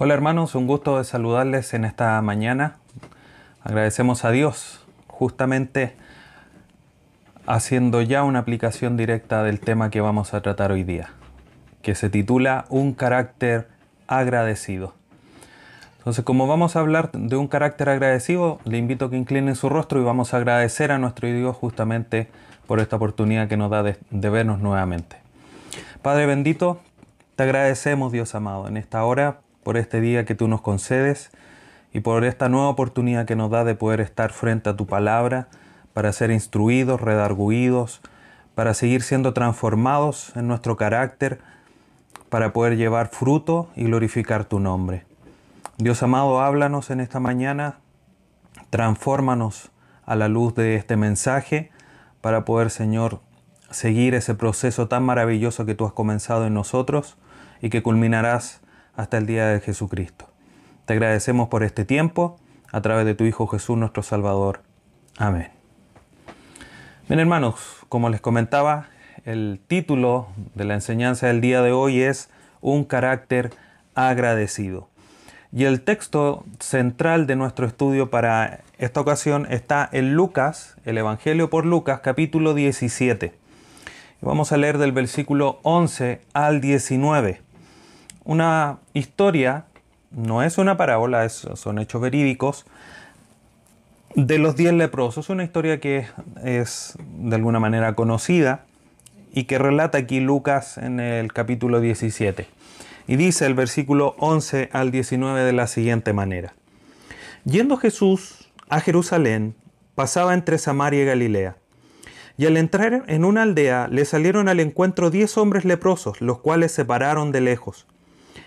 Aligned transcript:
Hola 0.00 0.14
hermanos, 0.14 0.54
un 0.54 0.68
gusto 0.68 0.98
de 0.98 1.02
saludarles 1.02 1.74
en 1.74 1.84
esta 1.84 2.22
mañana. 2.22 2.76
Agradecemos 3.64 4.24
a 4.24 4.30
Dios 4.30 4.86
justamente 5.08 5.96
haciendo 7.48 8.00
ya 8.02 8.22
una 8.22 8.38
aplicación 8.38 8.96
directa 8.96 9.42
del 9.42 9.58
tema 9.58 9.90
que 9.90 10.00
vamos 10.00 10.34
a 10.34 10.40
tratar 10.40 10.70
hoy 10.70 10.84
día, 10.84 11.10
que 11.82 11.96
se 11.96 12.10
titula 12.10 12.64
Un 12.68 12.94
carácter 12.94 13.66
agradecido. 14.06 14.94
Entonces, 15.96 16.24
como 16.24 16.46
vamos 16.46 16.76
a 16.76 16.78
hablar 16.78 17.10
de 17.10 17.34
un 17.34 17.48
carácter 17.48 17.88
agradecido, 17.88 18.60
le 18.64 18.78
invito 18.78 19.06
a 19.06 19.10
que 19.10 19.16
incline 19.16 19.56
su 19.56 19.68
rostro 19.68 20.00
y 20.00 20.04
vamos 20.04 20.32
a 20.32 20.36
agradecer 20.36 20.92
a 20.92 20.98
nuestro 20.98 21.26
Dios 21.26 21.56
justamente 21.56 22.28
por 22.68 22.78
esta 22.78 22.94
oportunidad 22.94 23.48
que 23.48 23.56
nos 23.56 23.68
da 23.68 23.82
de, 23.82 23.96
de 24.10 24.30
vernos 24.30 24.60
nuevamente. 24.60 25.16
Padre 26.02 26.26
bendito, 26.26 26.78
te 27.34 27.42
agradecemos 27.42 28.12
Dios 28.12 28.36
amado 28.36 28.68
en 28.68 28.76
esta 28.76 29.02
hora 29.02 29.40
por 29.68 29.76
este 29.76 30.00
día 30.00 30.24
que 30.24 30.34
tú 30.34 30.48
nos 30.48 30.62
concedes 30.62 31.30
y 31.92 32.00
por 32.00 32.24
esta 32.24 32.48
nueva 32.48 32.70
oportunidad 32.70 33.26
que 33.26 33.36
nos 33.36 33.50
da 33.50 33.64
de 33.64 33.74
poder 33.74 34.00
estar 34.00 34.32
frente 34.32 34.70
a 34.70 34.76
tu 34.76 34.86
palabra 34.86 35.48
para 35.92 36.10
ser 36.14 36.30
instruidos, 36.30 37.02
redarguidos, 37.02 38.00
para 38.54 38.72
seguir 38.72 39.02
siendo 39.02 39.34
transformados 39.34 40.34
en 40.36 40.48
nuestro 40.48 40.78
carácter, 40.78 41.38
para 42.30 42.54
poder 42.54 42.78
llevar 42.78 43.10
fruto 43.10 43.68
y 43.76 43.84
glorificar 43.84 44.46
tu 44.46 44.58
nombre. 44.58 45.04
Dios 45.76 46.02
amado, 46.02 46.40
háblanos 46.40 46.88
en 46.88 47.00
esta 47.00 47.20
mañana, 47.20 47.76
transfórmanos 48.70 49.70
a 50.06 50.16
la 50.16 50.28
luz 50.28 50.54
de 50.54 50.76
este 50.76 50.96
mensaje 50.96 51.70
para 52.22 52.46
poder, 52.46 52.70
Señor, 52.70 53.20
seguir 53.70 54.14
ese 54.14 54.34
proceso 54.34 54.88
tan 54.88 55.02
maravilloso 55.02 55.66
que 55.66 55.74
tú 55.74 55.84
has 55.84 55.92
comenzado 55.92 56.46
en 56.46 56.54
nosotros 56.54 57.18
y 57.60 57.68
que 57.68 57.82
culminarás 57.82 58.62
hasta 58.98 59.16
el 59.16 59.26
día 59.26 59.46
de 59.46 59.60
Jesucristo. 59.60 60.28
Te 60.84 60.92
agradecemos 60.92 61.48
por 61.48 61.62
este 61.62 61.84
tiempo 61.84 62.36
a 62.72 62.82
través 62.82 63.06
de 63.06 63.14
tu 63.14 63.24
Hijo 63.24 63.46
Jesús 63.46 63.78
nuestro 63.78 64.02
Salvador. 64.02 64.60
Amén. 65.16 65.50
Bien 67.08 67.20
hermanos, 67.20 67.54
como 67.88 68.10
les 68.10 68.20
comentaba, 68.20 68.88
el 69.24 69.60
título 69.68 70.26
de 70.56 70.64
la 70.64 70.74
enseñanza 70.74 71.28
del 71.28 71.40
día 71.40 71.62
de 71.62 71.70
hoy 71.70 72.02
es 72.02 72.28
Un 72.60 72.84
carácter 72.84 73.52
agradecido. 73.94 74.88
Y 75.52 75.64
el 75.64 75.82
texto 75.82 76.44
central 76.58 77.28
de 77.28 77.36
nuestro 77.36 77.66
estudio 77.66 78.10
para 78.10 78.62
esta 78.78 79.00
ocasión 79.00 79.46
está 79.48 79.88
en 79.92 80.14
Lucas, 80.14 80.76
el 80.84 80.98
Evangelio 80.98 81.50
por 81.50 81.66
Lucas, 81.66 82.00
capítulo 82.00 82.52
17. 82.52 83.32
Vamos 84.22 84.50
a 84.50 84.56
leer 84.56 84.76
del 84.76 84.90
versículo 84.90 85.60
11 85.62 86.20
al 86.32 86.60
19 86.60 87.47
una 88.28 88.80
historia, 88.92 89.64
no 90.10 90.42
es 90.42 90.58
una 90.58 90.76
parábola, 90.76 91.26
son 91.30 91.78
hechos 91.78 92.02
verídicos, 92.02 92.66
de 94.14 94.38
los 94.38 94.54
diez 94.54 94.74
leprosos. 94.74 95.30
Una 95.30 95.44
historia 95.44 95.80
que 95.80 96.06
es 96.44 96.98
de 97.16 97.36
alguna 97.36 97.58
manera 97.58 97.94
conocida 97.94 98.66
y 99.32 99.44
que 99.44 99.56
relata 99.58 99.96
aquí 99.96 100.20
Lucas 100.20 100.76
en 100.76 101.00
el 101.00 101.32
capítulo 101.32 101.80
17. 101.80 102.46
Y 103.06 103.16
dice 103.16 103.46
el 103.46 103.54
versículo 103.54 104.14
11 104.18 104.68
al 104.74 104.90
19 104.90 105.40
de 105.44 105.52
la 105.54 105.66
siguiente 105.66 106.12
manera. 106.12 106.52
Yendo 107.46 107.78
Jesús 107.78 108.50
a 108.68 108.80
Jerusalén, 108.80 109.54
pasaba 109.94 110.34
entre 110.34 110.58
Samaria 110.58 111.02
y 111.02 111.06
Galilea. 111.06 111.56
Y 112.36 112.44
al 112.44 112.58
entrar 112.58 113.04
en 113.06 113.24
una 113.24 113.40
aldea 113.40 113.88
le 113.88 114.04
salieron 114.04 114.50
al 114.50 114.60
encuentro 114.60 115.08
diez 115.08 115.38
hombres 115.38 115.64
leprosos, 115.64 116.20
los 116.20 116.40
cuales 116.40 116.72
se 116.72 116.84
pararon 116.84 117.32
de 117.32 117.40
lejos 117.40 117.86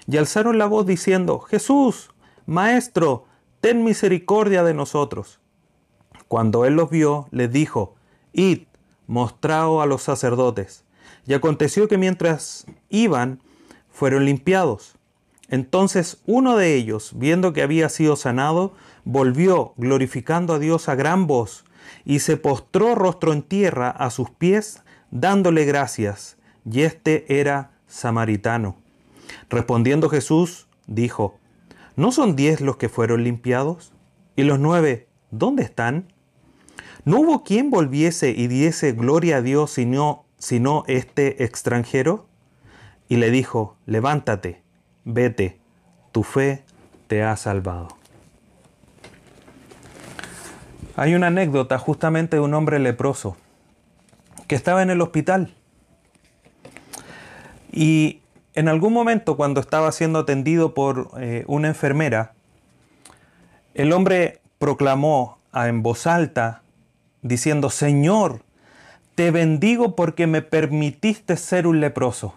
y 0.07 0.17
alzaron 0.17 0.57
la 0.57 0.65
voz 0.65 0.85
diciendo, 0.85 1.39
Jesús, 1.39 2.11
Maestro, 2.45 3.25
ten 3.61 3.83
misericordia 3.83 4.63
de 4.63 4.73
nosotros. 4.73 5.39
Cuando 6.27 6.65
él 6.65 6.75
los 6.75 6.89
vio, 6.89 7.27
les 7.31 7.51
dijo, 7.51 7.95
Id, 8.33 8.63
mostraos 9.07 9.83
a 9.83 9.85
los 9.85 10.01
sacerdotes. 10.01 10.83
Y 11.27 11.33
aconteció 11.33 11.87
que 11.87 11.97
mientras 11.97 12.65
iban, 12.89 13.41
fueron 13.91 14.25
limpiados. 14.25 14.95
Entonces 15.49 16.21
uno 16.25 16.55
de 16.55 16.75
ellos, 16.75 17.11
viendo 17.15 17.53
que 17.53 17.61
había 17.61 17.89
sido 17.89 18.15
sanado, 18.15 18.73
volvió 19.03 19.73
glorificando 19.75 20.53
a 20.53 20.59
Dios 20.59 20.87
a 20.87 20.95
gran 20.95 21.27
voz, 21.27 21.65
y 22.05 22.19
se 22.19 22.37
postró 22.37 22.95
rostro 22.95 23.33
en 23.33 23.43
tierra 23.43 23.89
a 23.89 24.09
sus 24.09 24.29
pies, 24.29 24.81
dándole 25.11 25.65
gracias. 25.65 26.37
Y 26.69 26.81
este 26.81 27.39
era 27.39 27.71
samaritano. 27.87 28.80
Respondiendo 29.49 30.09
Jesús, 30.09 30.67
dijo, 30.87 31.37
¿no 31.95 32.11
son 32.11 32.35
diez 32.35 32.61
los 32.61 32.77
que 32.77 32.89
fueron 32.89 33.23
limpiados? 33.23 33.93
¿Y 34.35 34.43
los 34.43 34.59
nueve, 34.59 35.07
dónde 35.29 35.63
están? 35.63 36.11
¿No 37.03 37.19
hubo 37.19 37.43
quien 37.43 37.69
volviese 37.69 38.29
y 38.29 38.47
diese 38.47 38.91
gloria 38.93 39.37
a 39.37 39.41
Dios 39.41 39.71
sino, 39.71 40.25
sino 40.37 40.83
este 40.87 41.43
extranjero? 41.43 42.27
Y 43.09 43.17
le 43.17 43.31
dijo, 43.31 43.75
levántate, 43.85 44.61
vete, 45.03 45.59
tu 46.11 46.23
fe 46.23 46.63
te 47.07 47.23
ha 47.23 47.35
salvado. 47.35 47.89
Hay 50.95 51.15
una 51.15 51.27
anécdota 51.27 51.77
justamente 51.77 52.37
de 52.37 52.41
un 52.41 52.53
hombre 52.53 52.79
leproso 52.79 53.35
que 54.47 54.55
estaba 54.55 54.81
en 54.81 54.89
el 54.89 55.01
hospital. 55.01 55.53
Y 57.71 58.20
en 58.53 58.67
algún 58.67 58.93
momento 58.93 59.37
cuando 59.37 59.61
estaba 59.61 59.91
siendo 59.91 60.19
atendido 60.19 60.73
por 60.73 61.11
eh, 61.17 61.43
una 61.47 61.69
enfermera, 61.69 62.33
el 63.73 63.93
hombre 63.93 64.41
proclamó 64.59 65.37
en 65.53 65.81
voz 65.81 66.05
alta, 66.07 66.61
diciendo, 67.21 67.69
Señor, 67.69 68.41
te 69.15 69.31
bendigo 69.31 69.95
porque 69.95 70.27
me 70.27 70.41
permitiste 70.41 71.37
ser 71.37 71.67
un 71.67 71.79
leproso. 71.79 72.35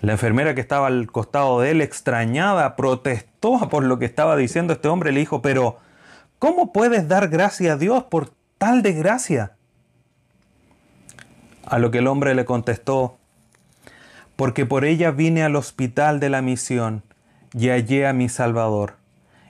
La 0.00 0.12
enfermera 0.12 0.54
que 0.54 0.60
estaba 0.60 0.86
al 0.86 1.10
costado 1.10 1.60
de 1.60 1.72
él, 1.72 1.80
extrañada, 1.80 2.76
protestó 2.76 3.68
por 3.68 3.82
lo 3.84 3.98
que 3.98 4.04
estaba 4.04 4.36
diciendo 4.36 4.72
este 4.72 4.88
hombre. 4.88 5.12
Le 5.12 5.20
dijo, 5.20 5.42
pero 5.42 5.78
¿cómo 6.38 6.72
puedes 6.72 7.08
dar 7.08 7.28
gracia 7.28 7.72
a 7.72 7.76
Dios 7.76 8.04
por 8.04 8.30
tal 8.58 8.82
desgracia? 8.82 9.52
A 11.66 11.78
lo 11.78 11.90
que 11.90 11.98
el 11.98 12.06
hombre 12.06 12.34
le 12.34 12.44
contestó, 12.44 13.17
porque 14.38 14.66
por 14.66 14.84
ella 14.84 15.10
vine 15.10 15.42
al 15.42 15.56
hospital 15.56 16.20
de 16.20 16.30
la 16.30 16.42
misión 16.42 17.02
y 17.54 17.70
hallé 17.70 18.06
a 18.06 18.12
mi 18.12 18.28
Salvador, 18.28 18.94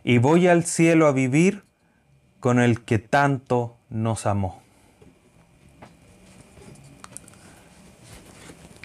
y 0.02 0.16
voy 0.16 0.48
al 0.48 0.64
cielo 0.64 1.06
a 1.06 1.12
vivir 1.12 1.62
con 2.40 2.58
el 2.58 2.80
que 2.80 2.98
tanto 2.98 3.76
nos 3.90 4.24
amó. 4.24 4.62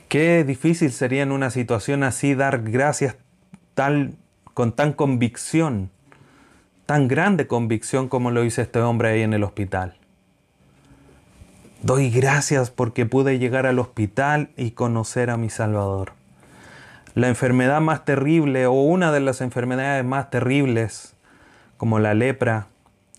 Qué 0.09 0.44
difícil 0.44 0.91
sería 0.91 1.24
en 1.24 1.31
una 1.31 1.50
situación 1.50 2.03
así 2.03 2.35
dar 2.35 2.64
gracias 2.64 3.16
con 4.53 4.74
tan 4.74 4.91
convicción, 4.91 5.90
tan 6.85 7.08
grande 7.08 7.47
convicción 7.47 8.09
como 8.09 8.30
lo 8.30 8.44
hizo 8.44 8.62
este 8.62 8.80
hombre 8.80 9.08
ahí 9.08 9.22
en 9.22 9.31
el 9.31 9.46
hospital. 9.46 9.96
Doy 11.83 12.09
gracias 12.09 12.71
porque 12.71 13.05
pude 13.05 13.39
llegar 13.39 13.66
al 13.66 13.77
hospital 13.77 14.51
y 14.55 14.71
conocer 14.71 15.29
a 15.29 15.35
mi 15.35 15.49
Salvador. 15.49 16.13
La 17.13 17.27
enfermedad 17.27 17.81
más 17.81 18.05
terrible 18.05 18.67
o 18.67 18.71
una 18.71 19.11
de 19.11 19.19
las 19.19 19.41
enfermedades 19.41 20.05
más 20.05 20.29
terribles, 20.29 21.13
como 21.75 21.99
la 21.99 22.13
lepra, 22.13 22.67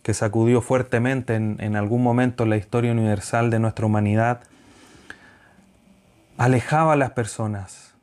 que 0.03 0.15
sacudió 0.15 0.63
fuertemente 0.63 1.35
en, 1.35 1.77
algún 1.77 2.03
momento 2.03 2.47
la 2.47 2.57
historia 2.57 2.93
universal 2.93 3.51
de 3.51 3.59
nuestra 3.59 3.85
humanidad, 3.85 4.41
alejaba 6.39 6.95
a 6.95 6.97
las 6.97 7.11
personas. 7.11 7.95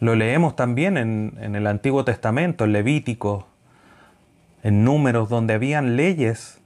Lo 0.00 0.16
leemos 0.16 0.56
también 0.56 0.96
en, 0.96 1.38
en 1.40 1.54
el 1.54 1.68
Antiguo 1.68 2.04
Testamento, 2.04 2.64
en 2.64 2.72
Levítico, 2.72 3.46
en 4.64 4.82
números 4.82 5.28
donde 5.28 5.54
habían 5.54 5.94
leyes 5.94 6.58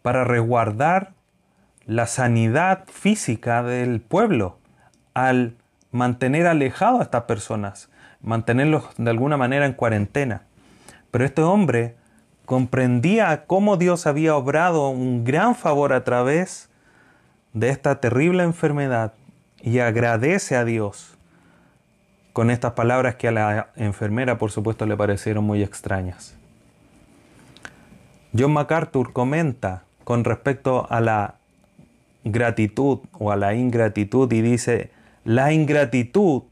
para 0.00 0.24
resguardar 0.24 1.12
la 1.86 2.06
sanidad 2.06 2.84
física 2.86 3.62
del 3.62 4.00
pueblo 4.00 4.58
al 5.14 5.56
mantener 5.90 6.46
alejado 6.46 7.00
a 7.00 7.02
estas 7.02 7.24
personas, 7.24 7.90
mantenerlos 8.20 8.84
de 8.96 9.10
alguna 9.10 9.36
manera 9.36 9.66
en 9.66 9.72
cuarentena. 9.72 10.42
Pero 11.10 11.24
este 11.24 11.42
hombre 11.42 11.96
comprendía 12.46 13.44
cómo 13.46 13.76
Dios 13.76 14.06
había 14.06 14.36
obrado 14.36 14.88
un 14.88 15.24
gran 15.24 15.54
favor 15.54 15.92
a 15.92 16.04
través 16.04 16.70
de 17.52 17.68
esta 17.68 18.00
terrible 18.00 18.42
enfermedad 18.42 19.12
y 19.60 19.78
agradece 19.78 20.56
a 20.56 20.64
Dios 20.64 21.18
con 22.32 22.50
estas 22.50 22.72
palabras 22.72 23.16
que 23.16 23.28
a 23.28 23.32
la 23.32 23.68
enfermera 23.76 24.38
por 24.38 24.50
supuesto 24.50 24.86
le 24.86 24.96
parecieron 24.96 25.44
muy 25.44 25.62
extrañas. 25.62 26.36
John 28.36 28.54
MacArthur 28.54 29.12
comenta 29.12 29.84
con 30.04 30.24
respecto 30.24 30.86
a 30.90 31.00
la 31.00 31.36
gratitud 32.24 33.00
o 33.18 33.32
a 33.32 33.36
la 33.36 33.54
ingratitud 33.54 34.32
y 34.32 34.42
dice, 34.42 34.90
la 35.24 35.52
ingratitud 35.52 36.42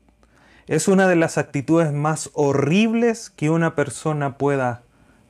es 0.67 0.89
una 0.89 1.09
de 1.09 1.17
las 1.17 1.39
actitudes 1.39 1.93
más 1.93 2.31
horribles 2.35 3.31
que 3.31 3.51
una 3.51 3.75
persona 3.75 4.39
pueda 4.39 4.83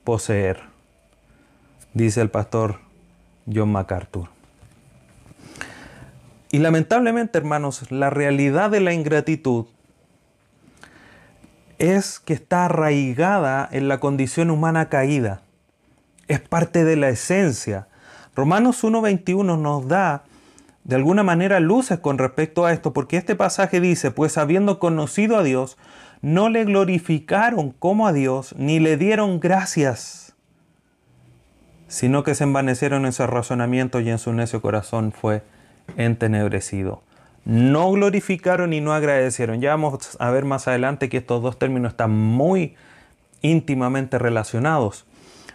poseer, 0.05 0.61
dice 1.95 2.21
el 2.21 2.31
pastor 2.31 2.81
John 3.53 3.73
MacArthur. 3.73 4.29
Y 6.53 6.59
lamentablemente, 6.59 7.39
hermanos, 7.39 7.91
la 7.91 8.11
realidad 8.11 8.71
de 8.71 8.81
la 8.81 8.93
ingratitud 8.93 9.67
es 11.79 12.21
que 12.21 12.35
está 12.35 12.67
arraigada 12.67 13.69
en 13.73 13.89
la 13.89 14.01
condición 14.01 14.51
humana 14.51 14.89
caída. 14.89 15.43
Es 16.29 16.41
parte 16.41 16.85
de 16.85 16.97
la 16.97 17.09
esencia. 17.09 17.89
Romanos 18.35 18.85
1.21 18.85 19.59
nos 19.59 19.89
da 19.89 20.25
de 20.85 20.97
alguna 20.97 21.23
manera 21.23 21.61
luces 21.61 21.99
con 21.99 22.19
respecto 22.19 22.65
a 22.65 22.73
esto, 22.73 22.93
porque 22.93 23.17
este 23.17 23.37
pasaje 23.37 23.81
dice, 23.81 24.11
pues 24.11 24.39
habiendo 24.39 24.79
conocido 24.79 25.37
a 25.37 25.43
Dios, 25.43 25.77
no 26.23 26.49
le 26.49 26.65
glorificaron 26.65 27.71
como 27.71 28.07
a 28.07 28.13
Dios, 28.13 28.55
ni 28.57 28.79
le 28.81 28.97
dieron 28.97 29.41
gracias, 29.41 30.35
sino 31.89 32.23
que 32.23 32.35
se 32.35 32.45
envanecieron 32.45 33.07
en 33.07 33.13
su 33.13 33.27
razonamiento 33.27 34.01
y 34.01 34.11
en 34.11 34.19
su 34.19 34.33
necio 34.33 34.63
corazón 34.63 35.13
fue 35.13 35.43
entenebrecido. 35.97 37.03
No 37.45 37.91
glorificaron 37.93 38.73
y 38.73 38.81
no 38.81 38.93
agradecieron. 38.93 39.61
Ya 39.61 39.71
vamos 39.71 40.17
a 40.21 40.31
ver 40.31 40.45
más 40.45 40.69
adelante 40.69 41.09
que 41.09 41.17
estos 41.17 41.43
dos 41.43 41.59
términos 41.59 41.93
están 41.93 42.11
muy 42.11 42.75
íntimamente 43.41 44.19
relacionados. 44.19 45.07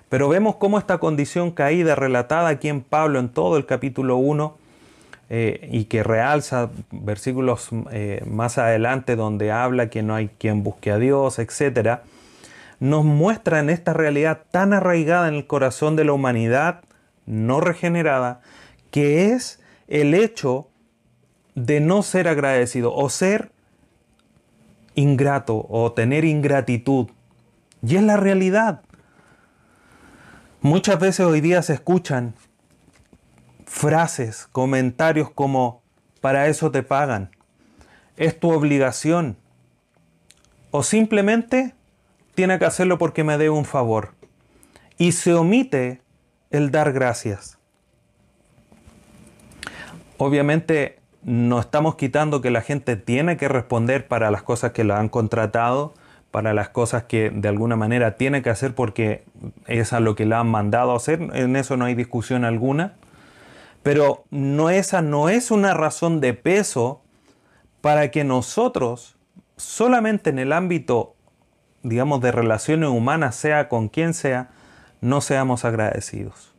Pero 0.10 0.30
vemos 0.30 0.56
cómo 0.56 0.78
esta 0.80 0.98
condición 0.98 1.52
caída 1.52 1.96
relatada 1.96 2.50
aquí 2.50 2.70
en 2.70 2.82
Pablo 2.82 3.20
en 3.20 3.30
todo 3.30 3.58
el 3.58 3.66
capítulo 3.66 4.18
1 4.18 4.65
eh, 5.30 5.68
y 5.72 5.86
que 5.86 6.04
realza 6.04 6.70
versículos 6.92 7.70
eh, 7.92 8.24
más 8.28 8.58
adelante 8.58 9.16
donde 9.16 9.52
habla 9.52 9.90
que 9.90 10.04
no 10.04 10.14
hay 10.14 10.30
quien 10.38 10.64
busque 10.64 10.92
a 10.92 10.98
Dios, 10.98 11.40
etc., 11.40 12.02
nos 12.80 13.06
muestra 13.06 13.60
en 13.60 13.70
esta 13.70 13.94
realidad 13.94 14.42
tan 14.52 14.74
arraigada 14.74 15.28
en 15.28 15.36
el 15.36 15.48
corazón 15.48 15.96
de 15.96 16.04
la 16.04 16.14
humanidad 16.14 16.82
no 17.26 17.60
regenerada, 17.60 18.42
que 18.92 19.32
es 19.32 19.60
el 19.88 20.14
hecho 20.14 20.68
de 21.56 21.80
no 21.80 22.04
ser 22.04 22.28
agradecido 22.28 22.94
o 22.94 23.10
ser 23.10 23.52
ingrato 24.94 25.66
o 25.70 25.92
tener 25.94 26.26
ingratitud. 26.26 27.08
Y 27.82 27.96
es 27.96 28.04
la 28.04 28.18
realidad. 28.18 28.82
Muchas 30.62 31.00
veces 31.00 31.26
hoy 31.26 31.42
día 31.42 31.62
se 31.62 31.74
escuchan 31.74 32.34
frases, 33.66 34.48
comentarios 34.52 35.30
como, 35.30 35.82
para 36.22 36.48
eso 36.48 36.72
te 36.72 36.84
pagan, 36.84 37.30
es 38.18 38.40
tu 38.40 38.52
obligación, 38.52 39.38
o 40.72 40.84
simplemente 40.84 41.74
tiene 42.34 42.60
que 42.60 42.66
hacerlo 42.66 42.98
porque 42.98 43.24
me 43.24 43.38
dé 43.38 43.50
un 43.50 43.66
favor. 43.66 44.14
Y 44.98 45.14
se 45.14 45.34
omite 45.34 46.02
el 46.52 46.72
dar 46.72 46.94
gracias. 46.94 47.58
Obviamente 50.18 51.00
no 51.24 51.60
estamos 51.60 51.96
quitando 51.96 52.42
que 52.42 52.52
la 52.52 52.62
gente 52.62 52.96
tiene 52.96 53.36
que 53.36 53.48
responder 53.48 54.08
para 54.08 54.32
las 54.32 54.44
cosas 54.44 54.72
que 54.72 54.84
la 54.84 55.00
han 55.00 55.10
contratado, 55.10 55.94
para 56.32 56.54
las 56.54 56.70
cosas 56.70 57.04
que 57.04 57.30
de 57.30 57.48
alguna 57.48 57.76
manera 57.76 58.16
tiene 58.16 58.42
que 58.42 58.50
hacer 58.50 58.76
porque 58.76 59.24
es 59.68 59.94
a 59.94 60.00
lo 60.00 60.16
que 60.16 60.26
la 60.26 60.42
han 60.42 60.48
mandado 60.48 60.92
a 60.92 60.98
hacer, 60.98 61.22
en 61.34 61.56
eso 61.56 61.78
no 61.78 61.86
hay 61.86 61.96
discusión 61.96 62.46
alguna. 62.46 62.94
Pero 63.86 64.26
no, 64.32 64.72
esa 64.72 65.04
no 65.04 65.30
es 65.30 65.52
una 65.52 65.76
razón 65.76 66.20
de 66.20 66.34
peso 66.34 67.04
para 67.82 68.10
que 68.10 68.24
nosotros, 68.24 69.16
solamente 69.58 70.32
en 70.32 70.40
el 70.40 70.54
ámbito, 70.54 71.14
digamos, 71.84 72.20
de 72.22 72.32
relaciones 72.32 72.90
humanas, 72.90 73.36
sea 73.36 73.70
con 73.70 73.90
quien 73.90 74.16
sea, 74.16 74.50
no 75.02 75.22
seamos 75.22 75.66
agradecidos. 75.66 76.52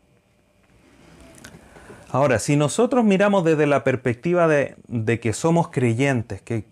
Ahora, 2.12 2.38
si 2.38 2.54
nosotros 2.54 3.04
miramos 3.04 3.42
desde 3.42 3.66
la 3.66 3.82
perspectiva 3.82 4.46
de, 4.46 4.76
que 5.20 5.32
somos 5.32 5.66
creyentes, 5.66 6.40
que 6.42 6.62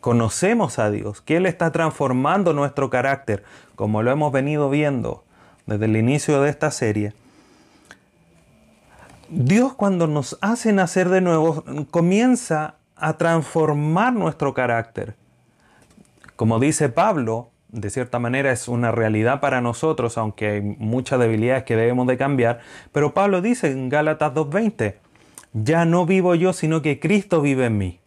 conocemos 0.00 0.80
a 0.80 0.90
Dios, 0.90 1.20
que 1.20 1.36
Él 1.36 1.46
está 1.46 1.70
transformando 1.70 2.54
nuestro 2.54 2.90
carácter, 2.90 3.44
como 3.76 4.02
lo 4.02 4.10
hemos 4.10 4.32
venido 4.32 4.68
viendo 4.68 5.22
desde 5.66 5.84
el 5.84 5.96
inicio 5.96 6.42
de 6.42 6.50
esta 6.50 6.72
serie, 6.72 7.12
Dios 9.32 9.74
cuando 9.74 10.08
nos 10.08 10.36
hace 10.40 10.72
nacer 10.72 11.08
de 11.08 11.20
nuevo 11.20 11.62
comienza 11.92 12.74
a 12.96 13.16
transformar 13.16 14.12
nuestro 14.12 14.54
carácter. 14.54 15.14
Como 16.34 16.58
dice 16.58 16.88
Pablo, 16.88 17.50
de 17.68 17.90
cierta 17.90 18.18
manera 18.18 18.50
es 18.50 18.66
una 18.66 18.90
realidad 18.90 19.38
para 19.38 19.60
nosotros, 19.60 20.18
aunque 20.18 20.48
hay 20.48 20.60
muchas 20.60 21.20
debilidades 21.20 21.62
que 21.62 21.76
debemos 21.76 22.08
de 22.08 22.18
cambiar. 22.18 22.58
Pero 22.90 23.14
Pablo 23.14 23.40
dice 23.40 23.70
en 23.70 23.88
Gálatas 23.88 24.34
2.20, 24.34 24.96
ya 25.52 25.84
no 25.84 26.06
vivo 26.06 26.34
yo, 26.34 26.52
sino 26.52 26.82
que 26.82 26.98
Cristo 26.98 27.40
vive 27.40 27.66
en 27.66 27.78
mí. 27.78 28.00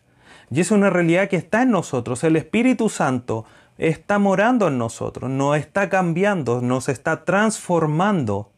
Y 0.51 0.59
es 0.59 0.71
una 0.71 0.89
realidad 0.89 1.29
que 1.29 1.37
está 1.37 1.61
en 1.61 1.71
nosotros. 1.71 2.21
El 2.25 2.35
Espíritu 2.35 2.89
Santo 2.89 3.45
está 3.77 4.19
morando 4.19 4.67
en 4.67 4.77
nosotros, 4.77 5.29
nos 5.29 5.57
está 5.57 5.87
cambiando, 5.87 6.59
nos 6.59 6.89
está 6.89 7.23
transformando. 7.23 8.49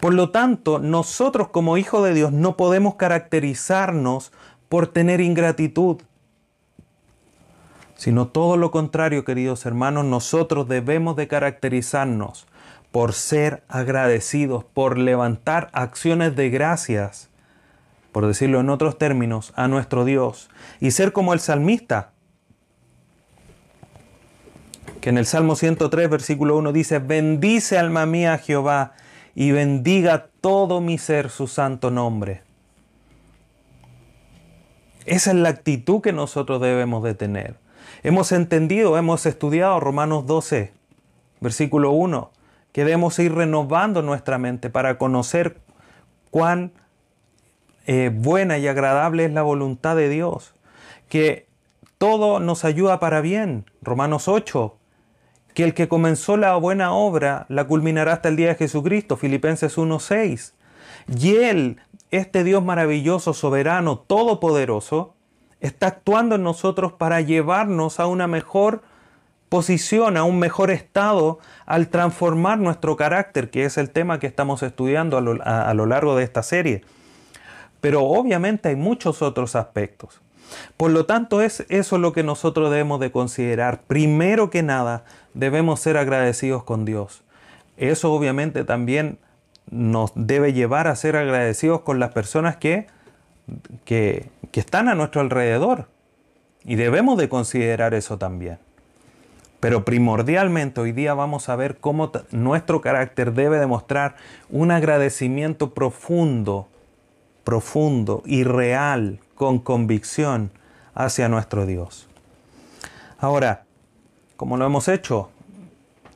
Por 0.00 0.14
lo 0.14 0.30
tanto, 0.30 0.78
nosotros 0.78 1.48
como 1.48 1.76
hijos 1.76 2.04
de 2.04 2.14
Dios 2.14 2.32
no 2.32 2.56
podemos 2.56 2.96
caracterizarnos 2.96 4.32
por 4.68 4.86
tener 4.86 5.20
ingratitud, 5.20 5.98
sino 7.94 8.28
todo 8.28 8.56
lo 8.56 8.70
contrario, 8.70 9.24
queridos 9.24 9.64
hermanos, 9.66 10.04
nosotros 10.04 10.66
debemos 10.66 11.14
de 11.14 11.28
caracterizarnos 11.28 12.46
por 12.90 13.12
ser 13.12 13.62
agradecidos, 13.68 14.64
por 14.64 14.98
levantar 14.98 15.70
acciones 15.72 16.34
de 16.36 16.50
gracias, 16.50 17.30
por 18.12 18.26
decirlo 18.26 18.60
en 18.60 18.70
otros 18.70 18.98
términos, 18.98 19.52
a 19.56 19.68
nuestro 19.68 20.04
Dios 20.04 20.50
y 20.80 20.90
ser 20.90 21.12
como 21.12 21.32
el 21.32 21.40
salmista, 21.40 22.10
que 25.00 25.10
en 25.10 25.18
el 25.18 25.26
Salmo 25.26 25.56
103, 25.56 26.10
versículo 26.10 26.56
1 26.56 26.72
dice, 26.72 26.98
bendice 26.98 27.78
alma 27.78 28.06
mía 28.06 28.38
Jehová 28.38 28.92
y 29.34 29.52
bendiga 29.52 30.26
todo 30.40 30.80
mi 30.80 30.98
ser 30.98 31.30
su 31.30 31.46
santo 31.46 31.90
nombre. 31.90 32.42
Esa 35.04 35.30
es 35.30 35.36
la 35.36 35.48
actitud 35.48 36.00
que 36.00 36.12
nosotros 36.12 36.60
debemos 36.60 37.02
de 37.02 37.14
tener. 37.14 37.56
Hemos 38.02 38.32
entendido, 38.32 38.96
hemos 38.98 39.26
estudiado 39.26 39.80
Romanos 39.80 40.26
12, 40.26 40.72
versículo 41.40 41.90
1, 41.92 42.30
que 42.72 42.84
debemos 42.84 43.18
ir 43.18 43.34
renovando 43.34 44.02
nuestra 44.02 44.38
mente 44.38 44.70
para 44.70 44.98
conocer 44.98 45.58
cuán 46.30 46.72
eh, 47.86 48.10
buena 48.12 48.58
y 48.58 48.68
agradable 48.68 49.24
es 49.24 49.32
la 49.32 49.42
voluntad 49.42 49.96
de 49.96 50.08
Dios, 50.08 50.54
que 51.08 51.46
todo 51.98 52.40
nos 52.40 52.64
ayuda 52.64 53.00
para 53.00 53.20
bien. 53.20 53.64
Romanos 53.82 54.28
8, 54.28 54.76
que 55.54 55.64
el 55.64 55.74
que 55.74 55.88
comenzó 55.88 56.36
la 56.36 56.54
buena 56.56 56.92
obra 56.92 57.46
la 57.48 57.64
culminará 57.64 58.14
hasta 58.14 58.28
el 58.28 58.36
día 58.36 58.48
de 58.48 58.54
Jesucristo. 58.54 59.16
Filipenses 59.16 59.76
1.6. 59.76 60.52
Y 61.18 61.36
Él, 61.36 61.80
este 62.10 62.44
Dios 62.44 62.64
maravilloso, 62.64 63.34
soberano, 63.34 63.98
todopoderoso, 63.98 65.14
está 65.60 65.88
actuando 65.88 66.34
en 66.34 66.42
nosotros 66.42 66.92
para 66.92 67.20
llevarnos 67.20 68.00
a 68.00 68.06
una 68.06 68.26
mejor 68.26 68.82
posición, 69.52 70.16
a 70.16 70.24
un 70.24 70.38
mejor 70.38 70.70
estado 70.70 71.38
al 71.66 71.88
transformar 71.88 72.58
nuestro 72.58 72.96
carácter, 72.96 73.50
que 73.50 73.66
es 73.66 73.76
el 73.76 73.90
tema 73.90 74.18
que 74.18 74.26
estamos 74.26 74.62
estudiando 74.62 75.18
a 75.18 75.74
lo, 75.74 75.86
largo 75.86 76.16
de 76.16 76.24
esta 76.24 76.42
serie. 76.42 76.82
Pero 77.82 78.02
obviamente 78.04 78.70
hay 78.70 78.76
muchos 78.76 79.20
otros 79.20 79.54
aspectos. 79.54 80.22
Por 80.78 80.90
lo 80.90 81.04
tanto, 81.04 81.42
es 81.42 81.66
eso 81.68 81.98
lo 81.98 82.14
que 82.14 82.22
nosotros 82.22 82.70
debemos 82.70 82.98
de 82.98 83.12
considerar. 83.12 83.82
Primero 83.82 84.48
que 84.48 84.62
nada, 84.62 85.04
debemos 85.34 85.80
ser 85.80 85.96
agradecidos 85.96 86.64
con 86.64 86.84
Dios. 86.84 87.22
Eso 87.76 88.12
obviamente 88.12 88.64
también 88.64 89.18
nos 89.70 90.12
debe 90.14 90.52
llevar 90.52 90.88
a 90.88 90.96
ser 90.96 91.16
agradecidos 91.16 91.82
con 91.82 91.98
las 91.98 92.12
personas 92.12 92.56
que 92.56 92.86
que, 93.84 94.30
están 94.52 94.88
a 94.88 94.94
nuestro 94.94 95.20
alrededor. 95.20 95.88
Y 96.64 96.76
debemos 96.76 97.18
de 97.18 97.28
considerar 97.28 97.94
eso 97.94 98.18
también. 98.18 98.58
Pero 99.60 99.84
primordialmente 99.84 100.80
hoy 100.80 100.92
día 100.92 101.14
vamos 101.14 101.48
a 101.48 101.56
ver 101.56 101.78
cómo 101.78 102.10
nuestro 102.30 102.80
carácter 102.80 103.32
debe 103.32 103.58
demostrar 103.58 104.16
un 104.50 104.70
agradecimiento 104.70 105.72
profundo, 105.72 106.68
profundo 107.44 108.22
y 108.26 108.44
real, 108.44 109.20
con 109.34 109.58
convicción 109.60 110.50
hacia 110.94 111.28
nuestro 111.28 111.64
Dios. 111.66 112.08
Ahora, 113.18 113.64
como 114.42 114.56
lo 114.56 114.66
hemos 114.66 114.88
hecho 114.88 115.30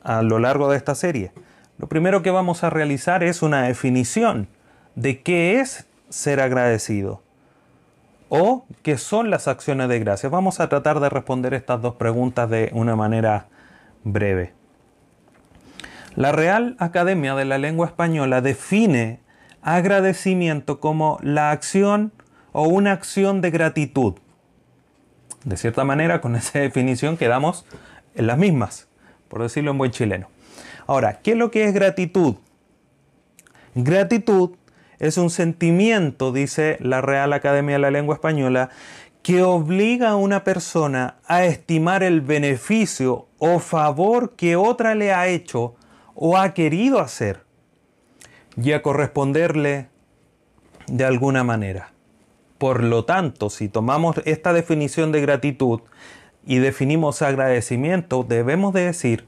a 0.03 0.21
lo 0.21 0.37
largo 0.37 0.69
de 0.69 0.75
esta 0.75 0.95
serie, 0.95 1.31
lo 1.77 1.87
primero 1.87 2.23
que 2.23 2.29
vamos 2.29 2.65
a 2.65 2.69
realizar 2.69 3.23
es 3.23 3.41
una 3.41 3.61
definición 3.61 4.49
de 4.95 5.21
qué 5.21 5.61
es 5.61 5.87
ser 6.09 6.41
agradecido. 6.41 7.23
¿O 8.27 8.65
qué 8.81 8.97
son 8.97 9.29
las 9.29 9.47
acciones 9.47 9.87
de 9.87 9.99
gracias? 9.99 10.29
Vamos 10.29 10.59
a 10.59 10.67
tratar 10.67 10.99
de 10.99 11.07
responder 11.07 11.53
estas 11.53 11.81
dos 11.81 11.95
preguntas 11.95 12.49
de 12.49 12.69
una 12.73 12.97
manera 12.97 13.45
breve. 14.03 14.51
La 16.15 16.33
Real 16.33 16.75
Academia 16.79 17.33
de 17.33 17.45
la 17.45 17.57
Lengua 17.57 17.87
Española 17.87 18.41
define 18.41 19.21
agradecimiento 19.61 20.81
como 20.81 21.17
la 21.21 21.51
acción 21.51 22.11
o 22.51 22.67
una 22.67 22.91
acción 22.91 23.39
de 23.39 23.51
gratitud. 23.51 24.15
De 25.45 25.55
cierta 25.55 25.85
manera, 25.85 26.19
con 26.19 26.35
esa 26.35 26.59
definición 26.59 27.15
quedamos 27.15 27.63
en 28.17 28.27
las 28.27 28.37
mismas, 28.37 28.87
por 29.29 29.41
decirlo 29.41 29.71
en 29.71 29.77
buen 29.77 29.91
chileno. 29.91 30.27
Ahora, 30.87 31.19
¿qué 31.21 31.31
es 31.31 31.37
lo 31.37 31.51
que 31.51 31.65
es 31.65 31.73
gratitud? 31.73 32.35
Gratitud 33.75 34.51
es 34.99 35.17
un 35.17 35.29
sentimiento, 35.29 36.31
dice 36.31 36.77
la 36.79 37.01
Real 37.01 37.31
Academia 37.33 37.75
de 37.75 37.79
la 37.79 37.91
Lengua 37.91 38.15
Española, 38.15 38.69
que 39.21 39.43
obliga 39.43 40.11
a 40.11 40.15
una 40.15 40.43
persona 40.43 41.17
a 41.25 41.45
estimar 41.45 42.01
el 42.01 42.21
beneficio 42.21 43.27
o 43.37 43.59
favor 43.59 44.35
que 44.35 44.55
otra 44.55 44.95
le 44.95 45.13
ha 45.13 45.27
hecho 45.27 45.75
o 46.15 46.37
ha 46.37 46.53
querido 46.53 46.99
hacer 46.99 47.43
y 48.55 48.71
a 48.71 48.81
corresponderle 48.81 49.89
de 50.87 51.05
alguna 51.05 51.43
manera. 51.43 51.91
Por 52.57 52.83
lo 52.83 53.05
tanto, 53.05 53.49
si 53.49 53.69
tomamos 53.69 54.19
esta 54.25 54.53
definición 54.53 55.11
de 55.11 55.21
gratitud 55.21 55.81
y 56.47 56.59
definimos 56.59 57.21
agradecimiento, 57.21 58.25
debemos 58.27 58.73
de 58.73 58.85
decir 58.85 59.25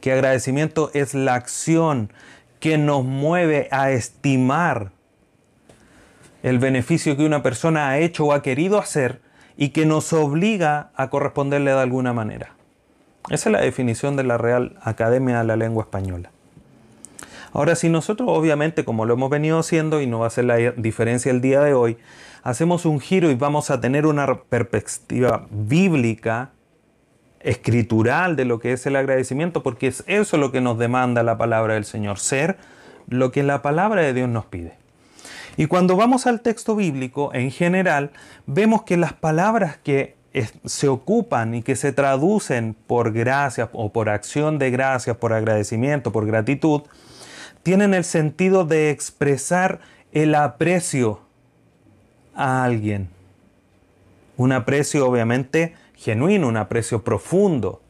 que 0.00 0.12
agradecimiento 0.12 0.92
es 0.94 1.12
la 1.12 1.34
acción 1.34 2.12
que 2.60 2.78
nos 2.78 3.04
mueve 3.04 3.68
a 3.72 3.90
estimar 3.90 4.92
el 6.44 6.60
beneficio 6.60 7.16
que 7.16 7.26
una 7.26 7.42
persona 7.42 7.88
ha 7.88 7.98
hecho 7.98 8.26
o 8.26 8.32
ha 8.32 8.42
querido 8.42 8.78
hacer 8.78 9.20
y 9.56 9.70
que 9.70 9.86
nos 9.86 10.12
obliga 10.12 10.90
a 10.94 11.10
corresponderle 11.10 11.72
de 11.72 11.80
alguna 11.80 12.12
manera. 12.12 12.52
Esa 13.28 13.48
es 13.48 13.52
la 13.52 13.60
definición 13.60 14.14
de 14.14 14.22
la 14.22 14.38
Real 14.38 14.76
Academia 14.82 15.38
de 15.38 15.44
la 15.44 15.56
Lengua 15.56 15.82
Española. 15.82 16.30
Ahora, 17.52 17.74
si 17.74 17.88
nosotros 17.88 18.28
obviamente, 18.30 18.84
como 18.84 19.04
lo 19.04 19.14
hemos 19.14 19.30
venido 19.30 19.58
haciendo 19.58 20.00
y 20.00 20.06
no 20.06 20.20
va 20.20 20.28
a 20.28 20.30
ser 20.30 20.44
la 20.44 20.56
diferencia 20.56 21.32
el 21.32 21.40
día 21.40 21.60
de 21.60 21.74
hoy, 21.74 21.98
hacemos 22.42 22.84
un 22.84 23.00
giro 23.00 23.30
y 23.30 23.34
vamos 23.34 23.70
a 23.70 23.80
tener 23.80 24.06
una 24.06 24.42
perspectiva 24.42 25.46
bíblica, 25.50 26.50
escritural 27.40 28.36
de 28.36 28.44
lo 28.44 28.58
que 28.58 28.72
es 28.72 28.86
el 28.86 28.96
agradecimiento, 28.96 29.62
porque 29.62 29.86
es 29.86 30.04
eso 30.06 30.36
lo 30.36 30.50
que 30.50 30.60
nos 30.60 30.78
demanda 30.78 31.22
la 31.22 31.38
palabra 31.38 31.74
del 31.74 31.84
Señor, 31.84 32.18
ser 32.18 32.58
lo 33.08 33.30
que 33.30 33.42
la 33.42 33.62
palabra 33.62 34.02
de 34.02 34.12
Dios 34.12 34.28
nos 34.28 34.44
pide. 34.46 34.74
Y 35.56 35.66
cuando 35.66 35.96
vamos 35.96 36.26
al 36.26 36.40
texto 36.40 36.76
bíblico, 36.76 37.30
en 37.34 37.50
general, 37.50 38.10
vemos 38.46 38.82
que 38.82 38.96
las 38.96 39.12
palabras 39.12 39.76
que 39.78 40.16
se 40.64 40.88
ocupan 40.88 41.54
y 41.54 41.62
que 41.62 41.74
se 41.74 41.92
traducen 41.92 42.76
por 42.86 43.12
gracia 43.12 43.68
o 43.72 43.92
por 43.92 44.08
acción 44.08 44.58
de 44.58 44.70
gracias, 44.70 45.16
por 45.16 45.32
agradecimiento, 45.32 46.12
por 46.12 46.26
gratitud, 46.26 46.82
tienen 47.62 47.92
el 47.92 48.04
sentido 48.04 48.64
de 48.64 48.90
expresar 48.90 49.80
el 50.12 50.34
aprecio 50.34 51.20
a 52.38 52.64
alguien. 52.64 53.10
Un 54.36 54.52
aprecio 54.52 55.06
obviamente 55.06 55.74
genuino, 55.96 56.48
un 56.48 56.56
aprecio 56.56 57.02
profundo. 57.02 57.82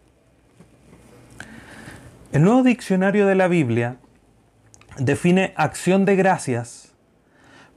El 2.33 2.43
nuevo 2.43 2.63
diccionario 2.63 3.27
de 3.27 3.35
la 3.35 3.47
Biblia 3.47 3.99
define 4.97 5.53
acción 5.57 6.05
de 6.05 6.17
gracias 6.17 6.93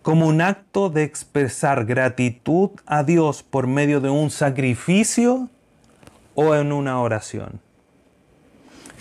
como 0.01 0.25
un 0.25 0.41
acto 0.41 0.89
de 0.89 1.03
expresar 1.03 1.85
gratitud 1.85 2.71
a 2.85 3.03
Dios 3.03 3.43
por 3.43 3.67
medio 3.67 4.01
de 4.01 4.09
un 4.09 4.31
sacrificio 4.31 5.49
o 6.33 6.55
en 6.55 6.71
una 6.71 6.99
oración. 6.99 7.59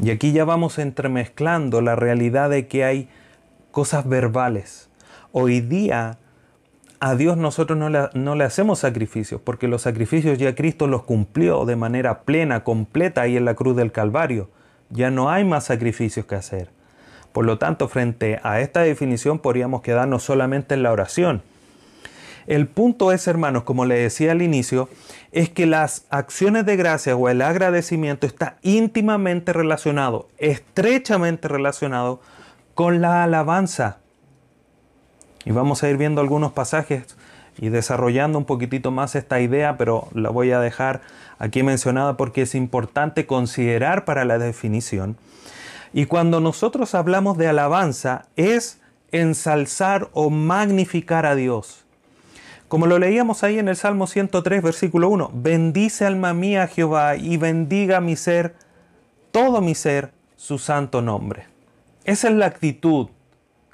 Y 0.03 0.11
aquí 0.11 0.33
ya 0.33 0.45
vamos 0.45 0.79
entremezclando 0.79 1.81
la 1.81 1.95
realidad 1.95 2.51
de 2.51 2.67
que 2.67 2.85
hay 2.85 3.09
cosas 3.71 4.09
verbales. 4.09 4.89
Hoy 5.33 5.61
día 5.61 6.19
a 7.01 7.15
Dios 7.15 7.37
nosotros 7.39 7.79
no 7.79 7.89
le, 7.89 8.11
no 8.15 8.35
le, 8.35 8.45
hacemos 8.45 8.81
sacrificios, 8.81 9.41
porque 9.43 9.69
los 9.69 9.83
sacrificios 9.83 10.39
ya 10.39 10.55
Cristo 10.55 10.87
los 10.87 11.03
cumplió 11.03 11.65
de 11.65 11.77
manera 11.77 12.23
plena, 12.23 12.63
completa 12.63 13.23
ahí 13.23 13.37
en 13.39 13.47
la 13.47 13.55
cruz 13.55 13.75
del 13.75 13.91
Calvario. 13.91 14.51
Ya 14.91 15.11
no 15.11 15.31
hay 15.31 15.45
más 15.45 15.65
sacrificios 15.65 16.27
que 16.27 16.35
hacer. 16.35 16.69
Por 17.33 17.47
lo 17.47 17.59
tanto, 17.59 17.89
frente 17.89 18.41
a 18.43 18.61
esta 18.61 18.81
definición 18.83 19.39
podríamos 19.39 19.83
quedarnos 19.83 20.23
solamente 20.23 20.75
en 20.75 20.83
la 20.83 20.93
oración. 20.93 21.43
El 22.47 22.67
punto 22.67 23.13
es, 23.13 23.27
hermanos, 23.29 23.63
como 23.63 23.85
le 23.85 23.95
decía 23.95 24.33
al 24.33 24.43
inicio, 24.43 24.89
es 25.31 25.49
que 25.49 25.67
las 25.67 26.07
acciones 26.11 26.67
de 26.67 26.77
gracia 26.77 27.15
o 27.15 27.29
el 27.29 27.43
agradecimiento 27.43 28.27
está 28.27 28.57
íntimamente 28.63 29.53
relacionado, 29.53 30.29
estrechamente 30.39 31.47
relacionado 31.47 32.21
con 32.75 33.01
la 33.01 33.23
alabanza. 33.23 34.00
Y 35.45 35.53
vamos 35.53 35.83
a 35.83 35.89
ir 35.89 35.97
viendo 35.97 36.21
algunos 36.21 36.53
pasajes 36.53 37.17
y 37.59 37.69
desarrollando 37.69 38.39
un 38.39 38.45
poquitito 38.45 38.91
más 38.91 39.15
esta 39.15 39.41
idea, 39.41 39.77
pero 39.77 40.09
la 40.15 40.31
voy 40.31 40.53
a 40.53 40.61
dejar 40.61 41.01
aquí 41.39 41.63
mencionada 41.63 42.17
porque 42.17 42.43
es 42.43 42.55
importante 42.55 43.27
considerar 43.27 44.05
para 44.05 44.25
la 44.25 44.39
definición 44.39 45.17
y 45.93 46.07
cuando 46.07 46.41
nosotros 46.41 46.95
hablamos 46.95 47.37
de 47.37 47.49
alabanza 47.49 48.27
es 48.37 48.81
ensalzar 49.11 50.09
o 50.13 50.31
magnificar 50.31 51.27
a 51.27 51.35
Dios. 51.35 51.85
Como 52.69 52.87
lo 52.87 53.01
leíamos 53.01 53.43
ahí 53.43 53.59
en 53.59 53.69
el 53.69 53.75
Salmo 53.75 54.07
103, 54.07 54.63
versículo 54.63 55.09
1, 55.09 55.33
bendice 55.35 56.07
alma 56.07 56.33
mía 56.33 56.69
Jehová 56.69 57.17
y 57.17 57.37
bendiga 57.37 58.01
mi 58.01 58.15
ser, 58.15 58.55
todo 59.33 59.61
mi 59.61 59.75
ser, 59.75 60.13
su 60.37 60.59
santo 60.59 61.03
nombre. 61.03 61.47
Esa 62.05 62.29
es 62.29 62.35
la 62.35 62.47
actitud 62.47 63.09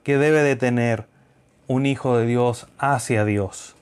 que 0.03 0.17
debe 0.17 0.43
de 0.43 0.57
tener 0.57 1.07
un 1.67 1.87
hijo 1.87 2.17
de 2.17 2.27
Dios 2.27 2.67
hacia 2.79 3.25
Dios. 3.25 3.75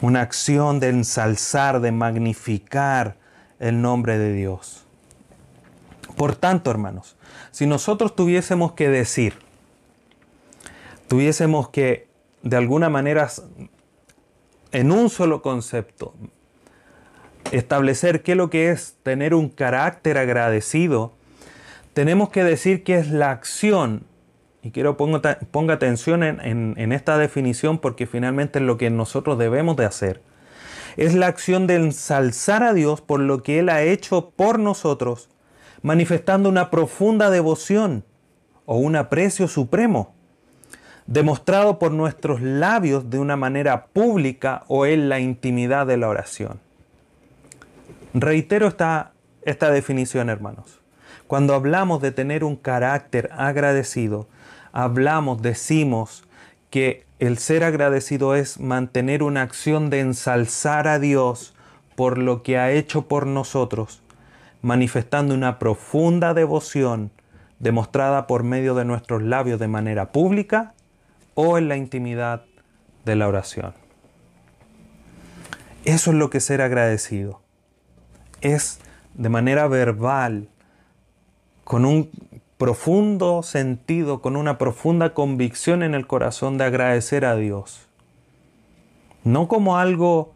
Una 0.00 0.20
acción 0.20 0.80
de 0.80 0.88
ensalzar, 0.88 1.80
de 1.80 1.92
magnificar 1.92 3.16
el 3.58 3.80
nombre 3.80 4.18
de 4.18 4.32
Dios. 4.32 4.84
Por 6.16 6.34
tanto, 6.36 6.70
hermanos, 6.70 7.16
si 7.50 7.66
nosotros 7.66 8.14
tuviésemos 8.16 8.72
que 8.72 8.88
decir, 8.88 9.34
tuviésemos 11.08 11.68
que 11.68 12.08
de 12.42 12.56
alguna 12.56 12.88
manera, 12.88 13.28
en 14.72 14.92
un 14.92 15.08
solo 15.08 15.42
concepto, 15.42 16.14
establecer 17.52 18.22
qué 18.22 18.32
es 18.32 18.38
lo 18.38 18.50
que 18.50 18.70
es 18.70 18.96
tener 19.02 19.34
un 19.34 19.48
carácter 19.48 20.18
agradecido, 20.18 21.12
tenemos 21.92 22.30
que 22.30 22.42
decir 22.42 22.82
que 22.82 22.96
es 22.96 23.10
la 23.10 23.30
acción, 23.30 24.04
y 24.62 24.70
quiero 24.70 24.96
ponga, 24.96 25.38
ponga 25.50 25.74
atención 25.74 26.22
en, 26.22 26.74
en 26.76 26.92
esta 26.92 27.18
definición 27.18 27.78
porque 27.78 28.06
finalmente 28.06 28.58
es 28.58 28.64
lo 28.64 28.76
que 28.78 28.90
nosotros 28.90 29.38
debemos 29.38 29.76
de 29.76 29.84
hacer, 29.84 30.22
es 30.96 31.14
la 31.14 31.26
acción 31.26 31.66
de 31.66 31.76
ensalzar 31.76 32.62
a 32.62 32.72
Dios 32.72 33.00
por 33.00 33.20
lo 33.20 33.42
que 33.42 33.58
Él 33.58 33.68
ha 33.68 33.82
hecho 33.82 34.30
por 34.30 34.58
nosotros 34.58 35.28
manifestando 35.82 36.48
una 36.48 36.70
profunda 36.70 37.28
devoción 37.30 38.04
o 38.64 38.76
un 38.76 38.96
aprecio 38.96 39.48
supremo, 39.48 40.14
demostrado 41.06 41.78
por 41.78 41.90
nuestros 41.92 42.40
labios 42.40 43.10
de 43.10 43.18
una 43.18 43.36
manera 43.36 43.86
pública 43.86 44.64
o 44.68 44.86
en 44.86 45.08
la 45.08 45.18
intimidad 45.18 45.86
de 45.86 45.96
la 45.96 46.08
oración. 46.08 46.60
Reitero 48.14 48.68
esta, 48.68 49.12
esta 49.42 49.70
definición, 49.70 50.30
hermanos. 50.30 50.80
Cuando 51.26 51.54
hablamos 51.54 52.00
de 52.00 52.12
tener 52.12 52.44
un 52.44 52.56
carácter 52.56 53.30
agradecido, 53.32 54.28
hablamos, 54.72 55.42
decimos 55.42 56.24
que 56.70 57.04
el 57.18 57.38
ser 57.38 57.64
agradecido 57.64 58.34
es 58.34 58.58
mantener 58.58 59.22
una 59.22 59.42
acción 59.42 59.90
de 59.90 60.00
ensalzar 60.00 60.88
a 60.88 60.98
Dios 60.98 61.54
por 61.94 62.18
lo 62.18 62.42
que 62.42 62.58
ha 62.58 62.72
hecho 62.72 63.02
por 63.02 63.26
nosotros 63.26 64.02
manifestando 64.62 65.34
una 65.34 65.58
profunda 65.58 66.32
devoción 66.34 67.10
demostrada 67.58 68.26
por 68.26 68.44
medio 68.44 68.74
de 68.74 68.84
nuestros 68.84 69.22
labios 69.22 69.60
de 69.60 69.68
manera 69.68 70.12
pública 70.12 70.74
o 71.34 71.58
en 71.58 71.68
la 71.68 71.76
intimidad 71.76 72.44
de 73.04 73.16
la 73.16 73.28
oración. 73.28 73.74
Eso 75.84 76.12
es 76.12 76.16
lo 76.16 76.30
que 76.30 76.40
ser 76.40 76.62
agradecido. 76.62 77.42
Es 78.40 78.78
de 79.14 79.28
manera 79.28 79.66
verbal, 79.66 80.48
con 81.64 81.84
un 81.84 82.10
profundo 82.62 83.42
sentido, 83.42 84.22
con 84.22 84.36
una 84.36 84.56
profunda 84.56 85.14
convicción 85.14 85.82
en 85.82 85.96
el 85.96 86.06
corazón 86.06 86.58
de 86.58 86.64
agradecer 86.64 87.24
a 87.24 87.34
Dios. 87.34 87.88
No 89.24 89.48
como 89.48 89.78
algo, 89.78 90.32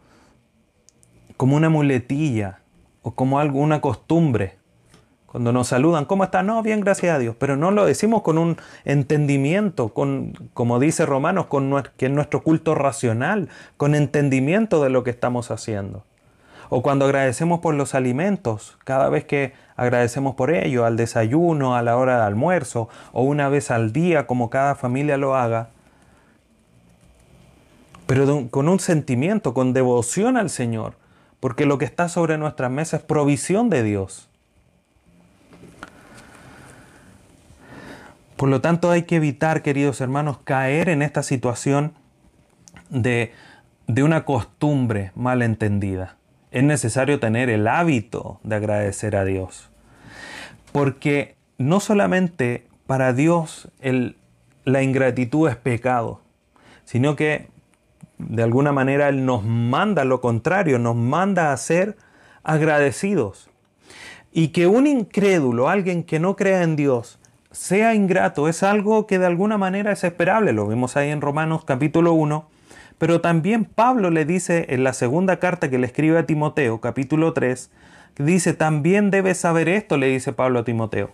como 1.37 1.55
una 1.55 1.69
muletilla, 1.69 2.59
o 3.01 3.11
como 3.11 3.39
alguna 3.39 3.79
costumbre. 3.79 4.57
Cuando 5.25 5.53
nos 5.53 5.69
saludan, 5.69 6.03
¿cómo 6.03 6.25
está? 6.25 6.43
No, 6.43 6.61
bien, 6.63 6.81
gracias 6.81 7.15
a 7.15 7.19
Dios. 7.19 7.33
Pero 7.39 7.55
no 7.55 7.71
lo 7.71 7.85
decimos 7.85 8.23
con 8.23 8.37
un 8.37 8.57
entendimiento, 8.83 9.93
con, 9.93 10.33
como 10.53 10.81
dice 10.81 11.05
Romanos, 11.05 11.45
con, 11.45 11.81
que 11.95 12.07
es 12.07 12.11
nuestro 12.11 12.43
culto 12.43 12.75
racional, 12.75 13.47
con 13.77 13.95
entendimiento 13.95 14.83
de 14.83 14.89
lo 14.89 15.05
que 15.05 15.11
estamos 15.11 15.49
haciendo. 15.49 16.03
O 16.67 16.81
cuando 16.81 17.05
agradecemos 17.05 17.61
por 17.61 17.73
los 17.73 17.95
alimentos, 17.95 18.77
cada 18.83 19.07
vez 19.07 19.23
que 19.23 19.53
agradecemos 19.77 20.35
por 20.35 20.51
ello, 20.51 20.85
al 20.85 20.97
desayuno, 20.97 21.75
a 21.75 21.83
la 21.83 21.95
hora 21.95 22.17
de 22.17 22.23
almuerzo, 22.25 22.89
o 23.13 23.23
una 23.23 23.47
vez 23.47 23.71
al 23.71 23.93
día, 23.93 24.27
como 24.27 24.49
cada 24.49 24.75
familia 24.75 25.17
lo 25.17 25.35
haga, 25.35 25.69
pero 28.07 28.49
con 28.49 28.67
un 28.67 28.79
sentimiento, 28.79 29.53
con 29.53 29.73
devoción 29.73 30.35
al 30.35 30.49
Señor, 30.49 30.95
porque 31.39 31.65
lo 31.65 31.77
que 31.77 31.85
está 31.85 32.09
sobre 32.09 32.37
nuestras 32.37 32.71
mesas 32.71 33.01
es 33.01 33.05
provisión 33.05 33.69
de 33.69 33.83
Dios. 33.83 34.29
Por 38.35 38.49
lo 38.49 38.61
tanto, 38.61 38.91
hay 38.91 39.03
que 39.03 39.17
evitar, 39.17 39.61
queridos 39.61 40.01
hermanos, 40.01 40.39
caer 40.43 40.89
en 40.89 41.01
esta 41.01 41.21
situación 41.21 41.93
de, 42.89 43.33
de 43.87 44.03
una 44.03 44.25
costumbre 44.25 45.11
mal 45.15 45.41
entendida. 45.41 46.17
Es 46.51 46.63
necesario 46.63 47.19
tener 47.19 47.49
el 47.49 47.67
hábito 47.67 48.39
de 48.43 48.55
agradecer 48.55 49.15
a 49.15 49.25
Dios. 49.25 49.69
Porque 50.71 51.35
no 51.57 51.79
solamente 51.79 52.67
para 52.85 53.13
Dios 53.13 53.69
la 54.63 54.83
ingratitud 54.83 55.49
es 55.49 55.55
pecado, 55.55 56.21
sino 56.85 57.15
que 57.15 57.47
de 58.17 58.43
alguna 58.43 58.71
manera 58.71 59.09
Él 59.09 59.25
nos 59.25 59.43
manda 59.43 60.05
lo 60.05 60.21
contrario, 60.21 60.79
nos 60.79 60.95
manda 60.95 61.51
a 61.51 61.57
ser 61.57 61.97
agradecidos. 62.43 63.49
Y 64.31 64.49
que 64.49 64.67
un 64.67 64.87
incrédulo, 64.87 65.69
alguien 65.69 66.03
que 66.03 66.19
no 66.19 66.35
crea 66.35 66.63
en 66.63 66.75
Dios, 66.75 67.19
sea 67.51 67.95
ingrato 67.95 68.47
es 68.47 68.61
algo 68.63 69.07
que 69.07 69.19
de 69.19 69.25
alguna 69.25 69.57
manera 69.57 69.91
es 69.91 70.03
esperable, 70.03 70.53
lo 70.53 70.67
vimos 70.67 70.95
ahí 70.95 71.09
en 71.09 71.21
Romanos 71.21 71.63
capítulo 71.65 72.13
1, 72.13 72.47
pero 72.97 73.21
también 73.21 73.65
Pablo 73.65 74.09
le 74.09 74.25
dice 74.25 74.65
en 74.69 74.83
la 74.83 74.93
segunda 74.93 75.39
carta 75.39 75.69
que 75.69 75.77
le 75.77 75.87
escribe 75.87 76.17
a 76.19 76.25
Timoteo, 76.25 76.81
capítulo 76.81 77.33
3, 77.33 77.71
dice, 78.17 78.53
también 78.53 79.11
debes 79.11 79.37
saber 79.37 79.69
esto, 79.69 79.97
le 79.97 80.07
dice 80.07 80.33
Pablo 80.33 80.59
a 80.59 80.63
Timoteo, 80.63 81.11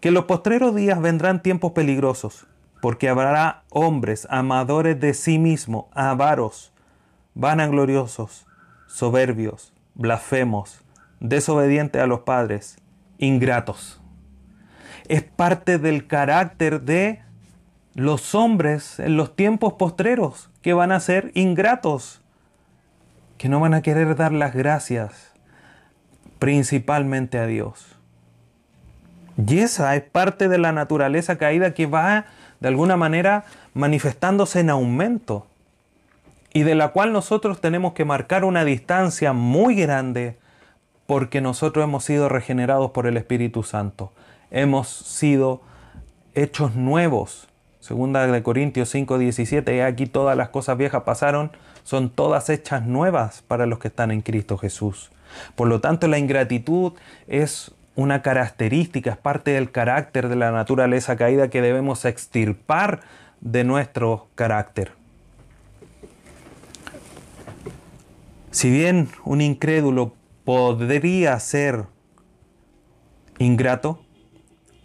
que 0.00 0.08
en 0.08 0.14
los 0.14 0.24
postreros 0.24 0.74
días 0.74 1.00
vendrán 1.00 1.42
tiempos 1.42 1.72
peligrosos, 1.72 2.46
porque 2.80 3.08
habrá 3.08 3.62
hombres 3.70 4.26
amadores 4.30 4.98
de 5.00 5.14
sí 5.14 5.38
mismo, 5.38 5.88
avaros, 5.92 6.72
vanagloriosos, 7.34 8.46
soberbios, 8.86 9.72
blasfemos, 9.94 10.80
desobedientes 11.20 12.00
a 12.00 12.06
los 12.06 12.20
padres, 12.20 12.78
ingratos 13.18 14.00
es 15.08 15.22
parte 15.22 15.78
del 15.78 16.06
carácter 16.06 16.82
de 16.82 17.22
los 17.94 18.34
hombres 18.34 19.00
en 19.00 19.16
los 19.16 19.34
tiempos 19.34 19.72
postreros, 19.72 20.50
que 20.68 20.74
van 20.74 20.92
a 20.92 21.00
ser 21.00 21.30
ingratos, 21.32 22.20
que 23.38 23.48
no 23.48 23.58
van 23.58 23.72
a 23.72 23.80
querer 23.80 24.14
dar 24.16 24.32
las 24.32 24.54
gracias 24.54 25.32
principalmente 26.38 27.38
a 27.38 27.46
Dios. 27.46 27.96
Y 29.38 29.60
esa 29.60 29.96
es 29.96 30.02
parte 30.02 30.46
de 30.46 30.58
la 30.58 30.72
naturaleza 30.72 31.38
caída 31.38 31.72
que 31.72 31.86
va 31.86 32.26
de 32.60 32.68
alguna 32.68 32.98
manera 32.98 33.46
manifestándose 33.72 34.60
en 34.60 34.68
aumento 34.68 35.46
y 36.52 36.64
de 36.64 36.74
la 36.74 36.88
cual 36.88 37.14
nosotros 37.14 37.62
tenemos 37.62 37.94
que 37.94 38.04
marcar 38.04 38.44
una 38.44 38.62
distancia 38.62 39.32
muy 39.32 39.74
grande 39.74 40.36
porque 41.06 41.40
nosotros 41.40 41.82
hemos 41.82 42.04
sido 42.04 42.28
regenerados 42.28 42.90
por 42.90 43.06
el 43.06 43.16
Espíritu 43.16 43.62
Santo 43.62 44.12
hemos 44.50 44.86
sido 44.88 45.62
hechos 46.34 46.74
nuevos. 46.74 47.47
Segunda 47.80 48.26
de 48.26 48.42
Corintios 48.42 48.88
5, 48.90 49.18
17, 49.18 49.76
y 49.76 49.80
aquí 49.80 50.06
todas 50.06 50.36
las 50.36 50.48
cosas 50.48 50.76
viejas 50.76 51.02
pasaron, 51.04 51.52
son 51.84 52.10
todas 52.10 52.50
hechas 52.50 52.84
nuevas 52.84 53.42
para 53.46 53.66
los 53.66 53.78
que 53.78 53.88
están 53.88 54.10
en 54.10 54.20
Cristo 54.20 54.58
Jesús. 54.58 55.10
Por 55.54 55.68
lo 55.68 55.80
tanto, 55.80 56.08
la 56.08 56.18
ingratitud 56.18 56.92
es 57.28 57.72
una 57.94 58.22
característica, 58.22 59.10
es 59.10 59.16
parte 59.16 59.52
del 59.52 59.70
carácter 59.70 60.28
de 60.28 60.36
la 60.36 60.50
naturaleza 60.50 61.16
caída 61.16 61.48
que 61.48 61.62
debemos 61.62 62.04
extirpar 62.04 63.00
de 63.40 63.64
nuestro 63.64 64.28
carácter. 64.34 64.92
Si 68.50 68.70
bien 68.70 69.08
un 69.24 69.40
incrédulo 69.40 70.14
podría 70.44 71.38
ser 71.38 71.84
ingrato, 73.38 74.00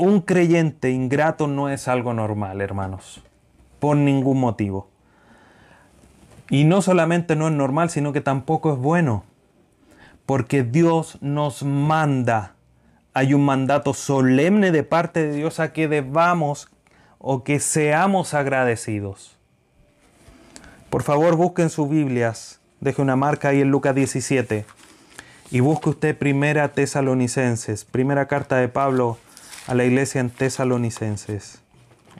un 0.03 0.19
creyente 0.19 0.91
ingrato 0.91 1.47
no 1.47 1.69
es 1.69 1.87
algo 1.87 2.13
normal, 2.13 2.59
hermanos, 2.59 3.23
por 3.79 3.95
ningún 3.95 4.39
motivo. 4.39 4.89
Y 6.49 6.65
no 6.65 6.81
solamente 6.81 7.35
no 7.35 7.47
es 7.47 7.53
normal, 7.53 7.89
sino 7.89 8.11
que 8.11 8.19
tampoco 8.19 8.73
es 8.73 8.79
bueno, 8.79 9.23
porque 10.25 10.63
Dios 10.63 11.17
nos 11.21 11.63
manda, 11.63 12.55
hay 13.13 13.33
un 13.33 13.45
mandato 13.45 13.93
solemne 13.93 14.71
de 14.71 14.83
parte 14.83 15.25
de 15.25 15.35
Dios 15.35 15.61
a 15.61 15.71
que 15.71 15.87
debamos 15.87 16.69
o 17.17 17.43
que 17.45 17.59
seamos 17.61 18.33
agradecidos. 18.33 19.37
Por 20.89 21.03
favor, 21.03 21.37
busquen 21.37 21.69
sus 21.69 21.89
Biblias, 21.89 22.59
deje 22.81 23.01
una 23.01 23.15
marca 23.15 23.49
ahí 23.49 23.61
en 23.61 23.71
Lucas 23.71 23.95
17 23.95 24.65
y 25.49 25.59
busque 25.61 25.89
usted 25.91 26.17
Primera 26.17 26.73
Tesalonicenses, 26.73 27.85
primera 27.85 28.27
carta 28.27 28.57
de 28.57 28.67
Pablo 28.67 29.17
a 29.67 29.75
la 29.75 29.85
iglesia 29.85 30.19
en 30.19 30.29
Tesalonicenses, 30.29 31.61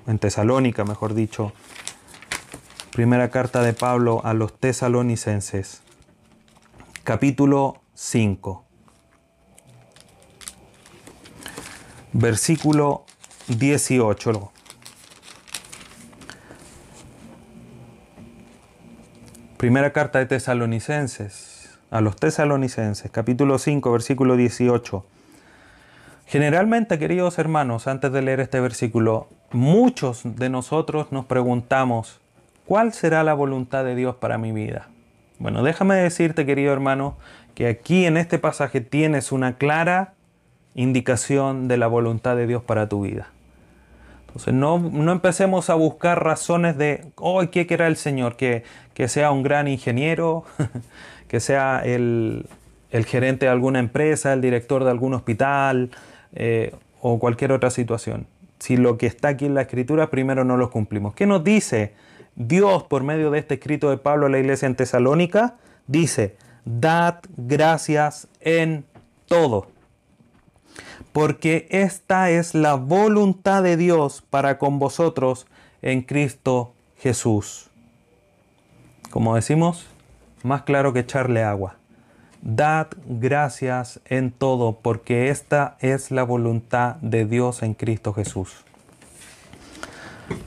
en 0.08 0.20
Tesalónica, 0.20 0.86
mejor 0.86 1.14
dicho. 1.14 1.54
Primera 2.92 3.30
carta 3.30 3.62
de 3.62 3.74
Pablo 3.74 4.22
a 4.24 4.34
los 4.34 4.58
Tesalonicenses, 4.58 5.82
capítulo 7.04 7.82
5, 7.96 8.64
versículo 12.14 13.04
18. 13.48 14.52
Primera 19.58 19.92
carta 19.92 20.20
de 20.20 20.28
Tesalonicenses, 20.28 21.80
a 21.90 22.00
los 22.02 22.16
Tesalonicenses, 22.16 23.12
capítulo 23.12 23.58
5, 23.58 23.92
versículo 23.92 24.38
18. 24.38 25.06
Generalmente, 26.34 26.98
queridos 26.98 27.38
hermanos, 27.38 27.86
antes 27.86 28.12
de 28.12 28.24
leer 28.24 28.40
este 28.40 28.60
versículo, 28.60 29.28
muchos 29.52 30.22
de 30.24 30.50
nosotros 30.50 31.12
nos 31.12 31.26
preguntamos, 31.26 32.22
¿cuál 32.66 32.92
será 32.92 33.22
la 33.24 33.36
voluntad 33.36 33.86
de 33.86 33.94
Dios 33.94 34.16
para 34.16 34.40
mi 34.40 34.52
vida? 34.52 34.88
Bueno, 35.38 35.62
déjame 35.62 35.94
decirte, 35.94 36.48
querido 36.48 36.74
hermano, 36.74 37.18
que 37.54 37.68
aquí 37.68 38.08
en 38.08 38.18
este 38.18 38.40
pasaje 38.40 38.82
tienes 38.82 39.32
una 39.32 39.58
clara 39.58 40.16
indicación 40.74 41.68
de 41.68 41.78
la 41.78 41.86
voluntad 41.86 42.36
de 42.36 42.48
Dios 42.48 42.64
para 42.64 42.90
tu 42.90 43.04
vida. 43.04 43.28
Entonces 44.26 44.56
no, 44.56 44.80
no 44.80 45.12
empecemos 45.12 45.70
a 45.70 45.76
buscar 45.76 46.24
razones 46.24 46.80
de, 46.80 47.12
oh, 47.18 47.44
¿qué 47.52 47.68
quiera 47.68 47.86
el 47.86 47.96
Señor? 47.96 48.38
Que, 48.38 48.64
que 48.96 49.08
sea 49.08 49.30
un 49.30 49.44
gran 49.44 49.68
ingeniero, 49.68 50.46
que 51.28 51.40
sea 51.40 51.84
el, 51.86 52.48
el 52.90 53.06
gerente 53.06 53.46
de 53.46 53.52
alguna 53.52 53.78
empresa, 53.78 54.34
el 54.34 54.42
director 54.42 54.84
de 54.84 54.90
algún 54.90 55.14
hospital, 55.14 55.92
eh, 56.36 56.74
o 57.02 57.20
cualquier 57.20 57.52
otra 57.52 57.70
situación. 57.70 58.28
Si 58.60 58.78
lo 58.78 58.98
que 58.98 59.08
está 59.08 59.30
aquí 59.30 59.46
en 59.46 59.56
la 59.56 59.62
escritura 59.62 60.10
primero 60.10 60.44
no 60.44 60.58
lo 60.58 60.70
cumplimos. 60.70 61.14
¿Qué 61.14 61.26
nos 61.26 61.44
dice 61.44 61.94
Dios 62.36 62.84
por 62.84 63.04
medio 63.04 63.30
de 63.32 63.40
este 63.40 63.56
escrito 63.56 63.90
de 63.90 63.98
Pablo 63.98 64.28
a 64.28 64.30
la 64.30 64.40
iglesia 64.40 64.68
en 64.68 64.76
Tesalónica? 64.76 65.56
Dice, 65.88 66.38
dad 66.66 67.20
gracias 67.36 68.28
en 68.40 68.86
todo. 69.28 69.68
Porque 71.12 71.68
esta 71.70 72.30
es 72.32 72.56
la 72.56 72.76
voluntad 72.76 73.64
de 73.64 73.78
Dios 73.78 74.24
para 74.30 74.58
con 74.58 74.80
vosotros 74.80 75.46
en 75.82 76.02
Cristo 76.02 76.74
Jesús. 76.98 77.70
Como 79.12 79.36
decimos, 79.36 79.86
más 80.42 80.64
claro 80.64 80.94
que 80.94 81.00
echarle 81.00 81.44
agua. 81.44 81.76
Dad 82.46 82.88
gracias 83.08 84.02
en 84.04 84.32
todo, 84.32 84.80
porque 84.82 85.30
esta 85.30 85.78
es 85.80 86.12
la 86.12 86.24
voluntad 86.24 86.96
de 86.96 87.24
Dios 87.24 87.64
en 87.64 87.74
Cristo 87.74 88.12
Jesús. 88.12 88.66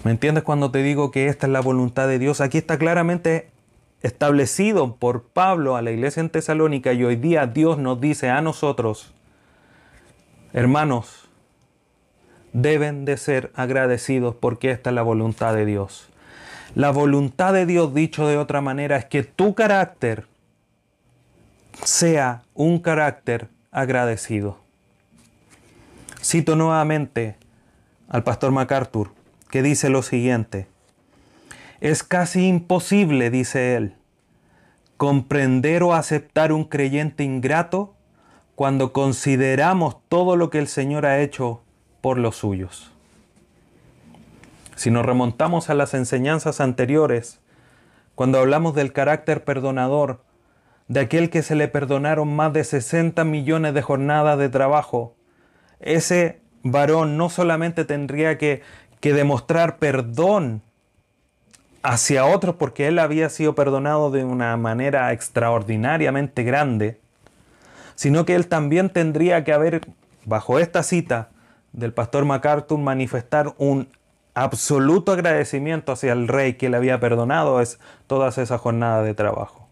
¿Me 0.04 0.11
entiendes 0.11 0.44
cuando 0.44 0.70
te 0.70 0.82
digo 0.82 1.11
que 1.11 1.28
esta 1.28 1.46
es 1.46 1.52
la 1.54 1.62
voluntad 1.62 2.06
de 2.06 2.18
Dios? 2.18 2.42
Aquí 2.42 2.59
está 2.59 2.76
claramente 2.76 3.48
establecido 4.02 4.96
por 4.96 5.22
Pablo 5.22 5.74
a 5.74 5.80
la 5.80 5.90
iglesia 5.90 6.20
en 6.20 6.28
Tesalónica 6.28 6.92
y 6.92 7.02
hoy 7.02 7.16
día 7.16 7.46
Dios 7.46 7.78
nos 7.78 7.98
dice 7.98 8.28
a 8.28 8.42
nosotros, 8.42 9.14
hermanos, 10.52 11.30
deben 12.52 13.06
de 13.06 13.16
ser 13.16 13.52
agradecidos 13.54 14.35
porque 14.35 14.70
esta 14.70 14.90
es 14.90 14.94
la 14.94 15.02
voluntad 15.02 15.54
de 15.54 15.64
Dios. 15.64 16.11
La 16.74 16.90
voluntad 16.90 17.54
de 17.54 17.64
Dios, 17.64 17.94
dicho 17.94 18.28
de 18.28 18.37
otra 18.37 18.61
manera, 18.61 18.98
es 18.98 19.06
que 19.06 19.22
tu 19.22 19.54
carácter, 19.54 20.26
sea 21.84 22.42
un 22.54 22.78
carácter 22.78 23.48
agradecido. 23.70 24.58
Cito 26.22 26.56
nuevamente 26.56 27.36
al 28.08 28.24
pastor 28.24 28.50
MacArthur, 28.52 29.12
que 29.50 29.62
dice 29.62 29.88
lo 29.88 30.02
siguiente. 30.02 30.66
Es 31.80 32.02
casi 32.02 32.48
imposible, 32.48 33.30
dice 33.30 33.76
él, 33.76 33.94
comprender 34.96 35.82
o 35.82 35.94
aceptar 35.94 36.52
un 36.52 36.64
creyente 36.64 37.22
ingrato 37.22 37.94
cuando 38.54 38.92
consideramos 38.92 39.96
todo 40.08 40.36
lo 40.36 40.50
que 40.50 40.58
el 40.58 40.66
Señor 40.66 41.04
ha 41.04 41.20
hecho 41.20 41.62
por 42.00 42.18
los 42.18 42.36
suyos. 42.36 42.90
Si 44.74 44.90
nos 44.90 45.04
remontamos 45.04 45.70
a 45.70 45.74
las 45.74 45.94
enseñanzas 45.94 46.60
anteriores, 46.60 47.40
cuando 48.14 48.38
hablamos 48.38 48.74
del 48.74 48.92
carácter 48.92 49.44
perdonador, 49.44 50.22
de 50.88 51.01
aquel 51.01 51.31
que 51.31 51.42
se 51.42 51.55
le 51.55 51.68
perdonaron 51.68 52.35
más 52.35 52.53
de 52.53 52.64
60 52.64 53.25
millones 53.25 53.75
de 53.75 53.83
jornadas 53.83 54.38
de 54.38 54.49
trabajo, 54.49 55.14
ese 55.81 56.40
varón 56.62 57.16
no 57.16 57.29
solamente 57.29 57.85
tendría 57.85 58.38
que, 58.38 58.62
demostrar 59.01 59.79
perdón 59.79 60.62
hacia 61.85 62.27
otros 62.27 62.57
porque 62.57 62.88
él 62.88 62.99
había 62.99 63.29
sido 63.29 63.55
perdonado 63.55 64.11
de 64.11 64.25
una 64.25 64.57
manera 64.57 65.12
extraordinariamente 65.12 66.42
grande, 66.42 66.99
sino 67.94 68.25
que 68.25 68.35
él 68.35 68.49
también 68.49 68.90
tendría 68.90 69.44
que 69.44 69.53
haber, 69.53 69.83
bajo 70.25 70.59
esta 70.59 70.83
cita 70.83 71.29
del 71.72 71.92
pastor 71.92 72.25
MacArthur, 72.25 72.81
manifestar 72.81 73.55
un 73.59 73.87
absoluto 74.35 75.12
agradecimiento 75.12 75.92
hacia 75.92 76.12
el 76.12 76.27
rey 76.27 76.55
que 76.55 76.68
le 76.68 76.77
había 76.77 76.99
perdonado 76.99 77.61
es 77.61 77.79
todas 78.09 78.38
esas 78.38 78.61
jornadas 78.61 79.05
de 79.05 79.14
trabajo. 79.14 79.65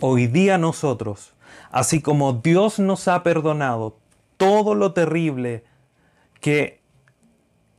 Hoy 0.00 0.28
día 0.28 0.58
nosotros, 0.58 1.34
así 1.72 2.00
como 2.00 2.34
Dios 2.34 2.78
nos 2.78 3.08
ha 3.08 3.24
perdonado 3.24 3.98
todo 4.36 4.76
lo 4.76 4.92
terrible 4.92 5.64
que 6.40 6.80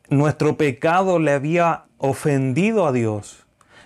nuestro 0.09 0.57
pecado 0.57 1.17
le 1.19 1.31
había 1.31 1.85
ofendido 1.97 2.85
a 2.85 2.91
Dios, 2.91 3.45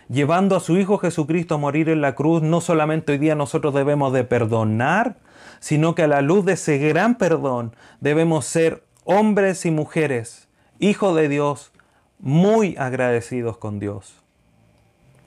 llevando 0.09 0.55
a 0.55 0.61
su 0.61 0.77
Hijo 0.77 0.97
Jesucristo 0.97 1.53
a 1.53 1.59
morir 1.59 1.89
en 1.89 2.01
la 2.01 2.15
cruz, 2.15 2.41
no 2.41 2.59
solamente 2.59 3.11
hoy 3.11 3.19
día 3.19 3.35
nosotros 3.35 3.75
debemos 3.75 4.11
de 4.13 4.23
perdonar, 4.23 5.17
sino 5.59 5.93
que 5.93 6.01
a 6.01 6.07
la 6.07 6.21
luz 6.21 6.43
de 6.43 6.53
ese 6.53 6.79
gran 6.79 7.19
perdón 7.19 7.75
debemos 7.99 8.45
ser 8.45 8.83
hombres 9.03 9.63
y 9.67 9.69
mujeres, 9.69 10.47
hijos 10.79 11.15
de 11.15 11.29
Dios, 11.29 11.71
muy 12.17 12.75
agradecidos 12.79 13.57
con 13.57 13.77
Dios. 13.77 14.15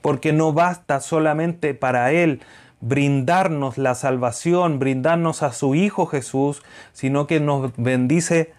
Porque 0.01 0.33
no 0.33 0.53
basta 0.53 1.01
solamente 1.01 1.75
para 1.75 2.11
Él 2.11 2.41
brindarnos 2.87 3.79
la 3.79 3.95
salvación, 3.95 4.79
brindarnos 4.79 5.43
a 5.43 5.53
su 5.53 5.75
Hijo 5.75 6.07
Jesús, 6.07 6.63
sino 6.93 7.27
que 7.27 7.41
nos 7.41 7.73
bendice 7.77 8.55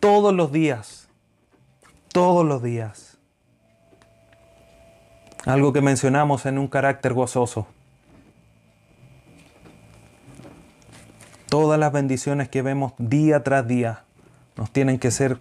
todos 0.00 0.34
los 0.34 0.50
días, 0.50 1.08
todos 2.12 2.44
los 2.44 2.62
días. 2.62 3.18
Algo 5.46 5.72
que 5.72 5.82
mencionamos 5.82 6.46
en 6.46 6.58
un 6.58 6.68
carácter 6.68 7.12
gozoso. 7.12 7.66
Todas 11.48 11.78
las 11.78 11.92
bendiciones 11.92 12.48
que 12.48 12.62
vemos 12.62 12.94
día 12.98 13.44
tras 13.44 13.66
día 13.68 14.04
nos 14.56 14.70
tienen 14.70 14.98
que 14.98 15.10
ser 15.10 15.38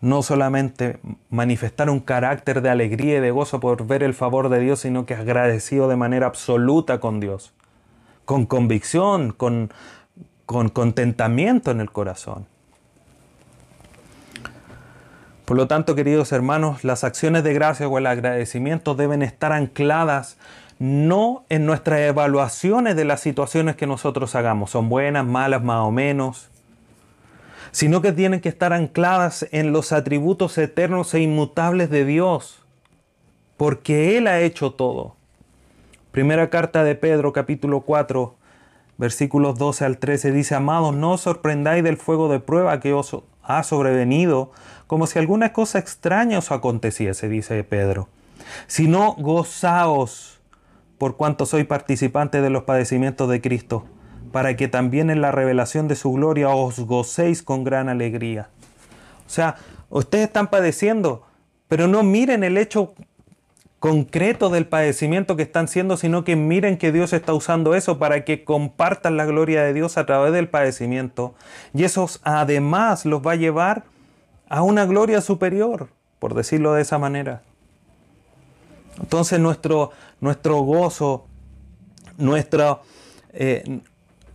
no 0.00 0.22
solamente 0.22 0.98
manifestar 1.30 1.88
un 1.90 2.00
carácter 2.00 2.60
de 2.62 2.70
alegría 2.70 3.18
y 3.18 3.20
de 3.20 3.30
gozo 3.30 3.60
por 3.60 3.86
ver 3.86 4.02
el 4.02 4.14
favor 4.14 4.48
de 4.48 4.60
Dios, 4.60 4.80
sino 4.80 5.06
que 5.06 5.14
agradecido 5.14 5.88
de 5.88 5.96
manera 5.96 6.26
absoluta 6.26 7.00
con 7.00 7.20
Dios, 7.20 7.52
con 8.24 8.46
convicción, 8.46 9.32
con, 9.32 9.72
con 10.44 10.68
contentamiento 10.68 11.70
en 11.70 11.80
el 11.80 11.90
corazón. 11.90 12.46
Por 15.46 15.56
lo 15.56 15.68
tanto, 15.68 15.94
queridos 15.94 16.32
hermanos, 16.32 16.82
las 16.82 17.04
acciones 17.04 17.44
de 17.44 17.54
gracia 17.54 17.86
o 17.86 17.98
el 17.98 18.06
agradecimiento 18.06 18.96
deben 18.96 19.22
estar 19.22 19.52
ancladas 19.52 20.38
no 20.78 21.44
en 21.48 21.64
nuestras 21.64 22.00
evaluaciones 22.00 22.96
de 22.96 23.04
las 23.04 23.20
situaciones 23.20 23.76
que 23.76 23.86
nosotros 23.86 24.34
hagamos, 24.34 24.70
son 24.70 24.88
buenas, 24.88 25.24
malas, 25.24 25.62
más 25.62 25.86
o 25.86 25.90
menos, 25.90 26.50
sino 27.76 28.00
que 28.00 28.10
tienen 28.10 28.40
que 28.40 28.48
estar 28.48 28.72
ancladas 28.72 29.46
en 29.50 29.70
los 29.70 29.92
atributos 29.92 30.56
eternos 30.56 31.12
e 31.12 31.20
inmutables 31.20 31.90
de 31.90 32.06
Dios, 32.06 32.64
porque 33.58 34.16
Él 34.16 34.28
ha 34.28 34.40
hecho 34.40 34.72
todo. 34.72 35.14
Primera 36.10 36.48
carta 36.48 36.84
de 36.84 36.94
Pedro, 36.94 37.34
capítulo 37.34 37.82
4, 37.82 38.34
versículos 38.96 39.58
12 39.58 39.84
al 39.84 39.98
13, 39.98 40.32
dice, 40.32 40.54
Amados, 40.54 40.94
no 40.94 41.12
os 41.12 41.20
sorprendáis 41.20 41.84
del 41.84 41.98
fuego 41.98 42.30
de 42.30 42.40
prueba 42.40 42.80
que 42.80 42.94
os 42.94 43.14
ha 43.42 43.62
sobrevenido 43.62 44.52
como 44.86 45.06
si 45.06 45.18
alguna 45.18 45.52
cosa 45.52 45.78
extraña 45.78 46.38
os 46.38 46.50
aconteciese, 46.52 47.28
dice 47.28 47.62
Pedro, 47.62 48.08
sino 48.68 49.12
gozaos 49.18 50.40
por 50.96 51.18
cuanto 51.18 51.44
soy 51.44 51.64
participante 51.64 52.40
de 52.40 52.48
los 52.48 52.62
padecimientos 52.62 53.28
de 53.28 53.42
Cristo, 53.42 53.84
para 54.36 54.54
que 54.54 54.68
también 54.68 55.08
en 55.08 55.22
la 55.22 55.32
revelación 55.32 55.88
de 55.88 55.96
su 55.96 56.12
gloria 56.12 56.50
os 56.50 56.80
gocéis 56.80 57.42
con 57.42 57.64
gran 57.64 57.88
alegría. 57.88 58.50
O 59.26 59.30
sea, 59.30 59.56
ustedes 59.88 60.26
están 60.26 60.48
padeciendo, 60.48 61.22
pero 61.68 61.88
no 61.88 62.02
miren 62.02 62.44
el 62.44 62.58
hecho 62.58 62.92
concreto 63.78 64.50
del 64.50 64.66
padecimiento 64.66 65.36
que 65.36 65.42
están 65.42 65.68
siendo, 65.68 65.96
sino 65.96 66.22
que 66.22 66.36
miren 66.36 66.76
que 66.76 66.92
Dios 66.92 67.14
está 67.14 67.32
usando 67.32 67.74
eso 67.74 67.98
para 67.98 68.26
que 68.26 68.44
compartan 68.44 69.16
la 69.16 69.24
gloria 69.24 69.62
de 69.62 69.72
Dios 69.72 69.96
a 69.96 70.04
través 70.04 70.34
del 70.34 70.50
padecimiento. 70.50 71.34
Y 71.72 71.84
eso 71.84 72.06
además 72.22 73.06
los 73.06 73.26
va 73.26 73.32
a 73.32 73.36
llevar 73.36 73.84
a 74.50 74.60
una 74.60 74.84
gloria 74.84 75.22
superior, 75.22 75.88
por 76.18 76.34
decirlo 76.34 76.74
de 76.74 76.82
esa 76.82 76.98
manera. 76.98 77.40
Entonces 79.00 79.40
nuestro, 79.40 79.92
nuestro 80.20 80.58
gozo, 80.58 81.24
nuestro, 82.18 82.82
eh, 83.32 83.80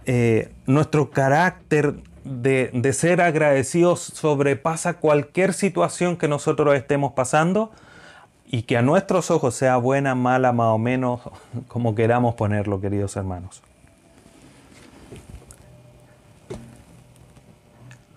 eh, 0.05 0.51
nuestro 0.65 1.11
carácter 1.11 1.95
de, 2.23 2.69
de 2.73 2.93
ser 2.93 3.21
agradecidos 3.21 3.99
sobrepasa 4.01 4.93
cualquier 4.95 5.53
situación 5.53 6.17
que 6.17 6.27
nosotros 6.27 6.75
estemos 6.75 7.13
pasando 7.13 7.71
y 8.45 8.63
que 8.63 8.77
a 8.77 8.81
nuestros 8.81 9.31
ojos 9.31 9.55
sea 9.55 9.77
buena, 9.77 10.13
mala, 10.13 10.51
más 10.51 10.67
o 10.67 10.77
menos, 10.77 11.21
como 11.67 11.95
queramos 11.95 12.35
ponerlo, 12.35 12.81
queridos 12.81 13.15
hermanos. 13.15 13.61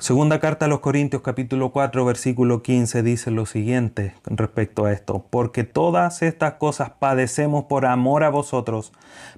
Segunda 0.04 0.38
carta 0.38 0.66
a 0.66 0.68
los 0.68 0.80
Corintios 0.80 1.22
capítulo 1.22 1.72
4 1.72 2.04
versículo 2.04 2.62
15 2.62 3.02
dice 3.02 3.30
lo 3.30 3.46
siguiente 3.46 4.12
respecto 4.26 4.84
a 4.84 4.92
esto, 4.92 5.24
porque 5.30 5.64
todas 5.64 6.20
estas 6.20 6.56
cosas 6.56 6.90
padecemos 6.90 7.64
por 7.64 7.86
amor 7.86 8.22
a 8.22 8.28
vosotros, 8.28 8.92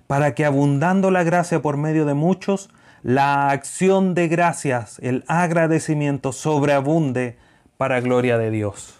para 0.08 0.34
que 0.34 0.44
abundando 0.44 1.12
la 1.12 1.22
gracia 1.22 1.62
por 1.62 1.76
medio 1.76 2.04
de 2.04 2.14
muchos, 2.14 2.68
la 3.04 3.50
acción 3.50 4.16
de 4.16 4.26
gracias, 4.26 4.98
el 5.04 5.22
agradecimiento 5.28 6.32
sobreabunde 6.32 7.38
para 7.76 8.00
gloria 8.00 8.36
de 8.36 8.50
Dios. 8.50 8.96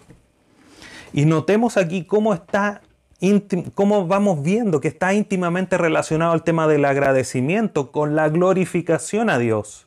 Y 1.11 1.25
notemos 1.25 1.75
aquí 1.75 2.05
cómo 2.05 2.33
está 2.33 2.79
cómo 3.75 4.07
vamos 4.07 4.41
viendo 4.41 4.79
que 4.79 4.87
está 4.87 5.13
íntimamente 5.13 5.77
relacionado 5.77 6.33
el 6.33 6.43
tema 6.43 6.65
del 6.65 6.85
agradecimiento 6.85 7.91
con 7.91 8.15
la 8.15 8.29
glorificación 8.29 9.29
a 9.29 9.37
Dios. 9.37 9.86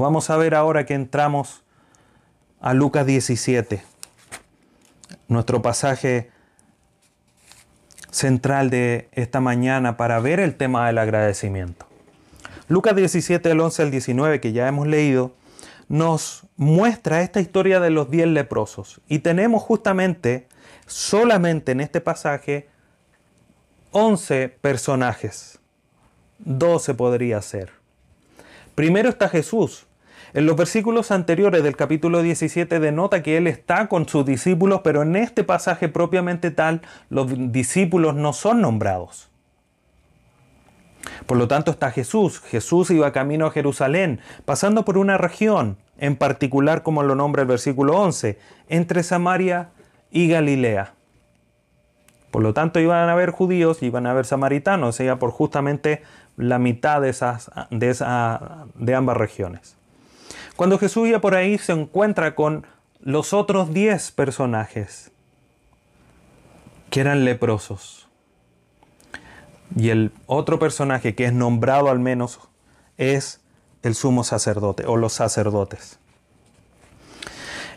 Vamos 0.00 0.30
a 0.30 0.36
ver 0.36 0.54
ahora 0.54 0.86
que 0.86 0.94
entramos 0.94 1.62
a 2.60 2.72
Lucas 2.72 3.04
17, 3.04 3.82
nuestro 5.28 5.60
pasaje 5.60 6.30
central 8.10 8.70
de 8.70 9.08
esta 9.12 9.40
mañana 9.40 9.96
para 9.96 10.20
ver 10.20 10.40
el 10.40 10.56
tema 10.56 10.86
del 10.86 10.98
agradecimiento. 10.98 11.86
Lucas 12.68 12.96
17, 12.96 13.48
del 13.48 13.60
11 13.60 13.82
al 13.82 13.90
19, 13.90 14.40
que 14.40 14.52
ya 14.52 14.66
hemos 14.66 14.86
leído, 14.86 15.34
nos 15.88 16.46
muestra 16.56 17.20
esta 17.20 17.40
historia 17.40 17.80
de 17.80 17.90
los 17.90 18.10
diez 18.10 18.26
leprosos. 18.26 19.00
Y 19.08 19.18
tenemos 19.18 19.62
justamente, 19.62 20.48
solamente 20.86 21.72
en 21.72 21.80
este 21.80 22.00
pasaje, 22.00 22.68
11 23.90 24.48
personajes. 24.48 25.58
12 26.38 26.94
podría 26.94 27.42
ser. 27.42 27.73
Primero 28.74 29.08
está 29.08 29.28
Jesús. 29.28 29.86
En 30.32 30.46
los 30.46 30.56
versículos 30.56 31.12
anteriores 31.12 31.62
del 31.62 31.76
capítulo 31.76 32.20
17 32.20 32.80
denota 32.80 33.22
que 33.22 33.36
Él 33.36 33.46
está 33.46 33.86
con 33.86 34.08
sus 34.08 34.26
discípulos, 34.26 34.80
pero 34.82 35.02
en 35.02 35.14
este 35.14 35.44
pasaje 35.44 35.88
propiamente 35.88 36.50
tal, 36.50 36.82
los 37.08 37.52
discípulos 37.52 38.16
no 38.16 38.32
son 38.32 38.60
nombrados. 38.60 39.30
Por 41.26 41.38
lo 41.38 41.46
tanto 41.46 41.70
está 41.70 41.92
Jesús. 41.92 42.40
Jesús 42.40 42.90
iba 42.90 43.12
camino 43.12 43.46
a 43.46 43.50
Jerusalén, 43.50 44.20
pasando 44.44 44.84
por 44.84 44.98
una 44.98 45.18
región, 45.18 45.76
en 45.98 46.16
particular 46.16 46.82
como 46.82 47.04
lo 47.04 47.14
nombra 47.14 47.42
el 47.42 47.48
versículo 47.48 47.96
11, 48.00 48.38
entre 48.68 49.04
Samaria 49.04 49.70
y 50.10 50.28
Galilea. 50.28 50.94
Por 52.30 52.42
lo 52.42 52.52
tanto, 52.52 52.80
iban 52.80 53.08
a 53.08 53.12
haber 53.12 53.30
judíos 53.30 53.80
y 53.80 53.86
iban 53.86 54.08
a 54.08 54.10
haber 54.10 54.26
samaritanos, 54.26 54.96
sea, 54.96 55.20
por 55.20 55.30
justamente 55.30 56.02
la 56.36 56.58
mitad 56.58 57.00
de, 57.00 57.10
esas, 57.10 57.50
de, 57.70 57.96
de 58.74 58.94
ambas 58.94 59.16
regiones. 59.16 59.76
Cuando 60.56 60.78
Jesús 60.78 61.08
iba 61.08 61.20
por 61.20 61.34
ahí, 61.34 61.58
se 61.58 61.72
encuentra 61.72 62.34
con 62.34 62.66
los 63.00 63.32
otros 63.32 63.72
diez 63.74 64.10
personajes 64.12 65.10
que 66.90 67.00
eran 67.00 67.24
leprosos. 67.24 68.08
Y 69.76 69.90
el 69.90 70.12
otro 70.26 70.60
personaje 70.60 71.14
que 71.16 71.24
es 71.24 71.32
nombrado 71.32 71.90
al 71.90 71.98
menos 71.98 72.38
es 72.96 73.40
el 73.82 73.96
sumo 73.96 74.22
sacerdote 74.22 74.86
o 74.86 74.96
los 74.96 75.12
sacerdotes. 75.12 75.98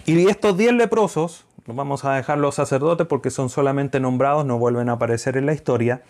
Y 0.06 0.30
estos 0.30 0.56
diez 0.56 0.72
leprosos, 0.72 1.47
vamos 1.76 2.06
a 2.06 2.14
dejar 2.14 2.38
los 2.38 2.56
sacerdotes 2.56 3.08
porque 3.08 3.30
son 3.30 3.50
solamente 3.50 4.00
nombrados, 4.00 4.46
no 4.46 4.58
vuelven 4.58 4.90
a 4.90 4.94
aparecer 4.94 5.36
en 5.36 5.46
la 5.46 5.54
historia. 5.54 6.02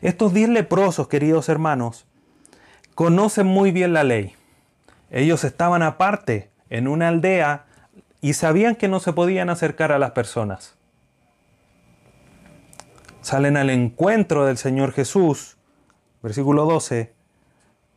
Estos 0.00 0.32
diez 0.32 0.48
leprosos, 0.48 1.08
queridos 1.08 1.48
hermanos, 1.48 2.06
conocen 2.94 3.46
muy 3.46 3.72
bien 3.72 3.92
la 3.92 4.04
ley. 4.04 4.34
Ellos 5.10 5.44
estaban 5.44 5.82
aparte 5.82 6.50
en 6.70 6.88
una 6.88 7.08
aldea 7.08 7.66
y 8.22 8.32
sabían 8.32 8.76
que 8.76 8.88
no 8.88 9.00
se 9.00 9.12
podían 9.12 9.50
acercar 9.50 9.92
a 9.92 9.98
las 9.98 10.12
personas. 10.12 10.74
Salen 13.20 13.56
al 13.56 13.70
encuentro 13.70 14.46
del 14.46 14.56
Señor 14.56 14.92
Jesús, 14.92 15.58
versículo 16.22 16.64
12, 16.64 17.12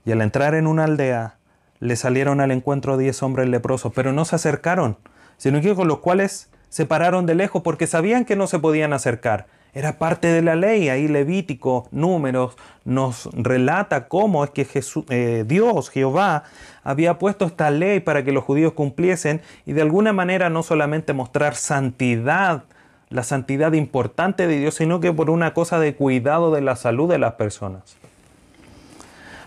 y 0.05 0.11
al 0.11 0.21
entrar 0.21 0.53
en 0.53 0.67
una 0.67 0.83
aldea 0.83 1.37
le 1.79 1.95
salieron 1.95 2.41
al 2.41 2.51
encuentro 2.51 2.97
diez 2.97 3.23
hombres 3.23 3.47
leprosos, 3.47 3.93
pero 3.93 4.11
no 4.11 4.25
se 4.25 4.35
acercaron, 4.35 4.97
sino 5.37 5.61
que 5.61 5.73
con 5.75 5.87
los 5.87 5.99
cuales 5.99 6.49
se 6.75 6.85
pararon 6.85 7.25
de 7.25 7.35
lejos 7.35 7.61
porque 7.61 7.87
sabían 7.87 8.25
que 8.25 8.35
no 8.35 8.47
se 8.47 8.59
podían 8.59 8.91
acercar. 8.91 9.47
Era 9.73 9.97
parte 9.97 10.27
de 10.27 10.41
la 10.41 10.57
ley, 10.57 10.89
ahí 10.89 11.07
Levítico, 11.07 11.87
Números, 11.91 12.57
nos 12.83 13.29
relata 13.31 14.09
cómo 14.09 14.43
es 14.43 14.49
que 14.49 14.67
eh, 15.07 15.45
Dios, 15.47 15.89
Jehová, 15.89 16.43
había 16.83 17.17
puesto 17.17 17.45
esta 17.45 17.71
ley 17.71 18.01
para 18.01 18.25
que 18.25 18.33
los 18.33 18.43
judíos 18.43 18.73
cumpliesen 18.73 19.39
y 19.65 19.71
de 19.71 19.83
alguna 19.83 20.11
manera 20.11 20.49
no 20.49 20.63
solamente 20.63 21.13
mostrar 21.13 21.55
santidad, 21.55 22.63
la 23.07 23.23
santidad 23.23 23.71
importante 23.71 24.45
de 24.45 24.59
Dios, 24.59 24.75
sino 24.75 24.99
que 24.99 25.13
por 25.13 25.29
una 25.29 25.53
cosa 25.53 25.79
de 25.79 25.95
cuidado 25.95 26.53
de 26.53 26.59
la 26.59 26.75
salud 26.75 27.09
de 27.09 27.19
las 27.19 27.35
personas. 27.35 27.95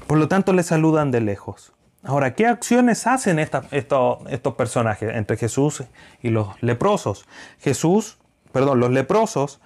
Por 0.07 0.17
lo 0.17 0.29
tanto, 0.29 0.55
le 0.55 0.63
saludan 0.63 1.11
de 1.11 1.21
lejos. 1.21 1.75
Ahora, 2.05 2.35
¿qué 2.35 2.47
acciones 2.47 3.07
hacen 3.07 3.39
estos 3.39 4.55
personajes 4.57 5.15
entre 5.15 5.37
Jesús 5.37 5.83
y 6.23 6.31
los 6.31 6.63
leprosos? 6.63 7.27
Jesús, 7.59 8.19
perdón, 8.53 8.81
los 8.81 8.91
leprosos 8.91 9.61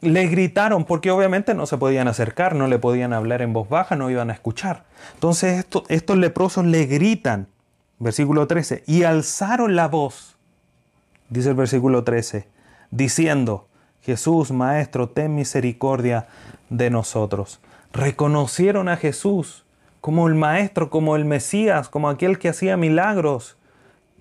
le 0.00 0.28
gritaron 0.28 0.84
porque 0.84 1.10
obviamente 1.10 1.54
no 1.54 1.66
se 1.66 1.78
podían 1.78 2.06
acercar, 2.06 2.54
no 2.54 2.68
le 2.68 2.78
podían 2.78 3.12
hablar 3.12 3.42
en 3.42 3.52
voz 3.52 3.68
baja, 3.68 3.96
no 3.96 4.10
iban 4.10 4.30
a 4.30 4.34
escuchar. 4.34 4.84
Entonces 5.14 5.66
estos 5.88 6.16
leprosos 6.18 6.66
le 6.66 6.86
gritan, 6.86 7.48
versículo 7.98 8.46
13, 8.46 8.84
y 8.86 9.02
alzaron 9.02 9.74
la 9.74 9.88
voz, 9.88 10.36
dice 11.30 11.48
el 11.48 11.54
versículo 11.56 12.04
13, 12.04 12.46
diciendo, 12.90 13.68
Jesús, 14.02 14.52
Maestro, 14.52 15.08
ten 15.08 15.34
misericordia 15.34 16.28
de 16.68 16.90
nosotros. 16.90 17.58
Reconocieron 17.92 18.88
a 18.88 18.96
Jesús 18.96 19.64
como 20.00 20.28
el 20.28 20.34
Maestro, 20.34 20.90
como 20.90 21.16
el 21.16 21.24
Mesías, 21.24 21.88
como 21.88 22.08
aquel 22.08 22.38
que 22.38 22.48
hacía 22.48 22.76
milagros, 22.76 23.56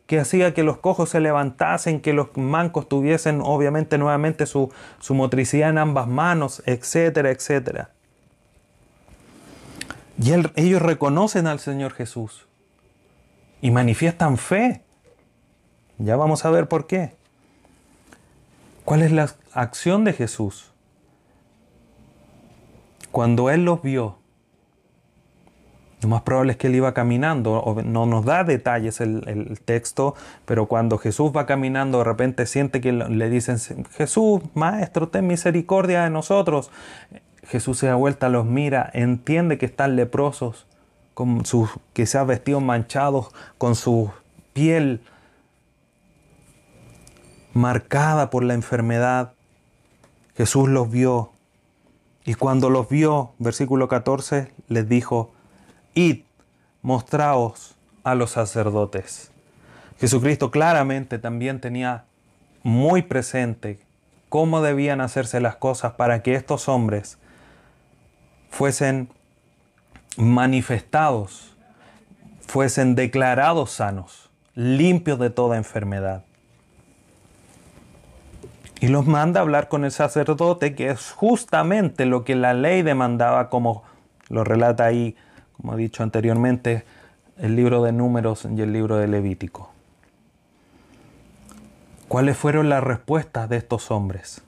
que 0.07 0.19
hacía 0.19 0.53
que 0.53 0.63
los 0.63 0.77
cojos 0.77 1.09
se 1.09 1.19
levantasen, 1.19 1.99
que 1.99 2.13
los 2.13 2.35
mancos 2.35 2.87
tuviesen 2.87 3.41
obviamente 3.43 3.97
nuevamente 3.97 4.45
su, 4.45 4.71
motricidad 5.09 5.69
en 5.69 5.77
ambas 5.77 6.07
manos, 6.07 6.63
etcétera, 6.65 7.29
etcétera. 7.29 7.91
Y 10.19 10.31
ellos 10.55 10.81
reconocen 10.81 11.45
al 11.45 11.59
Señor 11.59 11.93
Jesús 11.93 12.47
y 13.61 13.69
manifiestan 13.69 14.37
fe. 14.37 14.81
Ya 15.99 16.15
vamos 16.15 16.45
a 16.45 16.49
ver 16.49 16.67
por 16.67 16.87
qué. 16.87 17.15
¿Cuál 18.85 19.03
es 19.03 19.11
la 19.11 19.29
acción 19.53 20.05
de 20.05 20.13
Jesús? 20.13 20.71
Cuando 23.11 23.49
Él 23.49 23.65
los 23.65 23.81
vio, 23.81 24.19
lo 26.01 26.09
más 26.09 26.21
probable 26.21 26.51
es 26.51 26.57
que 26.57 26.67
él 26.67 26.75
iba 26.75 26.93
caminando, 26.93 27.75
no 27.83 28.05
nos 28.05 28.23
da 28.23 28.43
detalles 28.43 29.01
el, 29.01 29.59
texto, 29.65 30.13
pero 30.45 30.67
cuando 30.67 30.99
Jesús 30.99 31.31
va 31.35 31.47
caminando, 31.47 31.97
de 31.99 32.03
repente 32.03 32.45
siente 32.45 32.81
que 32.81 32.91
le 32.91 33.29
dicen, 33.29 33.57
Jesús, 33.91 34.41
Maestro, 34.53 35.09
ten 35.09 35.25
misericordia 35.25 36.03
de 36.03 36.11
nosotros. 36.11 36.69
Jesús 37.43 37.79
se 37.79 37.87
da 37.87 37.95
vuelta, 37.95 38.29
los 38.29 38.45
mira, 38.45 38.89
entiende 38.93 39.57
que 39.57 39.65
están 39.65 39.95
leprosos, 39.95 40.67
con 41.15 41.45
sus, 41.45 41.71
que 41.93 42.05
se 42.05 42.19
han 42.19 42.27
vestido 42.27 42.59
manchados, 42.59 43.29
con 43.57 43.73
su 43.73 44.11
piel 44.53 45.01
marcada 47.53 48.29
por 48.29 48.43
la 48.43 48.53
enfermedad. 48.53 49.33
Jesús 50.35 50.69
los 50.69 50.91
vio. 50.91 51.31
Y 52.23 52.35
cuando 52.35 52.69
los 52.69 52.87
vio, 52.87 53.31
versículo 53.39 53.87
14, 53.87 54.51
les 54.67 54.87
dijo, 54.87 55.31
id, 55.97 56.21
mostraos 56.83 57.75
a 58.03 58.13
los 58.13 58.31
sacerdotes. 58.31 59.31
Jesucristo 59.99 60.51
claramente 60.51 61.17
también 61.17 61.59
tenía 61.59 62.05
muy 62.61 63.01
presente 63.01 63.79
cómo 64.29 64.61
debían 64.61 65.01
hacerse 65.01 65.39
las 65.39 65.55
cosas 65.55 65.93
para 65.93 66.21
que 66.21 66.35
estos 66.35 66.69
hombres 66.69 67.17
fuesen 68.51 69.09
manifestados, 70.17 71.55
fuesen 72.45 72.93
declarados 72.93 73.71
sanos, 73.71 74.29
limpios 74.53 75.17
de 75.17 75.31
toda 75.31 75.57
enfermedad. 75.57 76.23
Y 78.79 78.89
los 78.89 79.07
manda 79.07 79.39
a 79.39 79.43
hablar 79.43 79.67
con 79.67 79.83
el 79.83 79.91
sacerdote, 79.91 80.75
que 80.75 80.89
es 80.91 81.11
justamente 81.11 82.05
lo 82.05 82.23
que 82.23 82.35
la 82.35 82.53
ley 82.53 82.83
demandaba, 82.83 83.49
como 83.49 83.83
lo 84.29 84.43
relata 84.43 84.85
ahí 84.85 85.15
como 85.57 85.73
he 85.73 85.77
dicho 85.77 86.03
anteriormente, 86.03 86.83
el 87.37 87.55
libro 87.55 87.83
de 87.83 87.91
números 87.91 88.47
y 88.49 88.61
el 88.61 88.73
libro 88.73 88.97
de 88.97 89.07
Levítico. 89.07 89.71
¿Cuáles 92.07 92.37
fueron 92.37 92.69
las 92.69 92.83
respuestas 92.83 93.49
de 93.49 93.57
estos 93.57 93.91
hombres? 93.91 94.41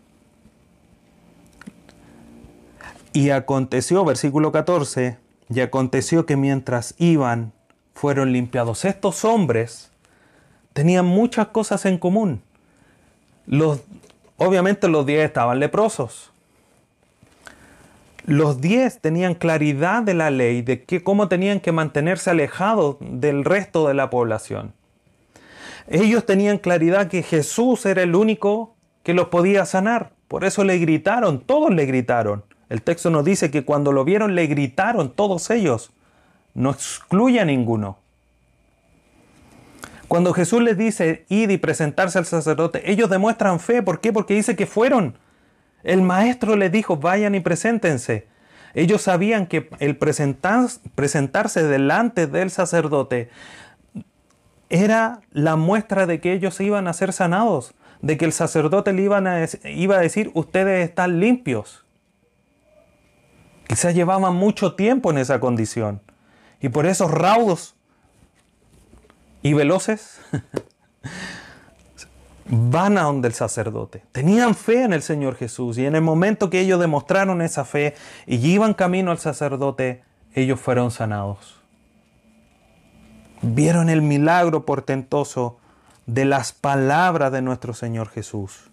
Y 3.12 3.32
aconteció, 3.32 4.06
versículo 4.06 4.52
14, 4.52 5.18
y 5.50 5.60
aconteció 5.60 6.26
que 6.26 6.38
mientras 6.38 6.96
iban, 7.00 7.52
fueron 7.94 8.32
limpiados. 8.32 8.86
Estos 8.86 9.26
hombres 9.26 9.92
tenían 10.74 11.06
muchas 11.06 11.48
cosas 11.48 11.86
en 11.86 11.98
común. 11.98 12.42
Obviamente 14.38 14.88
los 14.88 15.06
diez 15.06 15.26
estaban 15.26 15.60
leprosos. 15.60 16.32
Los 18.26 18.62
diez 18.62 19.00
tenían 19.00 19.36
claridad 19.36 20.04
de 20.04 20.14
la 20.14 20.30
ley, 20.30 20.62
de 20.62 20.84
que, 20.84 21.04
cómo 21.04 21.28
tenían 21.28 21.60
que 21.60 21.72
mantenerse 21.72 22.30
alejados 22.30 22.98
del 23.00 23.46
resto 23.46 23.88
de 23.88 23.94
la 23.94 24.10
población. 24.10 24.74
Ellos 25.88 26.26
tenían 26.26 26.58
claridad 26.58 27.08
que 27.08 27.24
Jesús 27.24 27.86
era 27.86 28.04
el 28.04 28.16
único 28.16 28.76
que 29.04 29.14
los 29.14 29.30
podía 29.30 29.66
sanar. 29.66 30.12
Por 30.28 30.46
eso 30.46 30.64
le 30.64 30.78
gritaron, 30.78 31.40
todos 31.40 31.72
le 31.74 31.86
gritaron. 31.86 32.44
El 32.70 32.84
texto 32.84 33.10
nos 33.10 33.26
dice 33.26 33.50
que 33.50 33.66
cuando 33.66 33.92
lo 33.92 34.06
vieron 34.06 34.36
le 34.36 34.46
gritaron 34.46 35.10
todos 35.10 35.50
ellos. 35.50 35.92
No 36.54 36.70
excluye 36.70 37.40
a 37.40 37.46
ninguno. 37.46 37.98
Cuando 40.08 40.34
Jesús 40.34 40.62
les 40.62 40.78
dice 40.78 41.26
id 41.30 41.50
y 41.50 41.58
presentarse 41.58 42.20
al 42.20 42.26
sacerdote, 42.26 42.92
ellos 42.92 43.10
demuestran 43.10 43.60
fe. 43.60 43.82
¿Por 43.82 44.00
qué? 44.00 44.14
Porque 44.14 44.34
dice 44.36 44.56
que 44.56 44.66
fueron. 44.66 45.18
El 45.84 46.02
maestro 46.02 46.56
les 46.56 46.72
dijo, 46.72 46.98
vayan 46.98 47.36
y 47.36 47.40
preséntense. 47.40 48.28
Ellos 48.74 49.02
sabían 49.02 49.48
que 49.48 49.70
el 49.80 49.98
presentarse 49.98 51.64
delante 51.64 52.28
del 52.28 52.52
sacerdote 52.52 53.30
era 54.70 55.22
la 55.32 55.56
muestra 55.56 56.06
de 56.06 56.20
que 56.20 56.34
ellos 56.34 56.60
iban 56.60 56.88
a 56.88 56.94
ser 56.94 57.14
sanados, 57.14 57.74
de 58.02 58.18
que 58.18 58.26
el 58.26 58.34
sacerdote 58.34 58.94
iba 58.94 59.98
a 59.98 60.02
decir, 60.02 60.32
ustedes 60.34 60.88
están 60.88 61.20
limpios. 61.20 61.86
Quizás 63.68 63.96
llevaban 63.96 64.36
mucho 64.36 64.76
tiempo 64.76 65.12
en 65.12 65.18
esa 65.18 65.40
condición. 65.40 66.02
Y 66.62 66.70
por 66.70 66.86
esos 66.86 67.10
raudos 67.10 67.76
y 69.42 69.54
veloces 69.54 70.20
van 72.50 72.98
a 72.98 73.04
donde 73.04 73.28
el 73.28 73.34
sacerdote. 73.34 74.04
Tenían 74.12 74.56
fe 74.56 74.84
en 74.84 74.94
el 74.94 75.04
Señor 75.04 75.36
Jesús 75.36 75.78
y 75.78 75.86
en 75.86 75.96
el 75.96 76.02
momento 76.02 76.50
que 76.50 76.60
ellos 76.60 76.80
demostraron 76.80 77.42
esa 77.42 77.64
fe 77.64 77.96
y 78.26 78.36
iban 78.38 78.74
camino 78.74 79.12
al 79.12 79.20
sacerdote, 79.20 80.04
ellos 80.34 80.60
fueron 80.60 80.92
sanados. 80.92 81.60
Vieron 83.42 83.90
el 83.90 84.02
milagro 84.02 84.66
portentoso 84.66 85.60
de 86.08 86.26
las 86.26 86.52
palabras 86.52 87.32
de 87.32 87.42
nuestro 87.42 87.74
Señor 87.74 88.10
Jesús. 88.10 88.70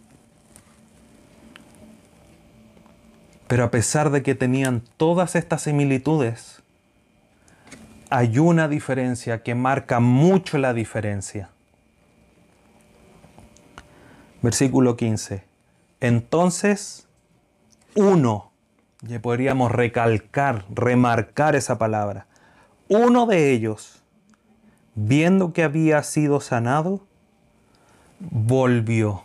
Pero 3.46 3.64
a 3.64 3.70
pesar 3.70 4.10
de 4.10 4.22
que 4.22 4.34
tenían 4.34 4.82
todas 4.96 5.36
estas 5.36 5.62
similitudes, 5.62 6.62
hay 8.10 8.38
una 8.38 8.68
diferencia 8.68 9.42
que 9.42 9.54
marca 9.54 10.00
mucho 10.00 10.58
la 10.58 10.72
diferencia. 10.72 11.50
Versículo 14.42 14.96
15. 14.96 15.44
Entonces, 16.00 17.08
uno, 17.94 18.52
ya 19.02 19.20
podríamos 19.20 19.72
recalcar, 19.72 20.64
remarcar 20.68 21.56
esa 21.56 21.78
palabra, 21.78 22.26
uno 22.88 23.26
de 23.26 23.52
ellos, 23.52 24.02
viendo 24.94 25.52
que 25.52 25.62
había 25.62 26.02
sido 26.02 26.40
sanado, 26.40 27.00
volvió. 28.20 29.22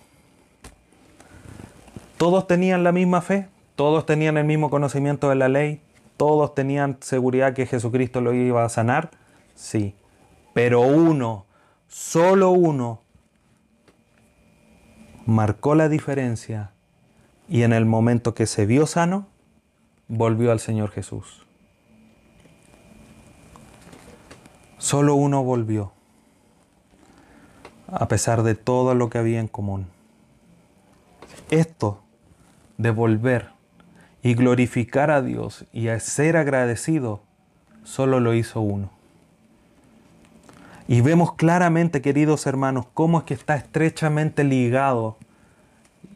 Todos 2.17 2.47
tenían 2.47 2.83
la 2.83 2.91
misma 2.91 3.21
fe, 3.21 3.49
todos 3.75 4.05
tenían 4.05 4.37
el 4.37 4.45
mismo 4.45 4.69
conocimiento 4.69 5.29
de 5.29 5.35
la 5.35 5.49
ley, 5.49 5.81
todos 6.17 6.53
tenían 6.53 6.97
seguridad 7.01 7.53
que 7.53 7.65
Jesucristo 7.65 8.21
lo 8.21 8.33
iba 8.33 8.63
a 8.63 8.69
sanar, 8.69 9.11
sí. 9.55 9.95
Pero 10.53 10.81
uno, 10.81 11.45
solo 11.87 12.51
uno, 12.51 13.00
marcó 15.31 15.75
la 15.75 15.89
diferencia 15.89 16.71
y 17.47 17.63
en 17.63 17.73
el 17.73 17.85
momento 17.85 18.33
que 18.35 18.45
se 18.45 18.65
vio 18.65 18.85
sano, 18.85 19.27
volvió 20.07 20.51
al 20.51 20.59
Señor 20.59 20.91
Jesús. 20.91 21.45
Solo 24.77 25.15
uno 25.15 25.43
volvió, 25.43 25.93
a 27.87 28.07
pesar 28.07 28.43
de 28.43 28.55
todo 28.55 28.93
lo 28.93 29.09
que 29.09 29.17
había 29.17 29.39
en 29.39 29.47
común. 29.47 29.87
Esto 31.49 32.01
de 32.77 32.91
volver 32.91 33.51
y 34.23 34.33
glorificar 34.33 35.11
a 35.11 35.21
Dios 35.21 35.65
y 35.71 35.87
a 35.87 35.99
ser 35.99 36.35
agradecido, 36.35 37.21
solo 37.83 38.19
lo 38.19 38.33
hizo 38.33 38.61
uno. 38.61 39.00
Y 40.91 40.99
vemos 40.99 41.35
claramente, 41.35 42.01
queridos 42.01 42.45
hermanos, 42.47 42.85
cómo 42.93 43.19
es 43.19 43.23
que 43.23 43.33
está 43.33 43.55
estrechamente 43.55 44.43
ligado 44.43 45.15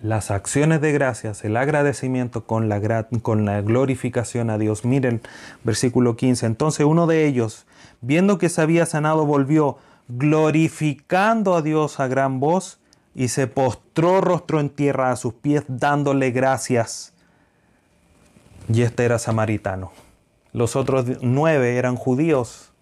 las 0.01 0.31
acciones 0.31 0.81
de 0.81 0.91
gracias, 0.91 1.45
el 1.45 1.55
agradecimiento 1.55 2.45
con 2.45 2.67
la, 2.67 3.07
con 3.21 3.45
la 3.45 3.61
glorificación 3.61 4.49
a 4.49 4.57
Dios. 4.57 4.83
Miren, 4.83 5.21
versículo 5.63 6.17
15. 6.17 6.45
Entonces 6.47 6.85
uno 6.85 7.07
de 7.07 7.25
ellos, 7.25 7.65
viendo 8.01 8.37
que 8.37 8.49
se 8.49 8.61
había 8.61 8.85
sanado, 8.85 9.25
volvió 9.25 9.77
glorificando 10.09 11.55
a 11.55 11.61
Dios 11.61 12.01
a 12.01 12.09
gran 12.09 12.41
voz 12.41 12.77
y 13.15 13.29
se 13.29 13.47
postró 13.47 14.19
rostro 14.19 14.59
en 14.59 14.69
tierra 14.69 15.09
a 15.09 15.15
sus 15.15 15.35
pies 15.35 15.63
dándole 15.69 16.31
gracias 16.31 17.13
y 18.67 18.81
este 18.81 19.05
era 19.05 19.19
samaritano. 19.19 19.93
Los 20.51 20.75
otros 20.75 21.05
nueve 21.21 21.77
eran 21.77 21.95
judíos. 21.95 22.73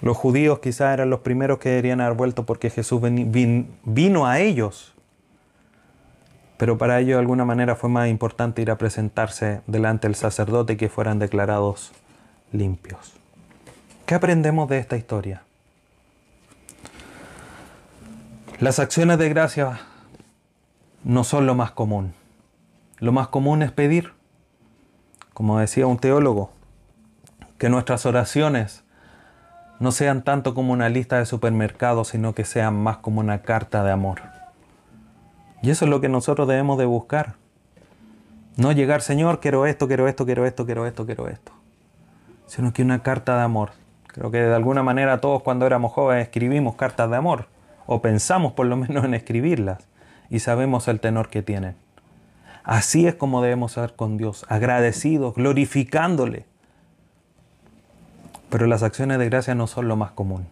Los 0.00 0.16
judíos 0.16 0.60
quizás 0.60 0.94
eran 0.94 1.10
los 1.10 1.20
primeros 1.20 1.58
que 1.58 1.68
deberían 1.68 2.00
haber 2.00 2.16
vuelto 2.16 2.46
porque 2.46 2.70
Jesús 2.70 3.00
vino 3.02 4.26
a 4.26 4.40
ellos. 4.40 4.94
Pero 6.56 6.78
para 6.78 7.00
ellos 7.00 7.16
de 7.16 7.20
alguna 7.20 7.44
manera 7.44 7.74
fue 7.76 7.90
más 7.90 8.08
importante 8.08 8.62
ir 8.62 8.70
a 8.70 8.78
presentarse 8.78 9.60
delante 9.66 10.08
del 10.08 10.14
sacerdote 10.14 10.74
y 10.74 10.76
que 10.76 10.88
fueran 10.88 11.18
declarados 11.18 11.92
limpios. 12.52 13.14
¿Qué 14.06 14.14
aprendemos 14.14 14.68
de 14.68 14.78
esta 14.78 14.96
historia? 14.96 15.42
Las 18.58 18.78
acciones 18.78 19.18
de 19.18 19.28
gracia 19.28 19.80
no 21.04 21.24
son 21.24 21.46
lo 21.46 21.54
más 21.54 21.70
común. 21.70 22.12
Lo 22.98 23.12
más 23.12 23.28
común 23.28 23.62
es 23.62 23.72
pedir, 23.72 24.12
como 25.32 25.58
decía 25.58 25.86
un 25.86 25.98
teólogo, 25.98 26.52
que 27.56 27.70
nuestras 27.70 28.04
oraciones 28.04 28.84
no 29.80 29.92
sean 29.92 30.22
tanto 30.22 30.54
como 30.54 30.72
una 30.72 30.90
lista 30.90 31.18
de 31.18 31.26
supermercados, 31.26 32.08
sino 32.08 32.34
que 32.34 32.44
sean 32.44 32.76
más 32.76 32.98
como 32.98 33.20
una 33.20 33.42
carta 33.42 33.82
de 33.82 33.90
amor. 33.90 34.20
Y 35.62 35.70
eso 35.70 35.86
es 35.86 35.90
lo 35.90 36.00
que 36.02 36.08
nosotros 36.08 36.46
debemos 36.46 36.78
de 36.78 36.84
buscar. 36.84 37.34
No 38.56 38.72
llegar, 38.72 39.00
Señor, 39.00 39.40
quiero 39.40 39.66
esto, 39.66 39.88
quiero 39.88 40.06
esto, 40.06 40.26
quiero 40.26 40.46
esto, 40.46 40.66
quiero 40.66 40.86
esto, 40.86 41.06
quiero 41.06 41.28
esto. 41.28 41.52
Sino 42.46 42.74
que 42.74 42.82
una 42.82 43.02
carta 43.02 43.36
de 43.36 43.42
amor. 43.42 43.70
Creo 44.06 44.30
que 44.30 44.38
de 44.38 44.54
alguna 44.54 44.82
manera 44.82 45.20
todos 45.20 45.42
cuando 45.42 45.66
éramos 45.66 45.92
jóvenes 45.92 46.24
escribimos 46.24 46.76
cartas 46.76 47.08
de 47.08 47.16
amor. 47.16 47.46
O 47.86 48.02
pensamos 48.02 48.52
por 48.52 48.66
lo 48.66 48.76
menos 48.76 49.04
en 49.04 49.14
escribirlas. 49.14 49.88
Y 50.28 50.40
sabemos 50.40 50.88
el 50.88 51.00
tenor 51.00 51.30
que 51.30 51.42
tienen. 51.42 51.74
Así 52.64 53.06
es 53.06 53.14
como 53.14 53.40
debemos 53.40 53.72
ser 53.72 53.94
con 53.96 54.18
Dios, 54.18 54.44
agradecidos, 54.48 55.34
glorificándole. 55.34 56.49
Pero 58.50 58.66
las 58.66 58.82
acciones 58.82 59.18
de 59.18 59.28
gracia 59.28 59.54
no 59.54 59.66
son 59.66 59.88
lo 59.88 59.96
más 59.96 60.10
común. 60.12 60.46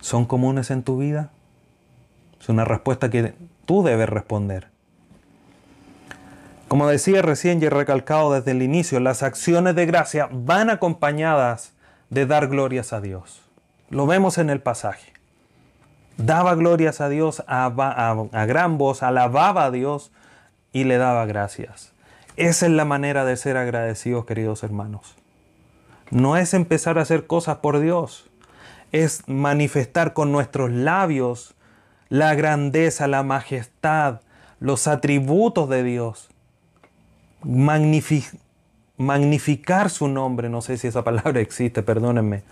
¿Son 0.00 0.24
comunes 0.24 0.70
en 0.70 0.82
tu 0.82 0.98
vida? 0.98 1.30
Es 2.40 2.48
una 2.48 2.64
respuesta 2.64 3.10
que 3.10 3.34
tú 3.66 3.82
debes 3.82 4.08
responder. 4.08 4.68
Como 6.66 6.88
decía 6.88 7.22
recién 7.22 7.62
y 7.62 7.66
he 7.66 7.70
recalcado 7.70 8.32
desde 8.32 8.52
el 8.52 8.62
inicio, 8.62 8.98
las 8.98 9.22
acciones 9.22 9.74
de 9.74 9.86
gracia 9.86 10.28
van 10.32 10.70
acompañadas 10.70 11.74
de 12.10 12.26
dar 12.26 12.48
glorias 12.48 12.92
a 12.92 13.00
Dios. 13.00 13.42
Lo 13.90 14.06
vemos 14.06 14.38
en 14.38 14.50
el 14.50 14.60
pasaje 14.60 15.12
daba 16.16 16.54
glorias 16.54 17.00
a 17.00 17.08
Dios 17.08 17.42
a, 17.46 18.46
gran 18.46 18.78
voz, 18.78 19.02
alababa 19.02 19.64
a 19.64 19.70
Dios 19.70 20.12
y 20.72 20.84
le 20.84 20.98
daba 20.98 21.26
gracias. 21.26 21.92
Esa 22.36 22.66
es 22.66 22.72
la 22.72 22.84
manera 22.84 23.24
de 23.24 23.36
ser 23.36 23.56
agradecidos, 23.56 24.24
queridos 24.24 24.62
hermanos. 24.62 25.16
No 26.12 26.36
es 26.36 26.52
empezar 26.52 26.98
a 26.98 27.02
hacer 27.02 27.26
cosas 27.26 27.56
por 27.56 27.80
Dios, 27.80 28.30
es 28.92 29.26
manifestar 29.26 30.12
con 30.12 30.30
nuestros 30.30 30.70
labios 30.70 31.54
la 32.10 32.34
grandeza, 32.34 33.08
la 33.08 33.22
majestad, 33.22 34.20
los 34.60 34.86
atributos 34.86 35.70
de 35.70 35.82
Dios. 35.82 36.28
magnificar 38.98 39.88
su 39.88 40.06
nombre, 40.08 40.50
no 40.50 40.60
sé 40.60 40.76
si 40.76 40.88
esa 40.88 41.02
palabra 41.02 41.40
existe, 41.40 41.82
perdónenme 41.82 42.42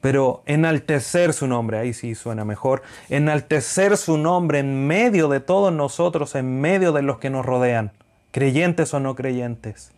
pero 0.00 0.42
enaltecer 0.46 1.32
su 1.32 1.46
nombre, 1.46 1.78
ahí 1.78 1.92
sí 1.92 2.14
suena 2.14 2.44
mejor, 2.44 2.82
enaltecer 3.08 3.96
su 3.96 4.16
nombre 4.16 4.60
en 4.60 4.86
medio 4.86 5.28
de 5.28 5.40
todos 5.40 5.72
nosotros, 5.72 6.34
en 6.34 6.60
medio 6.60 6.92
de 6.92 7.02
los 7.02 7.18
que 7.18 7.30
nos 7.30 7.44
rodean, 7.44 7.90
creyentes 8.30 8.94
o 8.94 9.00
no 9.00 9.14
creyentes. 9.14 9.90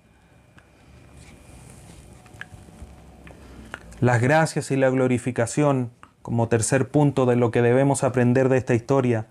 Las 4.00 4.22
gracias 4.22 4.70
y 4.70 4.76
la 4.76 4.88
glorificación, 4.88 5.90
como 6.22 6.48
tercer 6.48 6.88
punto 6.88 7.26
de 7.26 7.36
lo 7.36 7.50
que 7.50 7.60
debemos 7.60 8.02
aprender 8.02 8.48
de 8.48 8.56
esta 8.56 8.74
historia, 8.74 9.26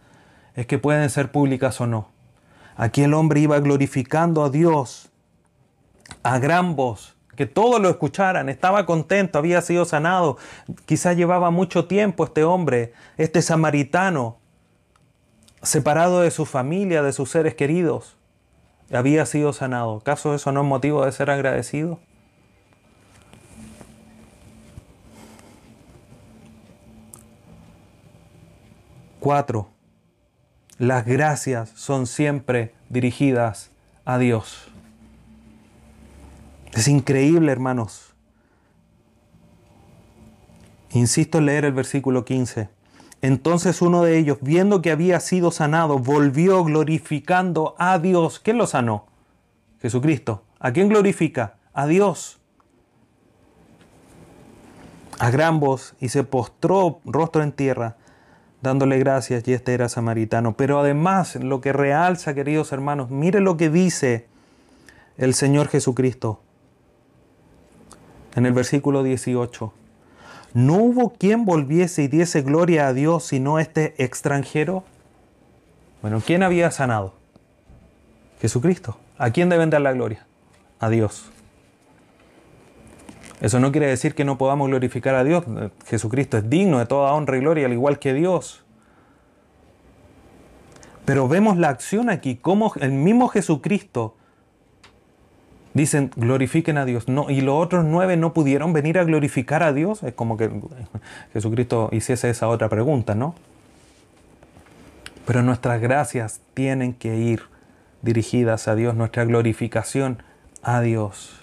es 0.53 0.67
que 0.67 0.77
pueden 0.77 1.09
ser 1.09 1.31
públicas 1.31 1.81
o 1.81 1.87
no. 1.87 2.09
Aquí 2.75 3.01
el 3.01 3.15
hombre 3.15 3.39
iba 3.39 3.59
glorificando 3.59 4.43
a 4.43 4.51
Dios 4.51 5.09
a 6.21 6.37
gran 6.37 6.75
voz, 6.75 7.15
que 7.35 7.47
todos 7.47 7.81
lo 7.81 7.89
escucharan, 7.89 8.47
estaba 8.47 8.85
contento, 8.85 9.39
había 9.39 9.61
sido 9.61 9.85
sanado, 9.85 10.37
quizás 10.85 11.17
llevaba 11.17 11.49
mucho 11.49 11.85
tiempo 11.85 12.25
este 12.25 12.43
hombre, 12.43 12.93
este 13.17 13.41
samaritano, 13.41 14.37
separado 15.63 16.21
de 16.21 16.29
su 16.29 16.45
familia, 16.45 17.01
de 17.01 17.11
sus 17.11 17.31
seres 17.31 17.55
queridos, 17.55 18.17
había 18.93 19.25
sido 19.25 19.51
sanado. 19.51 19.97
¿Acaso 19.97 20.35
eso 20.35 20.51
no 20.51 20.61
es 20.61 20.67
motivo 20.67 21.05
de 21.05 21.11
ser 21.11 21.31
agradecido? 21.31 21.99
Cuatro, 29.19 29.69
las 30.77 31.05
gracias 31.05 31.71
son 31.75 32.07
siempre 32.07 32.73
dirigidas 32.87 33.69
a 34.05 34.17
Dios. 34.17 34.69
Es 36.73 36.87
increíble, 36.87 37.51
hermanos. 37.51 38.13
Insisto 40.91 41.39
en 41.39 41.47
leer 41.47 41.65
el 41.65 41.73
versículo 41.73 42.23
15. 42.23 42.69
Entonces 43.21 43.81
uno 43.81 44.03
de 44.03 44.17
ellos, 44.17 44.37
viendo 44.41 44.81
que 44.81 44.91
había 44.91 45.19
sido 45.19 45.51
sanado, 45.51 45.99
volvió 45.99 46.63
glorificando 46.63 47.75
a 47.77 47.99
Dios. 47.99 48.39
¿Quién 48.39 48.57
lo 48.57 48.67
sanó? 48.67 49.05
Jesucristo. 49.81 50.43
¿A 50.59 50.71
quién 50.71 50.87
glorifica? 50.89 51.55
A 51.73 51.87
Dios. 51.87 52.39
A 55.19 55.29
gran 55.31 55.59
voz 55.59 55.95
y 55.99 56.09
se 56.09 56.23
postró 56.23 57.01
rostro 57.03 57.43
en 57.43 57.51
tierra, 57.51 57.97
dándole 58.61 58.99
gracias, 58.99 59.47
y 59.47 59.53
este 59.53 59.73
era 59.73 59.89
samaritano. 59.89 60.55
Pero 60.55 60.79
además, 60.79 61.35
lo 61.35 61.61
que 61.61 61.73
realza, 61.73 62.33
queridos 62.33 62.71
hermanos, 62.71 63.09
mire 63.09 63.39
lo 63.39 63.57
que 63.57 63.69
dice 63.69 64.27
el 65.17 65.33
Señor 65.33 65.67
Jesucristo 65.67 66.41
en 68.35 68.45
el 68.45 68.53
versículo 68.53 69.03
18. 69.03 69.73
¿No 70.53 70.75
hubo 70.75 71.13
quien 71.13 71.45
volviese 71.45 72.03
y 72.03 72.07
diese 72.07 72.41
gloria 72.41 72.87
a 72.87 72.93
Dios 72.93 73.25
sino 73.25 73.59
este 73.59 74.01
extranjero? 74.03 74.83
Bueno, 76.01 76.21
¿quién 76.25 76.43
había 76.43 76.71
sanado? 76.71 77.13
Jesucristo. 78.41 78.97
¿A 79.17 79.31
quién 79.31 79.49
deben 79.49 79.69
dar 79.69 79.81
la 79.81 79.91
gloria? 79.91 80.25
A 80.79 80.89
Dios. 80.89 81.29
Eso 83.41 83.59
no 83.59 83.71
quiere 83.71 83.87
decir 83.87 84.15
que 84.15 84.25
no 84.25 84.37
podamos 84.37 84.67
glorificar 84.67 85.15
a 85.15 85.23
Dios. 85.23 85.45
Jesucristo 85.85 86.37
es 86.37 86.49
digno 86.49 86.79
de 86.79 86.85
toda 86.85 87.13
honra 87.13 87.37
y 87.37 87.39
gloria, 87.39 87.65
al 87.65 87.73
igual 87.73 87.99
que 87.99 88.13
Dios. 88.13 88.63
Pero 91.05 91.27
vemos 91.27 91.57
la 91.57 91.69
acción 91.69 92.09
aquí, 92.09 92.35
como 92.35 92.73
el 92.79 92.91
mismo 92.91 93.29
Jesucristo 93.29 94.15
dicen 95.73 96.11
glorifiquen 96.15 96.77
a 96.77 96.85
Dios. 96.85 97.07
No, 97.07 97.29
y 97.29 97.41
los 97.41 97.55
otros 97.55 97.85
nueve 97.85 98.17
no 98.17 98.33
pudieron 98.33 98.73
venir 98.73 98.99
a 98.99 99.03
glorificar 99.03 99.63
a 99.63 99.73
Dios. 99.73 100.03
Es 100.03 100.13
como 100.13 100.37
que 100.37 100.51
Jesucristo 101.33 101.89
hiciese 101.91 102.29
esa 102.29 102.47
otra 102.47 102.69
pregunta, 102.69 103.15
¿no? 103.15 103.35
Pero 105.25 105.43
nuestras 105.43 105.79
gracias 105.79 106.41
tienen 106.53 106.93
que 106.93 107.15
ir 107.17 107.43
dirigidas 108.01 108.67
a 108.67 108.75
Dios, 108.75 108.95
nuestra 108.95 109.25
glorificación 109.25 110.23
a 110.61 110.81
Dios. 110.81 111.38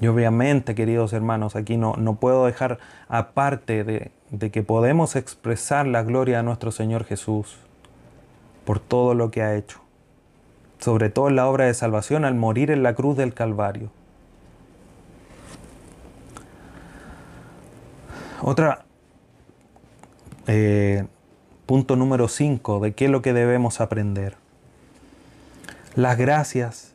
Y 0.00 0.08
obviamente, 0.08 0.74
queridos 0.74 1.12
hermanos, 1.12 1.56
aquí 1.56 1.76
no, 1.76 1.94
no 1.96 2.16
puedo 2.16 2.44
dejar 2.46 2.78
aparte 3.08 3.82
de, 3.82 4.10
de 4.30 4.50
que 4.50 4.62
podemos 4.62 5.16
expresar 5.16 5.86
la 5.86 6.02
gloria 6.02 6.40
a 6.40 6.42
nuestro 6.42 6.70
Señor 6.70 7.04
Jesús 7.04 7.56
por 8.64 8.80
todo 8.80 9.14
lo 9.14 9.30
que 9.30 9.42
ha 9.42 9.54
hecho, 9.54 9.80
sobre 10.78 11.08
todo 11.08 11.28
en 11.28 11.36
la 11.36 11.46
obra 11.48 11.64
de 11.64 11.74
salvación 11.74 12.24
al 12.24 12.34
morir 12.34 12.70
en 12.70 12.82
la 12.82 12.94
cruz 12.94 13.16
del 13.16 13.32
Calvario. 13.32 13.90
Otra 18.42 18.84
eh, 20.46 21.06
punto 21.64 21.96
número 21.96 22.28
5 22.28 22.80
de 22.80 22.92
qué 22.92 23.06
es 23.06 23.10
lo 23.10 23.22
que 23.22 23.32
debemos 23.32 23.80
aprender. 23.80 24.36
Las 25.94 26.18
gracias 26.18 26.85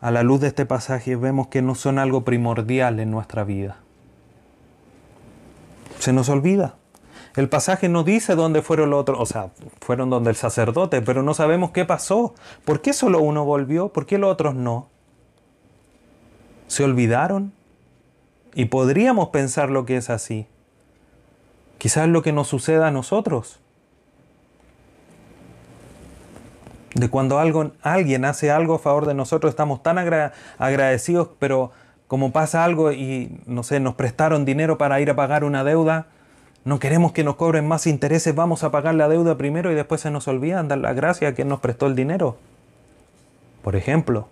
a 0.00 0.10
la 0.10 0.22
luz 0.22 0.40
de 0.40 0.48
este 0.48 0.66
pasaje 0.66 1.16
vemos 1.16 1.48
que 1.48 1.62
no 1.62 1.74
son 1.74 1.98
algo 1.98 2.24
primordial 2.24 3.00
en 3.00 3.10
nuestra 3.10 3.44
vida. 3.44 3.78
Se 5.98 6.12
nos 6.12 6.28
olvida. 6.28 6.76
El 7.34 7.48
pasaje 7.48 7.88
no 7.88 8.04
dice 8.04 8.34
dónde 8.34 8.62
fueron 8.62 8.90
los 8.90 9.00
otros, 9.00 9.18
o 9.20 9.26
sea, 9.26 9.50
fueron 9.80 10.10
donde 10.10 10.30
el 10.30 10.36
sacerdote, 10.36 11.02
pero 11.02 11.22
no 11.22 11.34
sabemos 11.34 11.70
qué 11.70 11.84
pasó. 11.84 12.34
¿Por 12.64 12.80
qué 12.80 12.92
solo 12.92 13.20
uno 13.20 13.44
volvió? 13.44 13.88
¿Por 13.90 14.06
qué 14.06 14.18
los 14.18 14.32
otros 14.32 14.54
no? 14.54 14.88
¿Se 16.66 16.84
olvidaron? 16.84 17.52
Y 18.54 18.66
podríamos 18.66 19.28
pensar 19.28 19.70
lo 19.70 19.84
que 19.84 19.96
es 19.96 20.10
así. 20.10 20.46
Quizás 21.78 22.08
lo 22.08 22.22
que 22.22 22.32
nos 22.32 22.48
suceda 22.48 22.88
a 22.88 22.90
nosotros. 22.90 23.60
De 26.98 27.08
cuando 27.08 27.38
algo, 27.38 27.70
alguien 27.82 28.24
hace 28.24 28.50
algo 28.50 28.74
a 28.74 28.78
favor 28.80 29.06
de 29.06 29.14
nosotros, 29.14 29.50
estamos 29.50 29.84
tan 29.84 29.98
agradecidos, 30.58 31.28
pero 31.38 31.70
como 32.08 32.32
pasa 32.32 32.64
algo 32.64 32.90
y, 32.90 33.40
no 33.46 33.62
sé, 33.62 33.78
nos 33.78 33.94
prestaron 33.94 34.44
dinero 34.44 34.78
para 34.78 35.00
ir 35.00 35.08
a 35.08 35.14
pagar 35.14 35.44
una 35.44 35.62
deuda, 35.62 36.06
no 36.64 36.80
queremos 36.80 37.12
que 37.12 37.22
nos 37.22 37.36
cobren 37.36 37.68
más 37.68 37.86
intereses, 37.86 38.34
vamos 38.34 38.64
a 38.64 38.72
pagar 38.72 38.96
la 38.96 39.08
deuda 39.08 39.38
primero 39.38 39.70
y 39.70 39.76
después 39.76 40.00
se 40.00 40.10
nos 40.10 40.26
olvidan 40.26 40.66
dar 40.66 40.78
la 40.78 40.92
gracia 40.92 41.28
a 41.28 41.34
quien 41.34 41.48
nos 41.48 41.60
prestó 41.60 41.86
el 41.86 41.94
dinero. 41.94 42.36
Por 43.62 43.76
ejemplo. 43.76 44.28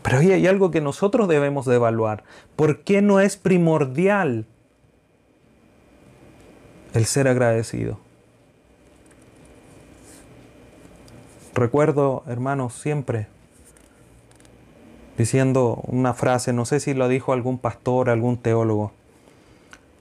Pero 0.00 0.18
ahí 0.20 0.32
hay 0.32 0.46
algo 0.46 0.70
que 0.70 0.80
nosotros 0.80 1.28
debemos 1.28 1.66
de 1.66 1.74
evaluar. 1.74 2.24
¿Por 2.56 2.80
qué 2.80 3.02
no 3.02 3.20
es 3.20 3.36
primordial 3.36 4.46
el 6.94 7.04
ser 7.04 7.28
agradecido? 7.28 8.03
Recuerdo, 11.54 12.24
hermanos, 12.26 12.74
siempre 12.74 13.28
diciendo 15.16 15.80
una 15.86 16.12
frase, 16.12 16.52
no 16.52 16.64
sé 16.64 16.80
si 16.80 16.94
lo 16.94 17.06
dijo 17.06 17.32
algún 17.32 17.58
pastor, 17.58 18.10
algún 18.10 18.38
teólogo, 18.38 18.90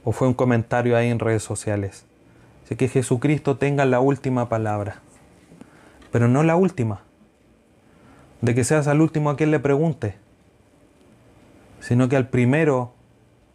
o 0.03 0.13
fue 0.13 0.27
un 0.27 0.33
comentario 0.33 0.97
ahí 0.97 1.09
en 1.09 1.19
redes 1.19 1.43
sociales. 1.43 2.07
Así 2.65 2.75
que 2.75 2.87
Jesucristo 2.87 3.57
tenga 3.57 3.85
la 3.85 3.99
última 3.99 4.49
palabra, 4.49 5.01
pero 6.11 6.27
no 6.27 6.41
la 6.41 6.55
última, 6.55 7.01
de 8.41 8.55
que 8.55 8.63
seas 8.63 8.87
al 8.87 8.99
último 8.99 9.29
a 9.29 9.37
quien 9.37 9.51
le 9.51 9.59
pregunte, 9.59 10.15
sino 11.81 12.09
que 12.09 12.15
al 12.15 12.29
primero 12.29 12.93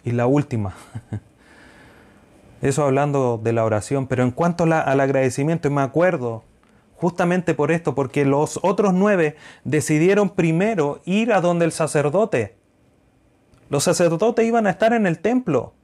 y 0.05 0.13
la 0.13 0.29
última. 0.29 0.75
Eso 2.63 2.85
hablando 2.85 3.41
de 3.43 3.53
la 3.53 3.65
oración, 3.65 4.07
pero 4.07 4.23
en 4.23 4.31
cuanto 4.31 4.63
al 4.63 5.01
agradecimiento, 5.01 5.69
me 5.69 5.83
acuerdo 5.83 6.45
justamente 7.01 7.55
por 7.55 7.71
esto, 7.71 7.95
porque 7.95 8.25
los 8.25 8.59
otros 8.63 8.93
nueve 8.93 9.37
decidieron 9.63 10.31
primero 10.31 11.01
ir 11.05 11.33
a 11.33 11.41
donde 11.41 11.65
el 11.65 11.73
sacerdote. 11.73 12.57
Los 13.71 13.85
sacerdotes 13.85 14.45
iban 14.45 14.67
a 14.67 14.71
estar 14.71 14.93
en 14.93 15.07
el 15.07 15.21
templo. 15.21 15.75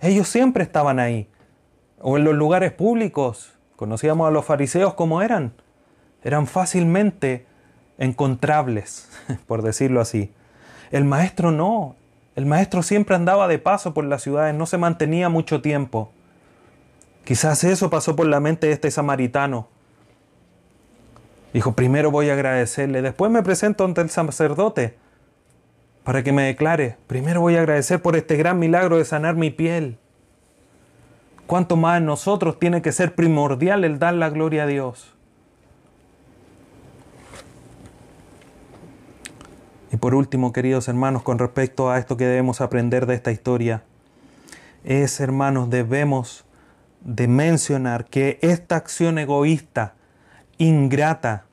Ellos 0.00 0.28
siempre 0.28 0.62
estaban 0.62 0.98
ahí. 0.98 1.28
O 1.98 2.18
en 2.18 2.24
los 2.24 2.34
lugares 2.34 2.72
públicos. 2.72 3.52
Conocíamos 3.76 4.28
a 4.28 4.30
los 4.30 4.44
fariseos 4.44 4.92
como 4.94 5.22
eran. 5.22 5.54
Eran 6.22 6.46
fácilmente 6.46 7.46
encontrables, 7.96 9.08
por 9.46 9.62
decirlo 9.62 10.00
así. 10.02 10.32
El 10.90 11.06
maestro 11.06 11.52
no. 11.52 11.96
El 12.36 12.44
maestro 12.44 12.82
siempre 12.82 13.16
andaba 13.16 13.48
de 13.48 13.58
paso 13.58 13.94
por 13.94 14.04
las 14.04 14.22
ciudades, 14.22 14.54
no 14.54 14.66
se 14.66 14.78
mantenía 14.78 15.30
mucho 15.30 15.62
tiempo. 15.62 16.12
Quizás 17.24 17.64
eso 17.64 17.88
pasó 17.88 18.14
por 18.14 18.26
la 18.26 18.40
mente 18.40 18.66
de 18.66 18.74
este 18.74 18.90
samaritano. 18.90 19.68
Dijo, 21.52 21.72
primero 21.72 22.10
voy 22.10 22.30
a 22.30 22.34
agradecerle, 22.34 23.02
después 23.02 23.30
me 23.30 23.42
presento 23.42 23.84
ante 23.84 24.00
el 24.00 24.10
sacerdote 24.10 24.96
para 26.04 26.22
que 26.22 26.32
me 26.32 26.44
declare, 26.44 26.96
primero 27.06 27.40
voy 27.40 27.56
a 27.56 27.60
agradecer 27.60 28.00
por 28.00 28.16
este 28.16 28.36
gran 28.36 28.58
milagro 28.58 28.96
de 28.96 29.04
sanar 29.04 29.34
mi 29.34 29.50
piel. 29.50 29.98
¿Cuánto 31.46 31.76
más 31.76 31.98
en 31.98 32.06
nosotros 32.06 32.58
tiene 32.58 32.80
que 32.80 32.92
ser 32.92 33.14
primordial 33.14 33.84
el 33.84 33.98
dar 33.98 34.14
la 34.14 34.30
gloria 34.30 34.62
a 34.62 34.66
Dios? 34.66 35.14
Y 39.92 39.96
por 39.96 40.14
último, 40.14 40.52
queridos 40.52 40.86
hermanos, 40.86 41.22
con 41.22 41.38
respecto 41.38 41.90
a 41.90 41.98
esto 41.98 42.16
que 42.16 42.26
debemos 42.26 42.60
aprender 42.60 43.06
de 43.06 43.14
esta 43.14 43.32
historia, 43.32 43.82
es, 44.84 45.20
hermanos, 45.20 45.68
debemos 45.68 46.44
de 47.00 47.26
mencionar 47.26 48.04
que 48.04 48.38
esta 48.40 48.76
acción 48.76 49.18
egoísta, 49.18 49.94
ingrata, 50.60 51.46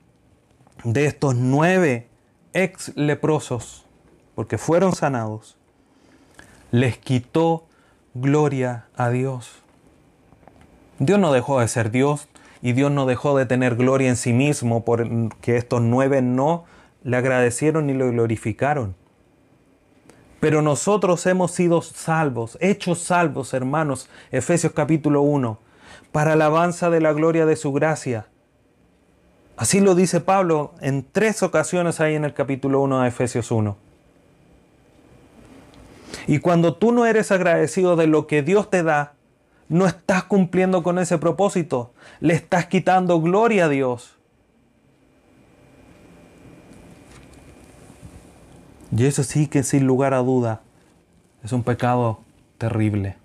de 0.83 1.05
estos 1.05 1.33
nueve 1.33 2.09
ex 2.51 2.91
leprosos, 2.97 3.85
porque 4.35 4.57
fueron 4.57 4.93
sanados, 4.93 5.57
les 6.71 6.97
quitó 6.97 7.65
gloria 8.13 8.87
a 8.97 9.09
Dios. 9.09 9.63
Dios 10.99 11.19
no 11.19 11.31
dejó 11.31 11.61
de 11.61 11.69
ser 11.69 11.89
Dios 11.89 12.27
y 12.61 12.73
Dios 12.73 12.91
no 12.91 13.05
dejó 13.05 13.37
de 13.37 13.45
tener 13.45 13.77
gloria 13.77 14.09
en 14.09 14.17
sí 14.17 14.33
mismo 14.33 14.83
porque 14.83 15.55
estos 15.55 15.81
nueve 15.81 16.21
no 16.21 16.65
le 17.03 17.15
agradecieron 17.15 17.87
ni 17.87 17.93
lo 17.93 18.11
glorificaron. 18.11 18.93
Pero 20.41 20.61
nosotros 20.61 21.25
hemos 21.27 21.51
sido 21.51 21.81
salvos, 21.81 22.57
hechos 22.59 22.99
salvos, 22.99 23.53
hermanos, 23.53 24.09
Efesios 24.31 24.73
capítulo 24.73 25.21
1, 25.21 25.59
para 26.11 26.33
alabanza 26.33 26.89
de 26.89 26.99
la 26.99 27.13
gloria 27.13 27.45
de 27.45 27.55
su 27.55 27.71
gracia 27.71 28.27
Así 29.57 29.79
lo 29.79 29.95
dice 29.95 30.21
Pablo 30.21 30.75
en 30.81 31.03
tres 31.11 31.41
ocasiones 31.41 31.99
ahí 31.99 32.13
en 32.13 32.23
el 32.23 32.35
capítulo 32.35 32.79
1 32.81 33.01
de 33.01 33.07
Efesios 33.07 33.49
1. 33.49 33.75
Y 36.27 36.39
cuando 36.39 36.75
tú 36.75 36.91
no 36.91 37.07
eres 37.07 37.31
agradecido 37.31 37.95
de 37.95 38.05
lo 38.05 38.27
que 38.27 38.43
Dios 38.43 38.69
te 38.69 38.83
da, 38.83 39.13
no 39.67 39.87
estás 39.87 40.23
cumpliendo 40.25 40.83
con 40.83 40.99
ese 40.99 41.17
propósito. 41.17 41.91
Le 42.19 42.35
estás 42.35 42.67
quitando 42.67 43.19
gloria 43.19 43.65
a 43.65 43.69
Dios. 43.69 44.17
Y 48.95 49.05
eso 49.05 49.23
sí 49.23 49.47
que 49.47 49.63
sin 49.63 49.87
lugar 49.87 50.13
a 50.13 50.19
duda 50.19 50.61
es 51.43 51.51
un 51.51 51.63
pecado 51.63 52.19
terrible. 52.59 53.17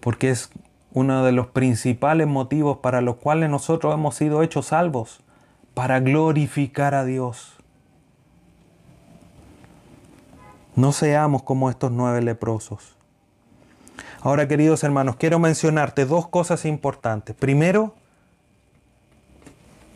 Porque 0.00 0.30
es 0.30 0.50
uno 0.94 1.24
de 1.24 1.32
los 1.32 1.48
principales 1.48 2.26
motivos 2.26 2.78
para 2.78 3.00
los 3.00 3.16
cuales 3.16 3.48
nosotros 3.48 3.94
hemos 3.94 4.14
sido 4.14 4.42
hechos 4.42 4.66
salvos, 4.66 5.20
para 5.74 6.00
glorificar 6.00 6.94
a 6.94 7.04
Dios. 7.04 7.56
No 10.76 10.92
seamos 10.92 11.42
como 11.42 11.70
estos 11.70 11.90
nueve 11.90 12.22
leprosos. 12.22 12.96
Ahora, 14.20 14.46
queridos 14.48 14.84
hermanos, 14.84 15.16
quiero 15.16 15.38
mencionarte 15.38 16.06
dos 16.06 16.28
cosas 16.28 16.64
importantes. 16.64 17.34
Primero, 17.34 17.94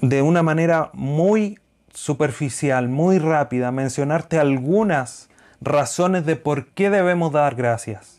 de 0.00 0.22
una 0.22 0.42
manera 0.42 0.90
muy 0.92 1.58
superficial, 1.94 2.88
muy 2.88 3.18
rápida, 3.18 3.70
mencionarte 3.72 4.38
algunas 4.38 5.30
razones 5.60 6.26
de 6.26 6.36
por 6.36 6.66
qué 6.68 6.90
debemos 6.90 7.32
dar 7.32 7.54
gracias. 7.54 8.15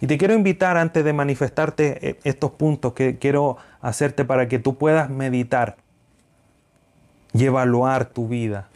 Y 0.00 0.06
te 0.06 0.16
quiero 0.16 0.34
invitar 0.34 0.78
antes 0.78 1.04
de 1.04 1.12
manifestarte 1.12 2.08
eh, 2.08 2.20
estos 2.24 2.52
puntos 2.52 2.94
que 2.94 3.18
quiero 3.18 3.58
hacerte 3.82 4.24
para 4.24 4.48
que 4.48 4.58
tú 4.58 4.76
puedas 4.76 5.10
meditar 5.10 5.76
y 7.32 7.44
evaluar 7.44 8.06
tu 8.06 8.26
vida. 8.26 8.68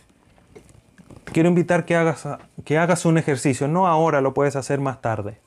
Quiero 1.24 1.48
invitar 1.48 1.86
que 1.86 1.96
hagas, 1.96 2.28
que 2.64 2.78
hagas 2.78 3.06
un 3.06 3.16
ejercicio, 3.16 3.66
no 3.68 3.86
ahora, 3.86 4.20
lo 4.20 4.34
puedes 4.34 4.54
hacer 4.54 4.80
más 4.80 5.00
tarde. 5.00 5.38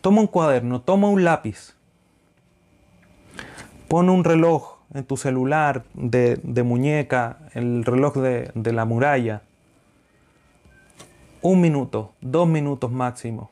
Toma 0.00 0.20
un 0.20 0.26
cuaderno, 0.26 0.80
toma 0.80 1.08
un 1.08 1.24
lápiz, 1.24 1.76
pon 3.86 4.10
un 4.10 4.24
reloj 4.24 4.78
en 4.92 5.04
tu 5.04 5.16
celular 5.16 5.84
de, 5.94 6.62
muñeca, 6.64 7.38
el 7.54 7.84
reloj 7.84 8.16
de, 8.16 8.50
de 8.54 8.72
la 8.72 8.84
muralla, 8.84 9.42
un 11.42 11.60
minuto, 11.60 12.12
dos 12.20 12.48
minutos 12.48 12.90
máximo, 12.90 13.50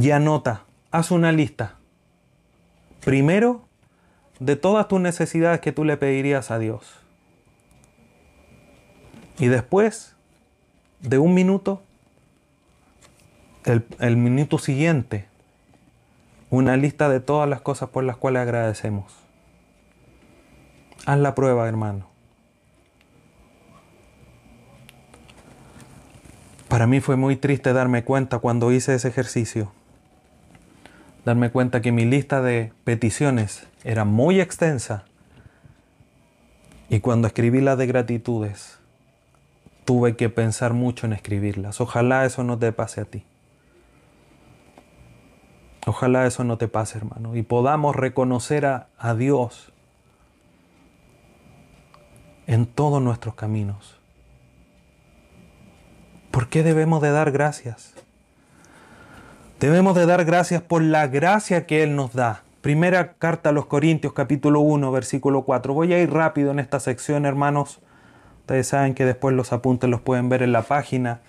y 0.00 0.12
anota, 0.12 0.64
haz 0.92 1.10
una 1.10 1.32
lista. 1.32 1.74
Primero, 3.04 3.66
de 4.38 4.54
todas 4.54 4.86
tus 4.86 5.00
necesidades 5.00 5.60
que 5.60 5.72
tú 5.72 5.84
le 5.84 5.96
pedirías 5.96 6.52
a 6.52 6.60
Dios. 6.60 7.00
Y 9.40 9.46
después 9.46 10.14
de 11.00 11.18
un 11.18 11.34
minuto, 11.34 11.82
el, 13.64 14.16
minuto 14.16 14.58
siguiente, 14.58 15.26
una 16.48 16.76
lista 16.76 17.08
de 17.08 17.18
todas 17.18 17.48
las 17.48 17.60
cosas 17.60 17.88
por 17.88 18.04
las 18.04 18.16
cuales 18.16 18.42
agradecemos. 18.42 19.12
Haz 21.06 21.18
la 21.18 21.34
prueba, 21.34 21.68
hermano. 21.68 22.06
Para 26.68 26.86
mí 26.86 27.00
fue 27.00 27.16
muy 27.16 27.34
triste 27.34 27.72
darme 27.72 28.04
cuenta 28.04 28.38
cuando 28.38 28.70
hice 28.70 28.94
ese 28.94 29.08
ejercicio, 29.08 29.72
darme 31.28 31.50
cuenta 31.50 31.82
que 31.82 31.92
mi 31.92 32.06
lista 32.06 32.40
de 32.40 32.72
peticiones 32.84 33.66
era 33.84 34.06
muy 34.06 34.40
extensa 34.40 35.04
y 36.88 37.00
cuando 37.00 37.26
escribí 37.26 37.60
la 37.60 37.76
de 37.76 37.86
gratitudes, 37.86 38.78
tuve 39.84 40.16
que 40.16 40.30
pensar 40.30 40.72
mucho 40.72 41.04
en 41.04 41.12
escribirlas. 41.12 41.82
Ojalá 41.82 42.24
eso 42.24 42.44
no 42.44 42.58
te 42.58 42.72
pase 42.72 43.02
a 43.02 43.04
ti. 43.04 43.24
Ojalá 45.86 46.24
eso 46.26 46.44
no 46.44 46.56
te 46.56 46.66
pase, 46.66 46.96
hermano, 46.96 47.36
y 47.36 47.42
podamos 47.42 47.94
reconocer 47.94 48.64
a, 48.64 48.88
a 48.96 49.14
Dios 49.14 49.70
en 52.46 52.64
todos 52.64 53.02
nuestros 53.02 53.34
caminos. 53.34 54.00
¿Por 56.30 56.48
qué 56.48 56.62
debemos 56.62 57.02
de 57.02 57.10
dar 57.10 57.32
gracias? 57.32 57.97
Debemos 59.60 59.96
de 59.96 60.06
dar 60.06 60.24
gracias 60.24 60.62
por 60.62 60.82
la 60.82 61.08
gracia 61.08 61.66
que 61.66 61.82
Él 61.82 61.96
nos 61.96 62.12
da. 62.12 62.44
Primera 62.60 63.14
carta 63.14 63.48
a 63.48 63.52
los 63.52 63.66
Corintios 63.66 64.12
capítulo 64.12 64.60
1 64.60 64.92
versículo 64.92 65.42
4. 65.42 65.74
Voy 65.74 65.92
a 65.92 66.00
ir 66.00 66.12
rápido 66.12 66.52
en 66.52 66.60
esta 66.60 66.78
sección, 66.78 67.26
hermanos. 67.26 67.80
Ustedes 68.42 68.68
saben 68.68 68.94
que 68.94 69.04
después 69.04 69.34
los 69.34 69.52
apuntes 69.52 69.90
los 69.90 70.00
pueden 70.00 70.28
ver 70.28 70.44
en 70.44 70.52
la 70.52 70.62
página 70.62 71.22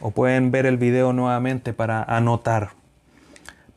o 0.00 0.10
pueden 0.10 0.50
ver 0.50 0.64
el 0.64 0.78
video 0.78 1.12
nuevamente 1.12 1.74
para 1.74 2.02
anotar. 2.02 2.70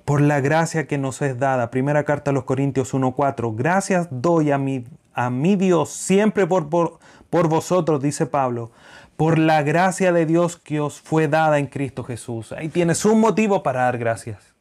Por 0.06 0.22
la 0.22 0.40
gracia 0.40 0.88
que 0.88 0.98
nos 0.98 1.22
es 1.22 1.38
dada. 1.38 1.70
Primera 1.70 2.06
carta 2.06 2.32
a 2.32 2.34
los 2.34 2.46
Corintios 2.46 2.94
1.4. 2.94 3.54
Gracias 3.54 4.08
doy 4.12 4.52
a 4.52 4.58
mi, 4.58 4.86
a 5.14 5.30
mi 5.30 5.58
Dios 5.58 5.90
siempre 5.90 6.48
por, 6.48 6.70
por, 6.70 7.00
por 7.30 7.50
vosotros, 7.50 8.02
dice 8.02 8.26
Pablo, 8.26 8.72
por 9.20 9.38
la 9.38 9.64
gracia 9.64 10.14
de 10.14 10.26
Dios 10.26 10.56
que 10.56 10.80
os 10.80 11.02
fue 11.02 11.28
dada 11.28 11.60
en 11.60 11.68
Cristo 11.68 12.06
Jesús. 12.06 12.54
Ahí 12.54 12.70
tienes 12.70 13.04
un 13.04 13.20
motivo 13.20 13.64
para 13.64 13.82
dar 13.82 13.98
gracias. 13.98 14.54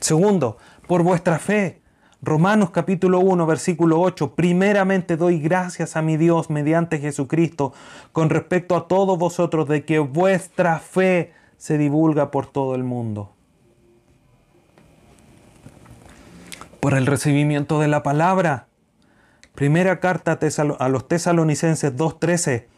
Segundo, 0.00 0.56
por 0.88 1.04
vuestra 1.04 1.38
fe 1.38 1.80
Romanos 2.22 2.70
capítulo 2.70 3.20
1, 3.20 3.46
versículo 3.46 4.00
8, 4.00 4.34
primeramente 4.34 5.16
doy 5.16 5.38
gracias 5.38 5.94
a 5.94 6.02
mi 6.02 6.16
Dios 6.16 6.50
mediante 6.50 6.98
Jesucristo 6.98 7.72
con 8.10 8.30
respecto 8.30 8.74
a 8.74 8.88
todos 8.88 9.16
vosotros 9.16 9.68
de 9.68 9.84
que 9.84 10.00
vuestra 10.00 10.80
fe 10.80 11.32
se 11.56 11.78
divulga 11.78 12.32
por 12.32 12.48
todo 12.48 12.74
el 12.74 12.82
mundo. 12.82 13.30
Por 16.80 16.94
el 16.94 17.06
recibimiento 17.06 17.78
de 17.78 17.86
la 17.86 18.02
palabra. 18.02 18.66
Primera 19.54 20.00
carta 20.00 20.36
a 20.80 20.88
los 20.88 21.06
tesalonicenses 21.06 21.94
2.13. 21.94 22.73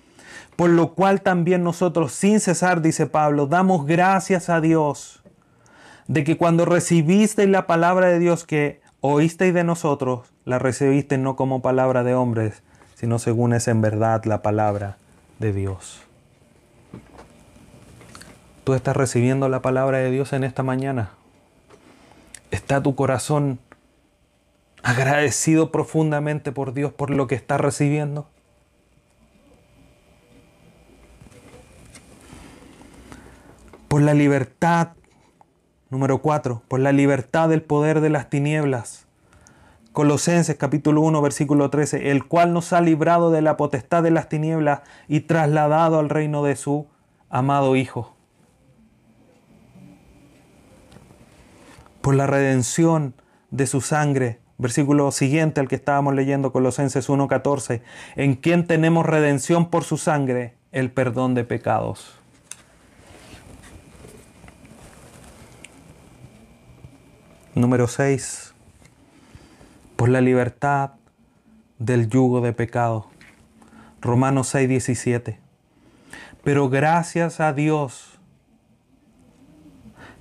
Por 0.56 0.70
lo 0.70 0.94
cual 0.94 1.20
también 1.20 1.62
nosotros 1.62 2.12
sin 2.12 2.40
cesar, 2.40 2.80
dice 2.80 3.06
Pablo, 3.06 3.46
damos 3.46 3.84
gracias 3.86 4.48
a 4.48 4.60
Dios 4.60 5.22
de 6.08 6.24
que 6.24 6.36
cuando 6.36 6.64
recibisteis 6.64 7.48
la 7.48 7.66
palabra 7.66 8.08
de 8.08 8.18
Dios 8.18 8.44
que 8.44 8.80
oísteis 9.00 9.52
de 9.52 9.64
nosotros, 9.64 10.32
la 10.44 10.58
recibisteis 10.58 11.20
no 11.20 11.36
como 11.36 11.60
palabra 11.60 12.04
de 12.04 12.14
hombres, 12.14 12.62
sino 12.94 13.18
según 13.18 13.52
es 13.52 13.68
en 13.68 13.82
verdad 13.82 14.24
la 14.24 14.40
palabra 14.40 14.96
de 15.38 15.52
Dios. 15.52 16.00
Tú 18.64 18.74
estás 18.74 18.96
recibiendo 18.96 19.48
la 19.48 19.62
palabra 19.62 19.98
de 19.98 20.10
Dios 20.10 20.32
en 20.32 20.42
esta 20.42 20.62
mañana. 20.62 21.10
¿Está 22.50 22.82
tu 22.82 22.94
corazón 22.96 23.58
agradecido 24.82 25.70
profundamente 25.70 26.52
por 26.52 26.72
Dios 26.72 26.92
por 26.92 27.10
lo 27.10 27.26
que 27.26 27.34
estás 27.34 27.60
recibiendo? 27.60 28.28
La 34.06 34.14
libertad 34.14 34.90
Número 35.88 36.18
4. 36.18 36.62
Por 36.66 36.80
la 36.80 36.90
libertad 36.90 37.48
del 37.48 37.62
poder 37.62 38.00
de 38.00 38.10
las 38.10 38.28
tinieblas. 38.28 39.06
Colosenses 39.92 40.56
capítulo 40.56 41.00
1 41.02 41.22
versículo 41.22 41.70
13. 41.70 42.10
El 42.10 42.26
cual 42.26 42.52
nos 42.52 42.72
ha 42.72 42.80
librado 42.80 43.30
de 43.30 43.40
la 43.40 43.56
potestad 43.56 44.02
de 44.02 44.10
las 44.10 44.28
tinieblas 44.28 44.80
y 45.06 45.20
trasladado 45.20 46.00
al 46.00 46.08
reino 46.08 46.42
de 46.42 46.56
su 46.56 46.86
amado 47.30 47.76
Hijo. 47.76 48.16
Por 52.00 52.16
la 52.16 52.26
redención 52.26 53.14
de 53.50 53.68
su 53.68 53.80
sangre. 53.80 54.40
Versículo 54.58 55.12
siguiente 55.12 55.60
al 55.60 55.68
que 55.68 55.76
estábamos 55.76 56.14
leyendo, 56.14 56.50
Colosenses 56.50 57.08
1.14, 57.10 57.82
en 58.16 58.34
quien 58.34 58.66
tenemos 58.66 59.04
redención 59.04 59.68
por 59.68 59.84
su 59.84 59.98
sangre, 59.98 60.54
el 60.72 60.90
perdón 60.90 61.34
de 61.34 61.44
pecados. 61.44 62.18
Número 67.56 67.88
6. 67.88 68.52
Por 69.96 70.10
la 70.10 70.20
libertad 70.20 70.90
del 71.78 72.10
yugo 72.10 72.42
de 72.42 72.52
pecado. 72.52 73.06
Romanos 74.02 74.48
6, 74.48 74.68
17. 74.68 75.40
Pero 76.44 76.68
gracias 76.68 77.40
a 77.40 77.54
Dios 77.54 78.20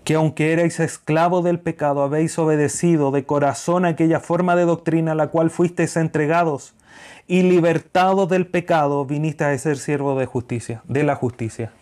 que 0.05 0.13
aunque 0.13 0.53
erais 0.53 0.79
esclavo 0.79 1.41
del 1.41 1.59
pecado, 1.59 2.03
habéis 2.03 2.39
obedecido 2.39 3.11
de 3.11 3.25
corazón 3.25 3.83
aquella 3.83 4.21
forma 4.21 4.55
de 4.55 4.63
doctrina 4.63 5.11
a 5.11 5.15
la 5.15 5.27
cual 5.27 5.49
fuisteis 5.49 5.97
entregados 5.97 6.73
y 7.27 7.41
libertados 7.43 8.29
del 8.29 8.47
pecado, 8.47 9.03
viniste 9.03 9.43
a 9.43 9.57
ser 9.57 9.77
siervo 9.77 10.17
de 10.17 10.25
justicia, 10.25 10.83
de 10.87 11.03
la 11.03 11.15
justicia. 11.15 11.73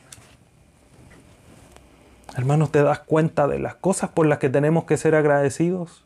Hermanos, 2.36 2.72
¿te 2.72 2.82
das 2.82 3.00
cuenta 3.00 3.48
de 3.48 3.60
las 3.60 3.76
cosas 3.76 4.10
por 4.10 4.26
las 4.26 4.40
que 4.40 4.50
tenemos 4.50 4.86
que 4.86 4.98
ser 4.98 5.14
agradecidos? 5.14 6.04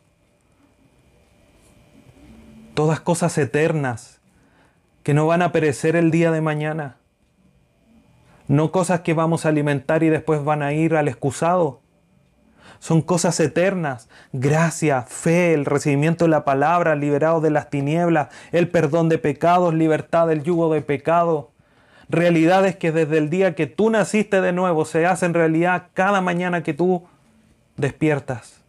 Todas 2.74 3.00
cosas 3.00 3.38
eternas 3.38 4.20
que 5.02 5.14
no 5.14 5.26
van 5.26 5.40
a 5.40 5.52
perecer 5.52 5.96
el 5.96 6.10
día 6.10 6.30
de 6.30 6.42
mañana. 6.42 6.96
No 8.46 8.70
cosas 8.72 9.00
que 9.00 9.14
vamos 9.14 9.46
a 9.46 9.48
alimentar 9.48 10.02
y 10.02 10.10
después 10.10 10.44
van 10.44 10.62
a 10.62 10.74
ir 10.74 10.96
al 10.96 11.08
excusado. 11.08 11.80
Son 12.78 13.00
cosas 13.00 13.40
eternas. 13.40 14.10
Gracia, 14.32 15.02
fe, 15.02 15.54
el 15.54 15.64
recibimiento 15.64 16.26
de 16.26 16.30
la 16.30 16.44
palabra, 16.44 16.94
liberado 16.94 17.40
de 17.40 17.50
las 17.50 17.70
tinieblas, 17.70 18.28
el 18.52 18.68
perdón 18.68 19.08
de 19.08 19.16
pecados, 19.16 19.72
libertad 19.72 20.28
del 20.28 20.42
yugo 20.42 20.72
de 20.72 20.82
pecado 20.82 21.52
realidades 22.08 22.76
que 22.76 22.92
desde 22.92 23.18
el 23.18 23.30
día 23.30 23.54
que 23.54 23.66
tú 23.66 23.90
naciste 23.90 24.40
de 24.40 24.52
nuevo 24.52 24.84
se 24.84 25.06
hacen 25.06 25.34
realidad 25.34 25.88
cada 25.94 26.20
mañana 26.20 26.62
que 26.62 26.74
tú 26.74 27.04
despiertas. 27.76 28.62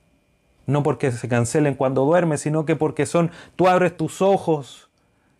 No 0.65 0.83
porque 0.83 1.11
se 1.11 1.27
cancelen 1.27 1.75
cuando 1.75 2.05
duermes, 2.05 2.41
sino 2.41 2.65
que 2.65 2.75
porque 2.75 3.05
son, 3.05 3.31
tú 3.55 3.67
abres 3.67 3.97
tus 3.97 4.21
ojos 4.21 4.89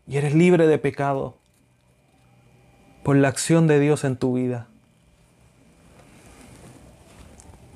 y 0.08 0.18
eres 0.18 0.34
libre 0.34 0.66
de 0.66 0.80
pecado 0.80 1.36
por 3.04 3.16
la 3.16 3.28
acción 3.28 3.68
de 3.68 3.80
Dios 3.80 4.04
en 4.04 4.18
tu 4.18 4.34
vida. 4.34 4.68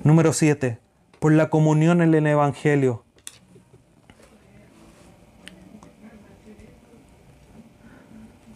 Número 0.02 0.32
7. 0.32 0.78
Por 1.18 1.32
la 1.32 1.48
comunión 1.48 2.02
en 2.02 2.14
el 2.14 2.26
Evangelio. 2.26 3.03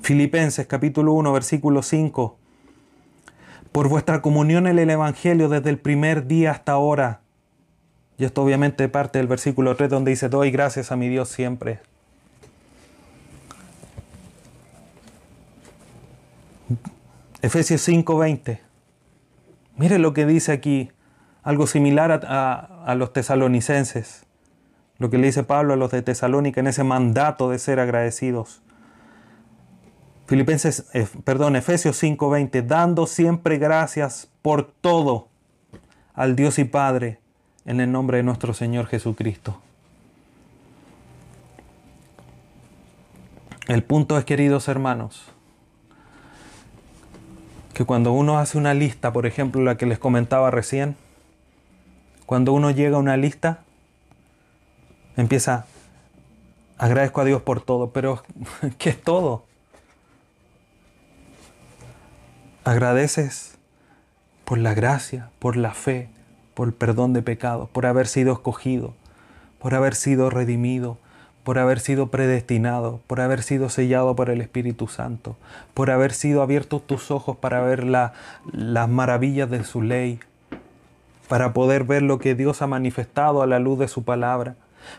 Filipenses 0.08 0.66
capítulo 0.66 1.12
1 1.12 1.34
versículo 1.34 1.82
5. 1.82 2.38
Por 3.72 3.90
vuestra 3.90 4.22
comunión 4.22 4.66
en 4.66 4.78
el 4.78 4.88
Evangelio 4.88 5.50
desde 5.50 5.68
el 5.68 5.78
primer 5.78 6.26
día 6.26 6.52
hasta 6.52 6.72
ahora. 6.72 7.20
Y 8.16 8.24
esto 8.24 8.42
obviamente 8.42 8.88
parte 8.88 9.18
del 9.18 9.26
versículo 9.26 9.76
3 9.76 9.90
donde 9.90 10.12
dice, 10.12 10.30
doy 10.30 10.50
gracias 10.50 10.92
a 10.92 10.96
mi 10.96 11.10
Dios 11.10 11.28
siempre. 11.28 11.80
Efesios 17.42 17.86
5:20. 17.86 18.60
Mire 19.76 19.98
lo 19.98 20.14
que 20.14 20.24
dice 20.24 20.52
aquí, 20.52 20.90
algo 21.42 21.66
similar 21.66 22.12
a, 22.12 22.60
a, 22.86 22.94
los 22.94 23.12
tesalonicenses, 23.12 24.24
lo 24.96 25.10
que 25.10 25.18
le 25.18 25.26
dice 25.26 25.42
Pablo 25.42 25.74
a 25.74 25.76
los 25.76 25.90
de 25.90 26.00
Tesalónica 26.00 26.60
en 26.60 26.68
ese 26.68 26.82
mandato 26.82 27.50
de 27.50 27.58
ser 27.58 27.78
agradecidos. 27.78 28.62
Filipenses, 30.28 30.84
eh, 30.92 31.08
perdón, 31.24 31.56
Efesios 31.56 31.96
5:20, 31.96 32.60
dando 32.60 33.06
siempre 33.06 33.56
gracias 33.56 34.28
por 34.42 34.70
todo 34.70 35.28
al 36.12 36.36
Dios 36.36 36.58
y 36.58 36.64
Padre 36.64 37.18
en 37.64 37.80
el 37.80 37.90
nombre 37.90 38.18
de 38.18 38.24
nuestro 38.24 38.52
Señor 38.52 38.88
Jesucristo. 38.88 39.58
El 43.68 43.82
punto 43.82 44.18
es, 44.18 44.26
queridos 44.26 44.68
hermanos, 44.68 45.30
que 47.72 47.86
cuando 47.86 48.12
uno 48.12 48.38
hace 48.38 48.58
una 48.58 48.74
lista, 48.74 49.14
por 49.14 49.24
ejemplo, 49.24 49.62
la 49.62 49.78
que 49.78 49.86
les 49.86 49.98
comentaba 49.98 50.50
recién, 50.50 50.96
cuando 52.26 52.52
uno 52.52 52.70
llega 52.70 52.98
a 52.98 53.00
una 53.00 53.16
lista, 53.16 53.60
empieza, 55.16 55.64
agradezco 56.76 57.22
a 57.22 57.24
Dios 57.24 57.40
por 57.40 57.62
todo, 57.62 57.92
pero 57.92 58.22
¿qué 58.78 58.90
es 58.90 59.00
todo? 59.00 59.47
Agradeces 62.68 63.56
por 64.44 64.58
la 64.58 64.74
gracia, 64.74 65.30
por 65.38 65.56
la 65.56 65.72
fe, 65.72 66.10
por 66.52 66.68
el 66.68 66.74
perdón 66.74 67.14
de 67.14 67.22
pecados, 67.22 67.70
por 67.70 67.86
haber 67.86 68.06
sido 68.06 68.30
escogido, 68.34 68.92
por 69.58 69.74
haber 69.74 69.94
sido 69.94 70.28
redimido, 70.28 70.98
por 71.44 71.58
haber 71.58 71.80
sido 71.80 72.08
predestinado, 72.08 73.00
por 73.06 73.22
haber 73.22 73.42
sido 73.42 73.70
sellado 73.70 74.14
por 74.14 74.28
el 74.28 74.42
Espíritu 74.42 74.86
Santo, 74.86 75.38
por 75.72 75.90
haber 75.90 76.12
sido 76.12 76.42
abiertos 76.42 76.86
tus 76.86 77.10
ojos 77.10 77.38
para 77.38 77.62
ver 77.62 77.84
las 77.84 78.12
maravillas 78.90 79.48
de 79.48 79.64
su 79.64 79.80
ley, 79.80 80.20
para 81.26 81.54
poder 81.54 81.84
ver 81.84 82.02
lo 82.02 82.18
que 82.18 82.34
Dios 82.34 82.60
ha 82.60 82.66
manifestado 82.66 83.40
a 83.40 83.46
la 83.46 83.60
luz 83.60 83.78
de 83.78 83.88
su 83.88 84.04
palabra, 84.04 84.56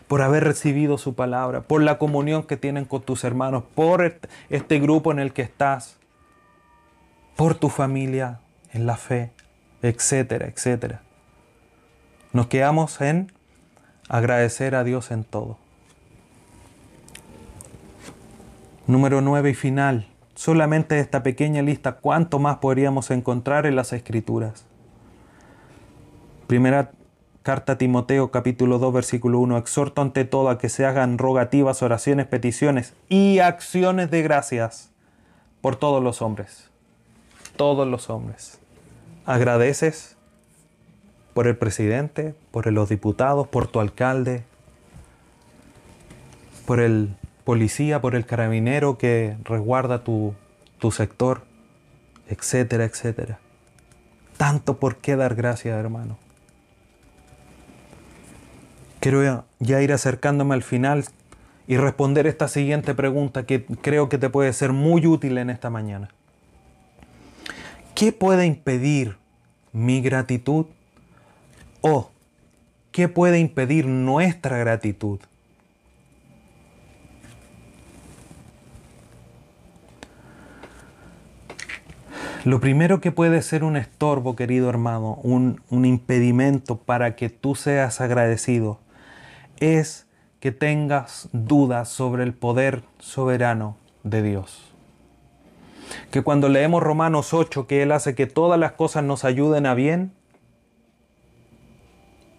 por 0.08 0.22
haber 0.22 0.42
recibido 0.42 0.98
su 0.98 1.14
palabra, 1.14 1.60
por 1.60 1.82
la 1.82 1.98
comunión 1.98 2.42
que 2.42 2.56
tienen 2.56 2.84
con 2.84 3.02
tus 3.02 3.22
hermanos, 3.22 3.62
por 3.76 4.18
este 4.48 4.80
grupo 4.80 5.12
en 5.12 5.20
el 5.20 5.32
que 5.32 5.42
estás, 5.42 5.99
por 7.40 7.54
tu 7.54 7.70
familia 7.70 8.38
en 8.70 8.84
la 8.84 8.98
fe, 8.98 9.30
etcétera, 9.80 10.46
etcétera. 10.46 11.00
Nos 12.34 12.48
quedamos 12.48 13.00
en 13.00 13.32
agradecer 14.10 14.74
a 14.74 14.84
Dios 14.84 15.10
en 15.10 15.24
todo. 15.24 15.56
Número 18.86 19.22
9 19.22 19.48
y 19.48 19.54
final. 19.54 20.06
Solamente 20.34 20.98
esta 20.98 21.22
pequeña 21.22 21.62
lista, 21.62 21.92
¿cuánto 21.92 22.38
más 22.38 22.58
podríamos 22.58 23.10
encontrar 23.10 23.64
en 23.64 23.74
las 23.74 23.94
Escrituras? 23.94 24.66
Primera 26.46 26.90
carta 27.42 27.72
a 27.72 27.78
Timoteo 27.78 28.30
capítulo 28.30 28.78
2 28.78 28.92
versículo 28.92 29.38
1. 29.38 29.56
Exhorto 29.56 30.02
ante 30.02 30.26
todo 30.26 30.50
a 30.50 30.58
que 30.58 30.68
se 30.68 30.84
hagan 30.84 31.16
rogativas, 31.16 31.82
oraciones, 31.82 32.26
peticiones 32.26 32.92
y 33.08 33.38
acciones 33.38 34.10
de 34.10 34.20
gracias 34.20 34.90
por 35.62 35.76
todos 35.76 36.04
los 36.04 36.20
hombres. 36.20 36.69
Todos 37.60 37.86
los 37.86 38.08
hombres. 38.08 38.58
Agradeces 39.26 40.16
por 41.34 41.46
el 41.46 41.58
presidente, 41.58 42.34
por 42.52 42.72
los 42.72 42.88
diputados, 42.88 43.48
por 43.48 43.66
tu 43.66 43.80
alcalde, 43.80 44.44
por 46.64 46.80
el 46.80 47.14
policía, 47.44 48.00
por 48.00 48.14
el 48.14 48.24
carabinero 48.24 48.96
que 48.96 49.36
resguarda 49.44 50.04
tu, 50.04 50.32
tu 50.78 50.90
sector, 50.90 51.42
etcétera, 52.30 52.84
etcétera. 52.84 53.40
Tanto 54.38 54.78
por 54.78 54.96
qué 54.96 55.16
dar 55.16 55.34
gracias, 55.34 55.78
hermano. 55.78 56.16
Quiero 59.00 59.44
ya 59.58 59.82
ir 59.82 59.92
acercándome 59.92 60.54
al 60.54 60.62
final 60.62 61.04
y 61.66 61.76
responder 61.76 62.26
esta 62.26 62.48
siguiente 62.48 62.94
pregunta 62.94 63.44
que 63.44 63.66
creo 63.66 64.08
que 64.08 64.16
te 64.16 64.30
puede 64.30 64.50
ser 64.54 64.72
muy 64.72 65.06
útil 65.06 65.36
en 65.36 65.50
esta 65.50 65.68
mañana. 65.68 66.08
¿Qué 67.94 68.12
puede 68.12 68.46
impedir 68.46 69.16
mi 69.72 70.00
gratitud? 70.00 70.66
¿O 71.80 72.10
qué 72.92 73.08
puede 73.08 73.38
impedir 73.38 73.86
nuestra 73.86 74.58
gratitud? 74.58 75.20
Lo 82.44 82.58
primero 82.58 83.02
que 83.02 83.12
puede 83.12 83.42
ser 83.42 83.64
un 83.64 83.76
estorbo, 83.76 84.34
querido 84.34 84.70
hermano, 84.70 85.18
un, 85.22 85.60
un, 85.68 85.84
impedimento 85.84 86.78
para 86.78 87.14
que 87.14 87.28
tú 87.28 87.54
seas 87.54 88.00
agradecido, 88.00 88.80
es 89.58 90.06
que 90.40 90.50
tengas 90.50 91.28
dudas 91.32 91.90
sobre 91.90 92.22
el 92.22 92.32
poder 92.32 92.82
soberano 92.98 93.76
de 94.04 94.22
Dios. 94.22 94.69
Que 96.10 96.22
cuando 96.22 96.48
leemos 96.48 96.82
Romanos 96.82 97.34
8, 97.34 97.66
que 97.66 97.82
Él 97.82 97.92
hace 97.92 98.14
que 98.14 98.26
todas 98.26 98.58
las 98.58 98.72
cosas 98.72 99.04
nos 99.04 99.24
ayuden 99.24 99.66
a 99.66 99.74
bien, 99.74 100.12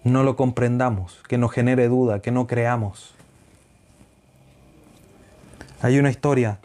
no 0.03 0.23
lo 0.23 0.35
comprendamos, 0.35 1.21
que 1.27 1.37
nos 1.37 1.51
genere 1.51 1.87
duda, 1.87 2.21
que 2.21 2.31
no 2.31 2.47
creamos. 2.47 3.13
Hay 5.81 5.99
una 5.99 6.09
historia, 6.09 6.59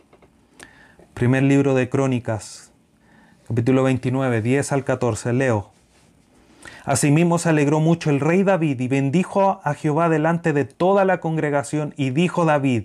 primer 1.15 1.43
libro 1.43 1.75
de 1.75 1.89
Crónicas, 1.89 2.73
capítulo 3.49 3.83
29, 3.83 4.43
10 4.43 4.73
al 4.73 4.85
14, 4.85 5.33
leo. 5.33 5.71
Asimismo 6.85 7.39
se 7.39 7.49
alegró 7.49 7.81
mucho 7.81 8.11
el 8.11 8.21
rey 8.21 8.43
David 8.43 8.81
y 8.81 8.89
bendijo 8.89 9.61
a 9.65 9.75
Jehová 9.75 10.09
delante 10.09 10.53
de 10.53 10.65
toda 10.65 11.05
la 11.05 11.21
congregación 11.21 11.95
y 11.97 12.11
dijo 12.11 12.45
David, 12.45 12.85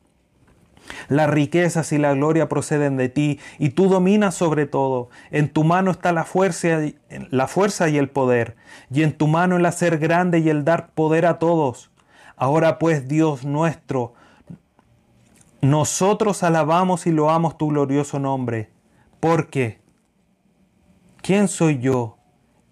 Las 1.07 1.29
riquezas 1.29 1.91
y 1.91 1.97
la 1.97 2.13
gloria 2.13 2.49
proceden 2.49 2.97
de 2.97 3.09
ti, 3.09 3.39
y 3.59 3.69
tú 3.69 3.87
dominas 3.87 4.35
sobre 4.35 4.65
todo. 4.65 5.09
En 5.29 5.49
tu 5.49 5.63
mano 5.63 5.91
está 5.91 6.11
la 6.11 6.23
fuerza, 6.23 6.79
la 7.29 7.47
fuerza 7.47 7.89
y 7.89 7.97
el 7.97 8.09
poder, 8.09 8.55
y 8.89 9.03
en 9.03 9.13
tu 9.13 9.27
mano 9.27 9.57
el 9.57 9.65
hacer 9.65 9.97
grande 9.97 10.39
y 10.39 10.49
el 10.49 10.65
dar 10.65 10.91
poder 10.93 11.25
a 11.25 11.39
todos. 11.39 11.91
Ahora 12.35 12.79
pues, 12.79 13.07
Dios 13.07 13.45
nuestro, 13.45 14.13
nosotros 15.61 16.43
alabamos 16.43 17.05
y 17.07 17.11
loamos 17.11 17.57
tu 17.57 17.67
glorioso 17.67 18.19
nombre, 18.19 18.69
porque 19.19 19.79
¿quién 21.21 21.47
soy 21.47 21.79
yo 21.79 22.17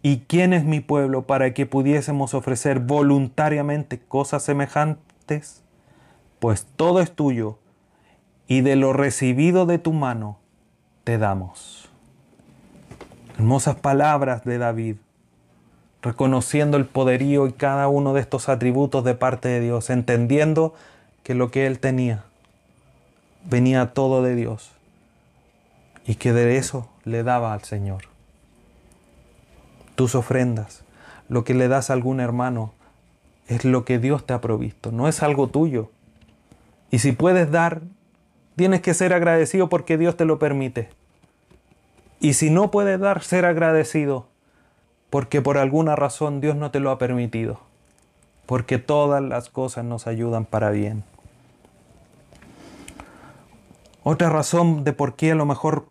¿Y 0.02 0.20
quién 0.20 0.54
es 0.54 0.64
mi 0.64 0.80
pueblo 0.80 1.28
para 1.28 1.54
que 1.54 1.66
pudiésemos 1.66 2.34
ofrecer 2.34 2.80
voluntariamente 2.80 4.00
cosas 4.00 4.44
semejantes? 4.44 5.64
Pues 6.40 6.66
todo 6.78 7.02
es 7.02 7.12
tuyo, 7.12 7.60
y 8.50 8.62
de 8.62 8.76
lo 8.76 8.94
recibido 8.94 9.68
de 9.68 9.78
tu 9.78 9.94
mano 9.94 10.40
te 11.04 11.20
damos. 11.20 11.88
Hermosas 13.38 13.76
palabras 13.76 14.44
de 14.44 14.58
David, 14.58 14.96
reconociendo 16.02 16.76
el 16.76 16.88
poderío 16.88 17.46
y 17.46 17.54
cada 17.54 17.88
uno 17.88 18.14
de 18.14 18.22
estos 18.22 18.50
atributos 18.50 19.04
de 19.04 19.14
parte 19.14 19.48
de 19.50 19.62
Dios, 19.62 19.92
entendiendo 19.92 20.74
que 21.22 21.36
lo 21.36 21.52
que 21.52 21.68
él 21.68 21.80
tenía 21.80 22.26
venía 23.46 23.94
todo 23.94 24.24
de 24.24 24.36
Dios 24.36 24.72
y 26.08 26.16
que 26.16 26.34
de 26.34 26.58
eso 26.58 26.90
le 27.06 27.22
daba 27.22 27.54
al 27.54 27.64
Señor 27.64 28.06
tus 29.94 30.16
ofrendas, 30.16 30.82
lo 31.28 31.44
que 31.44 31.54
le 31.54 31.68
das 31.68 31.92
a 31.92 31.94
algún 31.94 32.20
hermano, 32.20 32.74
es 33.48 33.64
lo 33.64 33.86
que 33.86 34.00
Dios 34.00 34.26
te 34.26 34.34
ha 34.34 34.42
provisto, 34.42 34.92
no 34.92 35.08
es 35.08 35.22
algo 35.22 35.50
tuyo. 35.50 35.92
Y 36.90 37.00
si 37.00 37.12
puedes 37.12 37.52
dar, 37.52 37.82
tienes 38.60 38.82
que 38.82 38.94
ser 38.94 39.14
agradecido 39.14 39.70
porque 39.70 39.98
Dios 39.98 40.18
te 40.18 40.26
lo 40.26 40.38
permite. 40.38 40.90
Y 42.20 42.34
si 42.34 42.50
no 42.50 42.72
puedes 42.72 43.00
dar, 43.00 43.24
ser 43.24 43.46
agradecido 43.46 44.28
porque 45.10 45.42
por 45.42 45.58
alguna 45.58 45.96
razón 45.96 46.42
Dios 46.42 46.58
no 46.58 46.70
te 46.70 46.82
lo 46.82 46.92
ha 46.92 46.98
permitido. 46.98 47.62
Porque 48.46 48.78
todas 48.78 49.24
las 49.24 49.48
cosas 49.48 49.86
nos 49.86 50.08
ayudan 50.08 50.44
para 50.44 50.72
bien. 50.72 51.06
Otra 54.04 54.30
razón 54.30 54.84
de 54.84 54.92
por 54.92 55.16
qué 55.16 55.32
a 55.32 55.36
lo 55.36 55.46
mejor 55.46 55.88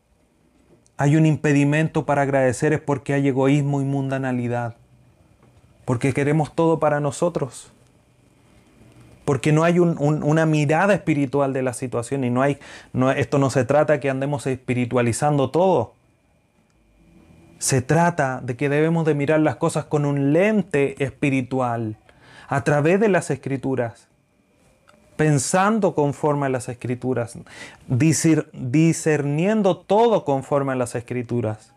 hay 0.98 1.16
un 1.16 1.24
impedimento 1.24 2.04
para 2.04 2.20
agradecer 2.20 2.74
es 2.74 2.80
porque 2.80 3.14
hay 3.14 3.28
egoísmo 3.28 3.80
y 3.80 3.84
mundanalidad. 3.86 4.74
porque 5.86 6.12
queremos 6.12 6.54
todo 6.54 6.78
para 6.78 7.00
nosotros. 7.00 7.72
Porque 9.28 9.52
no 9.52 9.62
hay 9.62 9.78
una 9.78 10.46
mirada 10.46 10.94
espiritual 10.94 11.52
de 11.52 11.60
la 11.60 11.74
situación 11.74 12.24
y 12.24 12.30
no 12.30 12.40
hay, 12.40 12.56
esto 13.14 13.38
no 13.38 13.50
se 13.50 13.66
trata 13.66 14.00
que 14.00 14.08
andemos 14.08 14.46
espiritualizando 14.46 15.50
todo. 15.50 15.92
Se 17.58 17.82
trata 17.82 18.40
de 18.42 18.56
que 18.56 18.70
debemos 18.70 19.04
de 19.04 19.14
mirar 19.14 19.40
las 19.40 19.56
cosas 19.56 19.84
con 19.84 20.06
un 20.06 20.32
lente 20.32 21.04
espiritual 21.04 21.98
a 22.48 22.64
través 22.64 23.00
de 23.00 23.10
las 23.10 23.30
escrituras, 23.30 24.08
pensando 25.16 25.94
conforme 25.94 26.46
a 26.46 26.48
las 26.48 26.70
escrituras, 26.70 27.36
discerniendo 27.86 29.76
todo 29.76 30.24
conforme 30.24 30.72
a 30.72 30.76
las 30.76 30.94
escrituras. 30.94 31.74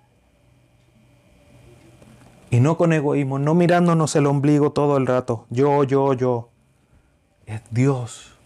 Y 2.49 2.61
no 2.61 2.77
con 2.77 2.93
egoísmo, 2.93 3.39
no 3.39 3.55
mirándonos 3.55 4.15
el 4.15 4.27
ombligo 4.27 4.71
todo 4.71 4.95
el 4.95 5.05
rato. 5.05 5.47
Yo, 5.49 5.83
yo, 5.83 6.13
yo. 6.13 6.50
Es 7.45 7.61
Dios. 7.71 8.37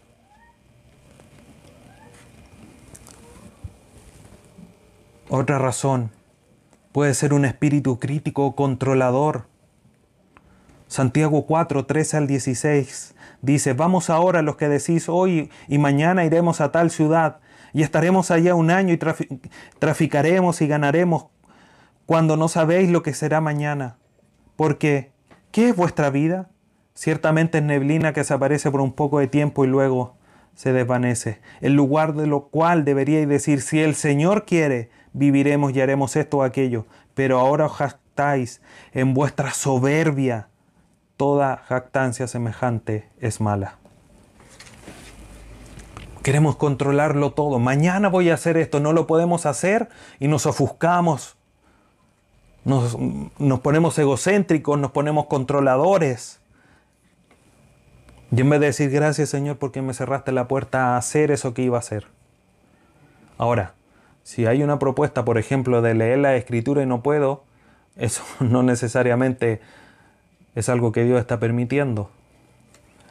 Otra 5.30 5.58
razón 5.58 6.12
puede 6.92 7.14
ser 7.14 7.34
un 7.34 7.46
espíritu 7.46 8.00
crítico 8.00 8.46
o 8.46 8.56
controlador. 8.56 9.48
Santiago 10.88 11.46
4, 11.46 11.86
13 11.86 12.18
al 12.18 12.28
16 12.28 13.16
dice, 13.42 13.74
vamos 13.74 14.10
ahora 14.10 14.42
los 14.42 14.56
que 14.56 14.70
decís 14.70 15.10
hoy 15.10 15.50
y 15.68 15.78
mañana 15.78 16.26
iremos 16.26 16.62
a 16.62 16.72
tal 16.72 16.92
ciudad 16.92 17.40
y 17.74 17.82
estaremos 17.82 18.32
allá 18.32 18.56
un 18.56 18.72
año 18.72 18.94
y 18.94 19.00
traficaremos 19.80 20.62
y 20.62 20.68
ganaremos 20.68 21.26
cuando 22.06 22.38
no 22.38 22.48
sabéis 22.48 22.90
lo 22.90 23.04
que 23.04 23.14
será 23.14 23.42
mañana. 23.42 23.98
Porque, 24.56 25.12
¿qué 25.52 25.70
es 25.70 25.76
vuestra 25.76 26.10
vida? 26.12 26.50
Ciertamente 26.96 27.60
es 27.60 27.64
neblina 27.64 28.12
que 28.14 28.24
se 28.24 28.34
aparece 28.34 28.72
por 28.72 28.82
un 28.82 28.94
poco 28.94 29.20
de 29.20 29.28
tiempo 29.28 29.64
y 29.64 29.68
luego 29.68 30.16
se 30.56 30.74
desvanece. 30.74 31.40
En 31.62 31.76
lugar 31.76 32.14
de 32.16 32.26
lo 32.26 32.48
cual 32.48 32.86
deberíais 32.86 33.28
decir, 33.28 33.62
si 33.62 33.82
el 33.82 33.94
Señor 33.94 34.46
quiere, 34.46 34.90
viviremos 35.14 35.74
y 35.74 35.82
haremos 35.82 36.16
esto 36.16 36.38
o 36.38 36.44
aquello. 36.44 36.88
Pero 37.14 37.40
ahora 37.40 37.68
os 37.68 37.74
jactáis 37.74 38.62
en 38.94 39.14
vuestra 39.14 39.52
soberbia. 39.52 40.48
Toda 41.18 41.58
jactancia 41.58 42.28
semejante 42.28 43.10
es 43.20 43.40
mala. 43.40 43.78
Queremos 46.24 46.56
controlarlo 46.56 47.34
todo. 47.34 47.60
Mañana 47.60 48.10
voy 48.10 48.32
a 48.32 48.34
hacer 48.34 48.58
esto, 48.58 48.80
no 48.80 48.94
lo 48.94 49.06
podemos 49.06 49.46
hacer 49.46 49.90
y 50.20 50.28
nos 50.28 50.48
ofuscamos 50.48 51.38
nos, 52.66 52.98
ponemos 53.62 53.98
egocéntricos, 54.00 54.78
nos 54.80 54.92
ponemos 54.92 55.28
controladores. 55.28 56.40
Y 58.32 58.42
en 58.42 58.50
vez 58.50 58.60
de 58.60 58.68
decir 58.68 58.90
gracias 58.90 59.30
Señor 59.30 59.58
porque 59.58 59.82
me 59.82 59.94
cerraste 59.94 60.32
la 60.32 60.48
puerta 60.48 60.96
a 60.96 60.98
hacer 60.98 61.32
eso 61.32 61.54
que 61.54 61.62
iba 61.62 61.78
a 61.78 61.80
hacer. 61.80 62.08
Ahora, 63.38 63.74
si 64.24 64.46
hay 64.46 64.64
una 64.64 64.80
propuesta, 64.80 65.24
por 65.26 65.38
ejemplo, 65.38 65.82
de 65.82 65.94
leer 65.94 66.20
la 66.20 66.36
escritura 66.36 66.82
y 66.82 66.86
no 66.86 67.04
puedo, 67.04 67.44
eso 67.96 68.24
no 68.40 68.64
necesariamente 68.64 69.62
es 70.56 70.70
algo 70.70 70.92
que 70.92 71.04
Dios 71.04 71.20
está 71.20 71.40
permitiendo. 71.40 72.10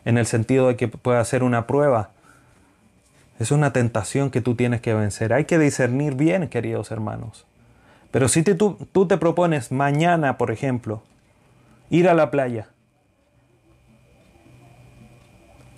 En 0.05 0.19
el 0.19 0.27
sentido 0.27 0.69
de 0.69 0.77
que 0.77 0.89
pueda 0.89 1.25
ser 1.25 1.43
una 1.43 1.67
prueba. 1.67 2.11
Es 3.39 3.51
una 3.51 3.73
tentación 3.73 4.31
que 4.31 4.41
tú 4.41 4.55
tienes 4.55 4.81
que 4.81 4.95
vencer. 4.95 5.33
Hay 5.33 5.45
que 5.45 5.59
discernir 5.59 6.15
bien, 6.15 6.49
queridos 6.49 6.91
hermanos. 6.91 7.47
Pero 8.11 8.29
si 8.29 8.43
tú, 8.43 8.77
tú 8.93 9.07
te 9.07 9.19
propones 9.19 9.73
mañana, 9.73 10.39
por 10.39 10.51
ejemplo, 10.51 11.03
ir 11.91 12.09
a 12.09 12.15
la 12.15 12.31
playa, 12.31 12.69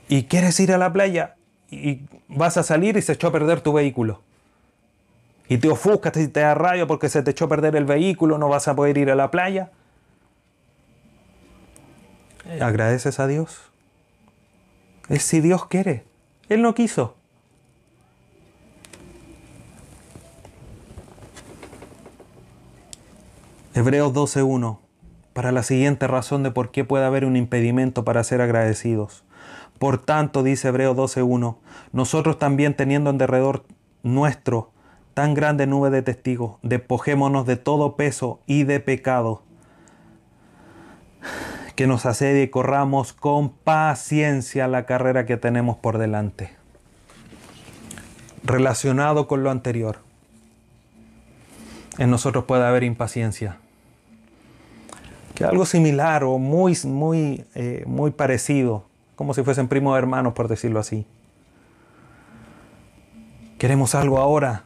y 0.08 0.24
quieres 0.24 0.58
ir 0.60 0.72
a 0.72 0.78
la 0.78 0.92
playa 0.92 1.36
y 1.70 2.02
vas 2.28 2.56
a 2.56 2.62
salir 2.62 2.96
y 2.96 3.02
se 3.02 3.12
echó 3.12 3.28
a 3.28 3.32
perder 3.32 3.60
tu 3.60 3.72
vehículo. 3.72 4.22
Y 5.48 5.58
te 5.58 5.68
ofuscas 5.68 6.16
y 6.16 6.28
te 6.28 6.40
da 6.40 6.54
rabia 6.54 6.86
porque 6.86 7.08
se 7.08 7.22
te 7.22 7.30
echó 7.30 7.46
a 7.46 7.48
perder 7.48 7.76
el 7.76 7.84
vehículo, 7.84 8.38
no 8.38 8.48
vas 8.48 8.68
a 8.68 8.74
poder 8.74 8.98
ir 8.98 9.10
a 9.10 9.14
la 9.14 9.30
playa. 9.30 9.70
Agradeces 12.60 13.18
a 13.20 13.26
Dios. 13.26 13.70
Es 15.08 15.22
si 15.22 15.40
Dios 15.40 15.66
quiere. 15.66 16.04
Él 16.48 16.62
no 16.62 16.74
quiso. 16.74 17.16
Hebreos 23.74 24.14
12.1, 24.14 24.78
para 25.34 25.52
la 25.52 25.62
siguiente 25.62 26.06
razón 26.06 26.42
de 26.42 26.50
por 26.50 26.70
qué 26.70 26.82
puede 26.84 27.04
haber 27.04 27.26
un 27.26 27.36
impedimento 27.36 28.04
para 28.04 28.24
ser 28.24 28.40
agradecidos. 28.40 29.25
Por 29.78 29.98
tanto, 29.98 30.42
dice 30.42 30.68
Hebreos 30.68 30.96
12.1, 30.96 31.56
nosotros 31.92 32.38
también 32.38 32.74
teniendo 32.74 33.10
en 33.10 33.18
derredor 33.18 33.64
nuestro 34.02 34.70
tan 35.14 35.34
grande 35.34 35.66
nube 35.66 35.90
de 35.90 36.02
testigos, 36.02 36.56
despojémonos 36.62 37.46
de 37.46 37.56
todo 37.56 37.96
peso 37.96 38.40
y 38.46 38.64
de 38.64 38.80
pecado 38.80 39.42
que 41.74 41.86
nos 41.86 42.06
asedia 42.06 42.42
y 42.42 42.48
corramos 42.48 43.12
con 43.12 43.50
paciencia 43.50 44.66
la 44.66 44.86
carrera 44.86 45.26
que 45.26 45.36
tenemos 45.36 45.76
por 45.76 45.98
delante. 45.98 46.50
Relacionado 48.44 49.26
con 49.26 49.42
lo 49.42 49.50
anterior, 49.50 49.98
en 51.98 52.10
nosotros 52.10 52.44
puede 52.44 52.64
haber 52.64 52.82
impaciencia 52.82 53.58
que 55.36 55.44
algo 55.44 55.66
similar 55.66 56.24
o 56.24 56.38
muy, 56.38 56.76
muy, 56.84 57.44
eh, 57.54 57.84
muy 57.86 58.10
parecido, 58.10 58.85
como 59.16 59.34
si 59.34 59.42
fuesen 59.42 59.66
primos 59.66 59.98
hermanos, 59.98 60.34
por 60.34 60.46
decirlo 60.46 60.78
así. 60.78 61.06
Queremos 63.58 63.94
algo 63.94 64.18
ahora. 64.18 64.64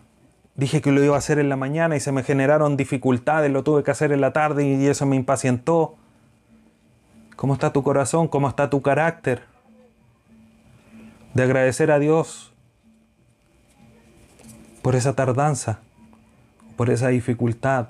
Dije 0.57 0.83
que 0.83 0.93
lo 0.93 1.03
iba 1.03 1.15
a 1.15 1.19
hacer 1.19 1.39
en 1.39 1.49
la 1.49 1.57
mañana 1.57 1.97
y 1.97 2.01
se 2.01 2.13
me 2.13 2.23
generaron 2.23 2.77
dificultades, 2.77 3.51
lo 3.51 3.63
tuve 3.63 3.83
que 3.83 3.91
hacer 3.91 4.13
en 4.13 4.21
la 4.21 4.33
tarde 4.33 4.67
y 4.67 4.87
eso 4.87 5.07
me 5.07 5.17
impacientó. 5.17 5.95
¿Cómo 7.37 7.55
está 7.55 7.73
tu 7.73 7.83
corazón? 7.83 8.29
¿Cómo 8.29 8.49
está 8.49 8.69
tu 8.69 8.83
carácter? 8.83 9.45
De 11.33 11.45
agradecer 11.45 11.91
a 11.91 11.99
Dios 11.99 12.53
por 14.83 14.97
esa 14.97 15.15
tardanza, 15.15 15.79
por 16.77 16.91
esa 16.91 17.09
dificultad. 17.09 17.89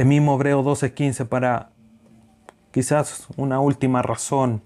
el 0.00 0.06
mismo 0.06 0.34
Hebreo 0.34 0.62
12:15 0.62 1.26
para 1.26 1.69
quizás 2.70 3.26
una 3.36 3.60
última 3.60 4.02
razón 4.02 4.62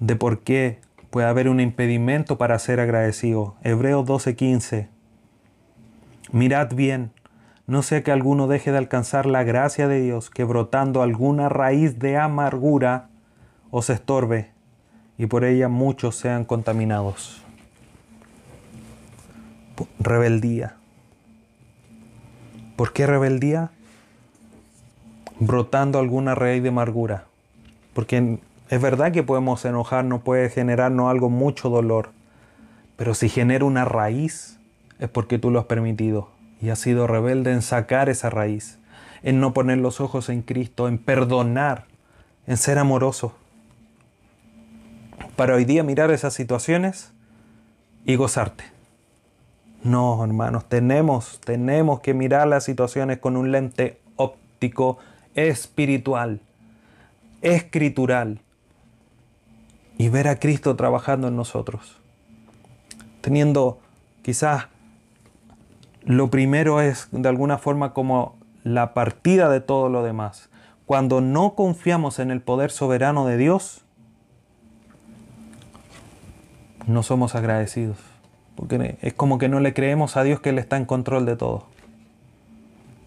de 0.00 0.16
por 0.16 0.40
qué 0.40 0.80
puede 1.10 1.28
haber 1.28 1.48
un 1.48 1.60
impedimento 1.60 2.38
para 2.38 2.58
ser 2.58 2.80
agradecido. 2.80 3.56
Hebreo 3.62 4.04
12:15. 4.04 4.88
Mirad 6.32 6.74
bien, 6.74 7.12
no 7.66 7.82
sea 7.82 8.02
que 8.02 8.12
alguno 8.12 8.46
deje 8.46 8.72
de 8.72 8.78
alcanzar 8.78 9.26
la 9.26 9.44
gracia 9.44 9.88
de 9.88 10.00
Dios, 10.00 10.30
que 10.30 10.44
brotando 10.44 11.02
alguna 11.02 11.48
raíz 11.48 11.98
de 11.98 12.16
amargura 12.16 13.08
os 13.70 13.90
estorbe 13.90 14.50
y 15.16 15.26
por 15.26 15.44
ella 15.44 15.68
muchos 15.68 16.16
sean 16.16 16.44
contaminados. 16.44 17.42
Rebeldía. 19.98 20.76
¿Por 22.76 22.92
qué 22.92 23.06
rebeldía? 23.06 23.70
Brotando 25.46 25.98
alguna 25.98 26.34
raíz 26.34 26.62
de 26.62 26.70
amargura. 26.70 27.24
Porque 27.92 28.38
es 28.70 28.80
verdad 28.80 29.12
que 29.12 29.22
podemos 29.22 29.64
enojarnos, 29.64 30.22
puede 30.22 30.50
generarnos 30.50 31.10
algo 31.10 31.30
mucho 31.30 31.68
dolor. 31.68 32.10
Pero 32.96 33.14
si 33.14 33.28
genera 33.28 33.64
una 33.64 33.84
raíz, 33.84 34.58
es 34.98 35.08
porque 35.08 35.38
tú 35.38 35.50
lo 35.50 35.58
has 35.58 35.66
permitido. 35.66 36.28
Y 36.60 36.70
has 36.70 36.78
sido 36.78 37.06
rebelde 37.06 37.52
en 37.52 37.62
sacar 37.62 38.08
esa 38.08 38.30
raíz. 38.30 38.78
En 39.22 39.40
no 39.40 39.52
poner 39.52 39.78
los 39.78 40.00
ojos 40.00 40.28
en 40.28 40.42
Cristo, 40.42 40.88
en 40.88 40.98
perdonar, 40.98 41.86
en 42.46 42.56
ser 42.56 42.78
amoroso. 42.78 43.34
Para 45.36 45.54
hoy 45.54 45.64
día 45.64 45.82
mirar 45.82 46.10
esas 46.10 46.34
situaciones 46.34 47.12
y 48.04 48.16
gozarte. 48.16 48.64
No, 49.82 50.24
hermanos, 50.24 50.64
tenemos, 50.68 51.40
tenemos 51.44 52.00
que 52.00 52.14
mirar 52.14 52.48
las 52.48 52.64
situaciones 52.64 53.18
con 53.18 53.36
un 53.36 53.52
lente 53.52 54.00
óptico 54.16 54.98
espiritual, 55.34 56.40
escritural, 57.42 58.40
y 59.96 60.08
ver 60.08 60.28
a 60.28 60.38
Cristo 60.38 60.76
trabajando 60.76 61.28
en 61.28 61.36
nosotros. 61.36 62.00
Teniendo 63.20 63.78
quizás 64.22 64.66
lo 66.04 66.30
primero 66.30 66.80
es 66.80 67.08
de 67.12 67.28
alguna 67.28 67.58
forma 67.58 67.94
como 67.94 68.36
la 68.62 68.92
partida 68.92 69.48
de 69.48 69.60
todo 69.60 69.88
lo 69.88 70.02
demás. 70.02 70.50
Cuando 70.86 71.20
no 71.20 71.54
confiamos 71.54 72.18
en 72.18 72.30
el 72.30 72.42
poder 72.42 72.70
soberano 72.70 73.26
de 73.26 73.38
Dios, 73.38 73.84
no 76.86 77.02
somos 77.02 77.34
agradecidos. 77.34 77.98
Porque 78.54 78.98
es 79.00 79.14
como 79.14 79.38
que 79.38 79.48
no 79.48 79.60
le 79.60 79.72
creemos 79.74 80.16
a 80.16 80.22
Dios 80.22 80.40
que 80.40 80.50
Él 80.50 80.58
está 80.58 80.76
en 80.76 80.84
control 80.84 81.26
de 81.26 81.36
todo. 81.36 81.66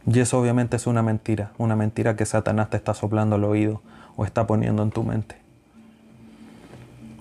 Y 0.10 0.20
eso 0.22 0.40
obviamente 0.40 0.78
es 0.78 0.88
una 0.88 1.04
mentira, 1.04 1.52
una 1.58 1.76
mentira 1.76 2.16
que 2.16 2.26
Satanás 2.26 2.70
te 2.70 2.78
está 2.78 2.94
soplando 2.94 3.36
al 3.36 3.44
oído 3.44 3.82
o 4.16 4.24
está 4.24 4.48
poniendo 4.48 4.82
en 4.82 4.92
tu 4.92 5.04
mente. 5.04 5.36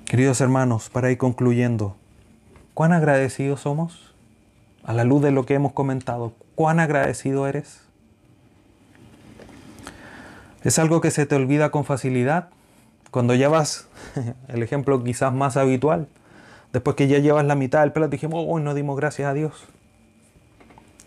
Queridos 0.04 0.40
hermanos, 0.40 0.88
para 0.88 1.10
ir 1.10 1.18
concluyendo, 1.18 1.96
¿cuán 2.74 2.92
agradecidos 2.92 3.62
somos? 3.62 4.14
A 4.84 4.92
la 4.92 5.02
luz 5.02 5.20
de 5.20 5.32
lo 5.32 5.44
que 5.44 5.54
hemos 5.54 5.72
comentado, 5.72 6.32
¿cuán 6.54 6.78
agradecido 6.78 7.48
eres? 7.48 7.82
¿Es 10.62 10.78
algo 10.78 11.00
que 11.00 11.10
se 11.10 11.26
te 11.26 11.34
olvida 11.34 11.70
con 11.70 11.84
facilidad? 11.84 12.50
Cuando 13.10 13.34
llevas, 13.34 13.88
el 14.48 14.62
ejemplo 14.62 15.02
quizás 15.02 15.32
más 15.32 15.56
habitual, 15.56 16.06
después 16.72 16.94
que 16.94 17.08
ya 17.08 17.18
llevas 17.18 17.44
la 17.46 17.56
mitad 17.56 17.80
del 17.80 17.90
plato, 17.90 18.10
dijimos, 18.10 18.44
hoy 18.46 18.62
no 18.62 18.74
dimos 18.74 18.96
gracias 18.96 19.28
a 19.28 19.34
Dios. 19.34 19.64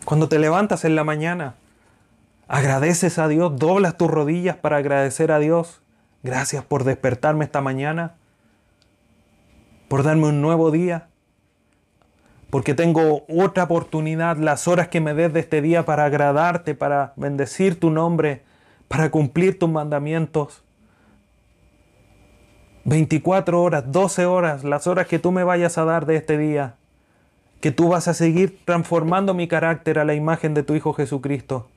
Cuando 0.04 0.28
te 0.28 0.38
levantas 0.38 0.84
en 0.84 0.94
la 0.94 1.04
mañana, 1.04 1.54
agradeces 2.50 3.20
a 3.20 3.28
Dios, 3.28 3.56
doblas 3.56 3.96
tus 3.96 4.10
rodillas 4.10 4.56
para 4.56 4.78
agradecer 4.78 5.30
a 5.30 5.38
Dios. 5.38 5.80
Gracias 6.24 6.64
por 6.64 6.82
despertarme 6.82 7.44
esta 7.44 7.60
mañana, 7.60 8.16
por 9.86 10.02
darme 10.02 10.26
un 10.26 10.42
nuevo 10.42 10.72
día, 10.72 11.06
porque 12.50 12.74
tengo 12.74 13.22
otra 13.28 13.62
oportunidad, 13.62 14.36
las 14.36 14.66
horas 14.66 14.88
que 14.88 15.00
me 15.00 15.14
des 15.14 15.32
de 15.32 15.38
este 15.38 15.62
día 15.62 15.84
para 15.84 16.06
agradarte, 16.06 16.74
para 16.74 17.12
bendecir 17.14 17.78
tu 17.78 17.88
nombre, 17.88 18.42
para 18.88 19.12
cumplir 19.12 19.56
tus 19.56 19.70
mandamientos. 19.70 20.64
24 22.84 23.62
horas, 23.62 23.84
12 23.92 24.26
horas, 24.26 24.64
las 24.64 24.88
horas 24.88 25.06
que 25.06 25.20
tú 25.20 25.30
me 25.30 25.44
vayas 25.44 25.78
a 25.78 25.84
dar 25.84 26.04
de 26.04 26.16
este 26.16 26.36
día, 26.36 26.74
que 27.60 27.70
tú 27.70 27.90
vas 27.90 28.08
a 28.08 28.14
seguir 28.14 28.58
transformando 28.64 29.34
mi 29.34 29.46
carácter 29.46 30.00
a 30.00 30.04
la 30.04 30.14
imagen 30.14 30.52
de 30.52 30.64
tu 30.64 30.74
Hijo 30.74 30.94
Jesucristo. 30.94 31.69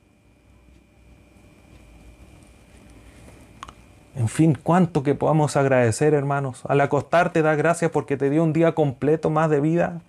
En 4.16 4.28
fin, 4.28 4.56
cuánto 4.60 5.02
que 5.02 5.14
podamos 5.14 5.56
agradecer, 5.56 6.14
hermanos. 6.14 6.62
Al 6.66 6.80
acostarte, 6.80 7.42
da 7.42 7.56
gracias 7.56 7.90
porque 7.90 8.16
te 8.16 8.30
dio 8.30 8.44
un 8.44 8.52
día 8.52 8.74
completo 8.74 9.28
más 9.28 9.50
de 9.50 9.60
vida. 9.60 10.00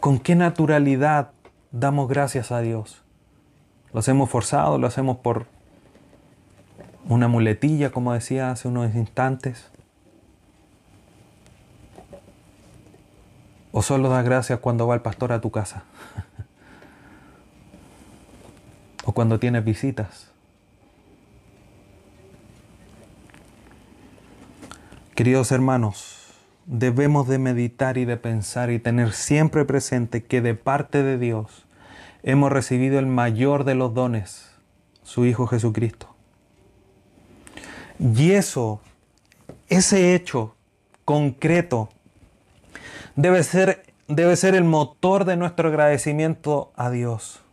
¿Con 0.00 0.18
qué 0.18 0.34
naturalidad 0.34 1.30
damos 1.72 2.08
gracias 2.08 2.52
a 2.52 2.60
Dios? 2.60 3.02
¿Lo 3.92 4.00
hacemos 4.00 4.28
forzado? 4.28 4.78
¿Lo 4.78 4.86
hacemos 4.86 5.16
por 5.16 5.46
una 7.08 7.28
muletilla, 7.28 7.90
como 7.90 8.12
decía 8.12 8.50
hace 8.50 8.68
unos 8.68 8.94
instantes? 8.94 9.70
¿O 13.72 13.82
solo 13.82 14.08
das 14.10 14.24
gracias 14.24 14.58
cuando 14.60 14.86
va 14.86 14.94
el 14.94 15.00
pastor 15.00 15.32
a 15.32 15.40
tu 15.40 15.50
casa? 15.50 15.84
o 19.06 19.12
cuando 19.12 19.38
tienes 19.38 19.64
visitas. 19.64 20.32
Queridos 25.14 25.52
hermanos, 25.52 26.34
debemos 26.66 27.28
de 27.28 27.38
meditar 27.38 27.96
y 27.98 28.04
de 28.04 28.16
pensar 28.16 28.70
y 28.70 28.80
tener 28.80 29.12
siempre 29.12 29.64
presente 29.64 30.24
que 30.24 30.42
de 30.42 30.54
parte 30.54 31.02
de 31.04 31.18
Dios 31.18 31.66
hemos 32.24 32.50
recibido 32.50 32.98
el 32.98 33.06
mayor 33.06 33.64
de 33.64 33.76
los 33.76 33.94
dones, 33.94 34.50
su 35.04 35.24
Hijo 35.24 35.46
Jesucristo. 35.46 36.14
Y 38.00 38.32
eso, 38.32 38.80
ese 39.68 40.16
hecho 40.16 40.56
concreto, 41.04 41.88
debe 43.14 43.44
ser, 43.44 43.84
debe 44.08 44.34
ser 44.34 44.56
el 44.56 44.64
motor 44.64 45.24
de 45.24 45.36
nuestro 45.36 45.68
agradecimiento 45.68 46.72
a 46.76 46.90
Dios. 46.90 47.45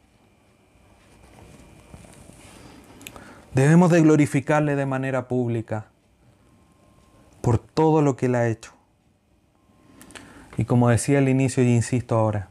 Debemos 3.54 3.92
de 3.92 4.02
glorificarle 4.02 4.76
de 4.76 4.88
manera 4.88 5.28
pública 5.28 5.86
por 7.42 7.60
todo 7.60 8.02
lo 8.02 8.16
que 8.16 8.26
Él 8.26 8.34
ha 8.34 8.48
hecho. 8.48 8.74
Y 10.58 10.66
como 10.66 10.90
decía 10.90 11.20
al 11.20 11.30
inicio 11.30 11.62
y 11.64 11.68
insisto 11.68 12.16
ahora, 12.18 12.50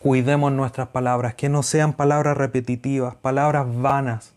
cuidemos 0.00 0.50
nuestras 0.50 0.88
palabras, 0.88 1.34
que 1.34 1.48
no 1.48 1.62
sean 1.62 1.92
palabras 1.92 2.36
repetitivas, 2.36 3.14
palabras 3.14 3.66
vanas, 3.68 4.32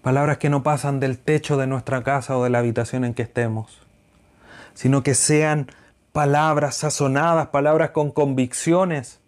palabras 0.00 0.38
que 0.38 0.48
no 0.48 0.62
pasan 0.62 0.98
del 0.98 1.18
techo 1.18 1.58
de 1.58 1.66
nuestra 1.66 2.02
casa 2.02 2.38
o 2.38 2.44
de 2.44 2.50
la 2.50 2.60
habitación 2.60 3.04
en 3.04 3.12
que 3.12 3.22
estemos, 3.22 3.82
sino 4.72 5.02
que 5.02 5.14
sean 5.14 5.70
palabras 6.12 6.76
sazonadas, 6.76 7.48
palabras 7.48 7.90
con 7.90 8.10
convicciones 8.10 9.20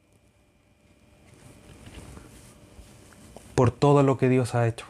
por 3.55 3.71
todo 3.71 4.03
lo 4.03 4.17
que 4.17 4.31
Dios 4.31 4.55
ha 4.55 4.67
hecho 4.67 4.87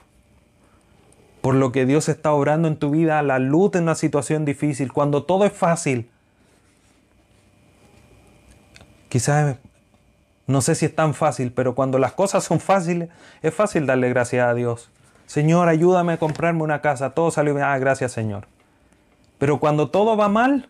por 1.47 1.55
lo 1.55 1.70
que 1.70 1.86
Dios 1.86 2.09
está 2.09 2.32
obrando 2.32 2.66
en 2.66 2.76
tu 2.76 2.90
vida 2.90 3.20
a 3.20 3.22
la 3.22 3.38
luz 3.38 3.70
de 3.70 3.78
una 3.78 3.94
situación 3.94 4.44
difícil, 4.44 4.92
cuando 4.92 5.22
todo 5.22 5.44
es 5.44 5.53
fácil. 5.53 6.11
Quizás, 9.09 9.57
no 10.49 10.61
sé 10.61 10.74
si 10.74 10.86
es 10.86 10.97
tan 10.97 11.14
fácil, 11.14 11.53
pero 11.53 11.76
cuando 11.76 12.01
las 12.01 12.14
cosas 12.14 12.42
son 12.42 12.59
fáciles, 12.59 13.11
es 13.42 13.55
fácil 13.55 13.86
darle 13.86 14.09
gracias 14.09 14.44
a 14.44 14.55
Dios. 14.55 14.90
Señor, 15.26 15.68
ayúdame 15.68 16.14
a 16.14 16.18
comprarme 16.18 16.64
una 16.64 16.80
casa. 16.80 17.11
Todo 17.11 17.30
salió 17.30 17.55
bien. 17.55 17.64
Ah, 17.64 17.78
gracias, 17.78 18.11
Señor. 18.11 18.49
Pero 19.38 19.61
cuando 19.61 19.88
todo 19.90 20.16
va 20.16 20.28
mal, 20.28 20.68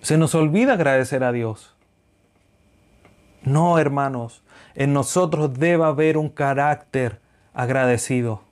se 0.00 0.18
nos 0.18 0.34
olvida 0.34 0.72
agradecer 0.72 1.22
a 1.22 1.30
Dios. 1.30 1.76
No, 3.44 3.78
hermanos, 3.78 4.42
en 4.74 4.92
nosotros 4.92 5.54
debe 5.54 5.84
haber 5.84 6.18
un 6.18 6.28
carácter 6.28 7.20
agradecido. 7.54 8.49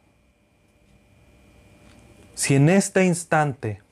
Si 2.39 2.55
en 2.55 2.69
este 2.69 3.05
instante 3.05 3.83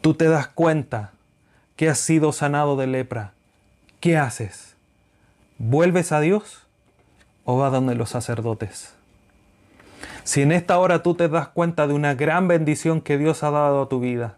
tú 0.00 0.14
te 0.14 0.24
das 0.24 0.48
cuenta 0.48 1.12
que 1.76 1.88
has 1.88 2.00
sido 2.00 2.32
sanado 2.32 2.76
de 2.76 2.88
lepra, 2.88 3.32
¿qué 4.00 4.16
haces? 4.16 4.74
¿Vuelves 5.58 6.10
a 6.10 6.18
Dios 6.18 6.66
o 7.44 7.58
vas 7.58 7.70
donde 7.70 7.94
los 7.94 8.10
sacerdotes? 8.10 8.92
Si 10.24 10.42
en 10.42 10.50
esta 10.50 10.80
hora 10.80 11.04
tú 11.04 11.14
te 11.14 11.28
das 11.28 11.46
cuenta 11.46 11.86
de 11.86 11.94
una 11.94 12.14
gran 12.14 12.48
bendición 12.48 13.02
que 13.02 13.18
Dios 13.18 13.44
ha 13.44 13.52
dado 13.52 13.82
a 13.82 13.88
tu 13.88 14.00
vida, 14.00 14.36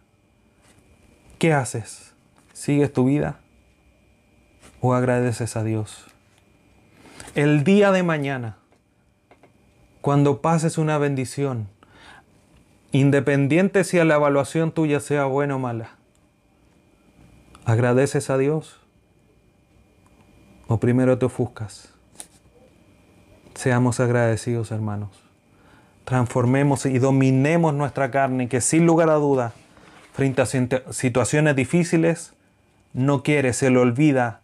¿qué 1.38 1.54
haces? 1.54 2.12
¿Sigues 2.52 2.92
tu 2.92 3.06
vida 3.06 3.40
o 4.82 4.92
agradeces 4.92 5.56
a 5.56 5.64
Dios? 5.64 6.04
El 7.34 7.64
día 7.64 7.92
de 7.92 8.02
mañana, 8.02 8.58
cuando 10.02 10.42
pases 10.42 10.76
una 10.76 10.98
bendición, 10.98 11.66
Independiente 12.92 13.84
si 13.84 13.98
la 13.98 14.16
evaluación 14.16 14.72
tuya 14.72 15.00
sea 15.00 15.24
buena 15.24 15.56
o 15.56 15.58
mala, 15.58 15.90
¿agradeces 17.64 18.30
a 18.30 18.38
Dios? 18.38 18.80
¿O 20.66 20.78
primero 20.78 21.18
te 21.18 21.26
ofuscas? 21.26 21.92
Seamos 23.54 24.00
agradecidos, 24.00 24.70
hermanos. 24.70 25.10
Transformemos 26.04 26.86
y 26.86 26.98
dominemos 26.98 27.74
nuestra 27.74 28.10
carne, 28.10 28.48
que 28.48 28.60
sin 28.60 28.86
lugar 28.86 29.10
a 29.10 29.14
duda, 29.14 29.52
frente 30.12 30.42
a 30.42 30.46
situaciones 30.46 31.54
difíciles, 31.56 32.32
no 32.92 33.22
quiere, 33.22 33.52
se 33.52 33.70
le 33.70 33.78
olvida. 33.78 34.40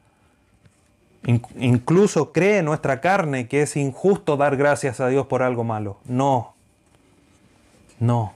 Incluso 1.58 2.32
cree 2.32 2.62
nuestra 2.62 3.00
carne 3.00 3.48
que 3.48 3.62
es 3.62 3.76
injusto 3.76 4.36
dar 4.36 4.56
gracias 4.56 5.00
a 5.00 5.08
Dios 5.08 5.26
por 5.26 5.42
algo 5.42 5.64
malo. 5.64 5.98
No, 6.04 6.55
no. 7.98 8.32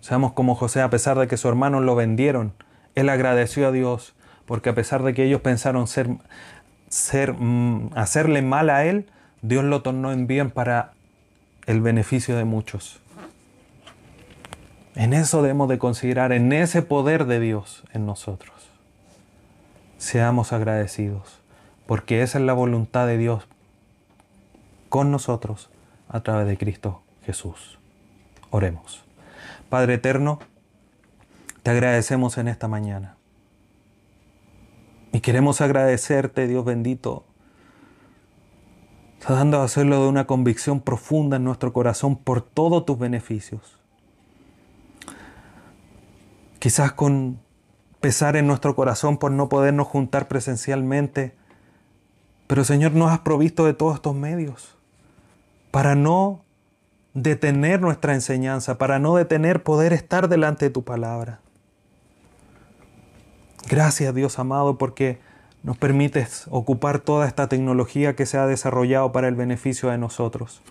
Seamos 0.00 0.32
como 0.32 0.54
José, 0.54 0.80
a 0.80 0.90
pesar 0.90 1.18
de 1.18 1.28
que 1.28 1.36
sus 1.36 1.48
hermanos 1.48 1.82
lo 1.82 1.94
vendieron, 1.94 2.52
él 2.94 3.08
agradeció 3.08 3.68
a 3.68 3.72
Dios, 3.72 4.14
porque 4.46 4.70
a 4.70 4.74
pesar 4.74 5.02
de 5.02 5.14
que 5.14 5.24
ellos 5.24 5.40
pensaron 5.40 5.86
ser, 5.86 6.08
ser, 6.88 7.34
mm, 7.34 7.90
hacerle 7.94 8.42
mal 8.42 8.70
a 8.70 8.84
él, 8.84 9.10
Dios 9.42 9.64
lo 9.64 9.82
tornó 9.82 10.12
en 10.12 10.26
bien 10.26 10.50
para 10.50 10.92
el 11.66 11.80
beneficio 11.80 12.36
de 12.36 12.44
muchos. 12.44 13.00
En 14.94 15.12
eso 15.12 15.42
debemos 15.42 15.68
de 15.68 15.78
considerar, 15.78 16.32
en 16.32 16.52
ese 16.52 16.82
poder 16.82 17.26
de 17.26 17.38
Dios 17.38 17.84
en 17.92 18.04
nosotros. 18.06 18.70
Seamos 19.96 20.52
agradecidos, 20.52 21.40
porque 21.86 22.22
esa 22.22 22.38
es 22.38 22.44
la 22.44 22.52
voluntad 22.52 23.06
de 23.06 23.18
Dios 23.18 23.46
con 24.88 25.10
nosotros 25.10 25.70
a 26.08 26.20
través 26.20 26.48
de 26.48 26.56
Cristo 26.56 27.02
Jesús. 27.24 27.77
Oremos. 28.50 29.04
Padre 29.68 29.94
eterno, 29.94 30.38
te 31.62 31.70
agradecemos 31.70 32.38
en 32.38 32.48
esta 32.48 32.68
mañana. 32.68 33.16
Y 35.12 35.20
queremos 35.20 35.60
agradecerte, 35.60 36.46
Dios 36.46 36.64
bendito, 36.64 37.24
dando 39.28 39.60
a 39.60 39.64
hacerlo 39.64 40.02
de 40.02 40.08
una 40.08 40.26
convicción 40.26 40.80
profunda 40.80 41.36
en 41.36 41.44
nuestro 41.44 41.72
corazón 41.72 42.16
por 42.16 42.42
todos 42.42 42.86
tus 42.86 42.98
beneficios. 42.98 43.78
Quizás 46.58 46.92
con 46.92 47.40
pesar 48.00 48.36
en 48.36 48.46
nuestro 48.46 48.74
corazón 48.74 49.18
por 49.18 49.30
no 49.30 49.48
podernos 49.48 49.86
juntar 49.86 50.28
presencialmente. 50.28 51.34
Pero 52.46 52.64
Señor, 52.64 52.92
nos 52.92 53.10
has 53.10 53.20
provisto 53.20 53.64
de 53.64 53.74
todos 53.74 53.96
estos 53.96 54.14
medios 54.14 54.76
para 55.70 55.94
no 55.94 56.44
detener 57.14 57.80
nuestra 57.80 58.14
enseñanza, 58.14 58.78
para 58.78 58.98
no 58.98 59.16
detener 59.16 59.62
poder 59.62 59.92
estar 59.92 60.28
delante 60.28 60.66
de 60.66 60.70
tu 60.70 60.84
palabra. 60.84 61.40
Gracias 63.68 64.14
Dios 64.14 64.38
amado 64.38 64.78
porque 64.78 65.18
nos 65.62 65.76
permites 65.76 66.46
ocupar 66.50 67.00
toda 67.00 67.26
esta 67.26 67.48
tecnología 67.48 68.14
que 68.14 68.26
se 68.26 68.38
ha 68.38 68.46
desarrollado 68.46 69.12
para 69.12 69.28
el 69.28 69.34
beneficio 69.34 69.90
de 69.90 69.98
nosotros. 69.98 70.62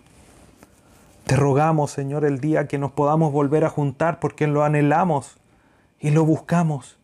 Te 1.25 1.35
rogamos, 1.35 1.91
Señor, 1.91 2.23
el 2.23 2.39
día 2.39 2.67
que 2.67 2.77
nos 2.77 2.93
podamos 2.93 3.33
volver 3.33 3.65
a 3.65 3.69
juntar 3.69 4.19
porque 4.19 4.47
lo 4.47 4.63
anhelamos 4.63 5.37
y 5.99 6.11
lo 6.11 6.23
buscamos. 6.23 6.97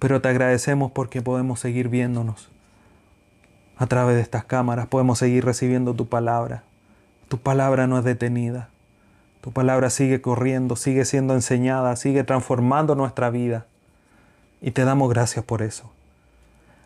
Pero 0.00 0.20
te 0.20 0.28
agradecemos 0.28 0.90
porque 0.90 1.22
podemos 1.22 1.60
seguir 1.60 1.88
viéndonos 1.88 2.50
a 3.76 3.86
través 3.86 4.16
de 4.16 4.22
estas 4.22 4.44
cámaras, 4.44 4.88
podemos 4.88 5.18
seguir 5.18 5.44
recibiendo 5.44 5.94
tu 5.94 6.08
palabra. 6.08 6.64
Tu 7.32 7.38
palabra 7.38 7.86
no 7.86 7.96
es 7.96 8.04
detenida. 8.04 8.68
Tu 9.40 9.52
palabra 9.52 9.88
sigue 9.88 10.20
corriendo, 10.20 10.76
sigue 10.76 11.06
siendo 11.06 11.32
enseñada, 11.32 11.96
sigue 11.96 12.24
transformando 12.24 12.94
nuestra 12.94 13.30
vida. 13.30 13.64
Y 14.60 14.72
te 14.72 14.84
damos 14.84 15.08
gracias 15.08 15.42
por 15.42 15.62
eso. 15.62 15.90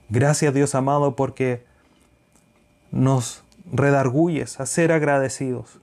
Gracias 0.09 0.55
Dios 0.55 0.77
amado 0.77 1.17
porque 1.17 1.65
nos 2.93 3.43
redarguyes 3.73 4.61
a 4.61 4.67
ser 4.67 4.93
agradecidos. 4.93 5.81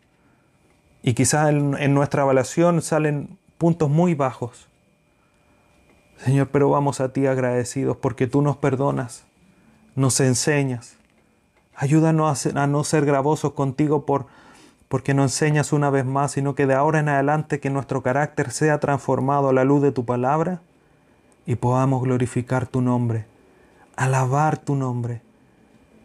Y 1.02 1.14
quizás 1.14 1.50
en, 1.50 1.94
nuestra 1.94 2.24
evaluación 2.24 2.82
salen 2.82 3.38
puntos 3.58 3.90
muy 3.90 4.16
bajos. 4.16 4.70
Señor, 6.20 6.48
pero 6.54 6.70
vamos 6.70 7.02
a 7.02 7.12
ti 7.12 7.28
agradecidos 7.28 7.98
porque 7.98 8.28
tú 8.28 8.42
nos 8.42 8.56
perdonas, 8.56 9.26
nos 9.98 10.22
enseñas. 10.22 10.96
Ayúdanos 11.76 12.46
a, 12.46 12.64
a 12.64 12.66
no 12.66 12.86
ser 12.86 13.06
gravosos 13.06 13.52
contigo 13.52 14.06
por 14.06 14.42
porque 14.94 15.16
nos 15.16 15.32
enseñas 15.32 15.74
una 15.74 15.90
vez 15.90 16.06
más, 16.06 16.34
sino 16.34 16.54
que 16.54 16.68
de 16.68 16.76
ahora 16.76 17.00
en 17.00 17.10
adelante 17.10 17.60
que 17.60 17.72
nuestro 17.72 18.04
carácter 18.04 18.52
sea 18.52 18.80
transformado 18.80 19.50
a 19.50 19.54
la 19.54 19.64
luz 19.64 19.82
de 19.82 19.92
tu 19.92 20.06
palabra 20.06 20.62
y 21.48 21.56
podamos 21.56 22.04
glorificar 22.04 22.68
tu 22.68 22.80
nombre, 22.80 23.26
alabar 23.96 24.60
tu 24.60 24.76
nombre 24.76 25.24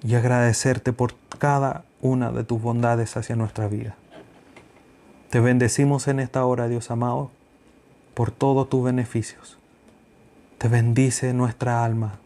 y 0.03 0.15
agradecerte 0.15 0.95
por 0.95 1.13
cada 1.39 1.85
una 2.01 2.33
de 2.33 2.45
tus 2.45 2.63
bondades 2.63 3.15
hacia 3.19 3.37
nuestra 3.37 3.69
vida. 3.69 3.95
Te 5.29 5.41
bendecimos 5.41 6.09
en 6.09 6.19
esta 6.19 6.47
hora, 6.47 6.67
Dios 6.67 6.91
amado, 6.91 7.31
por 8.15 8.31
todos 8.31 8.71
tus 8.71 8.83
beneficios. 8.83 9.59
Te 10.57 10.69
bendice 10.69 11.35
nuestra 11.35 11.85
alma. 11.85 12.21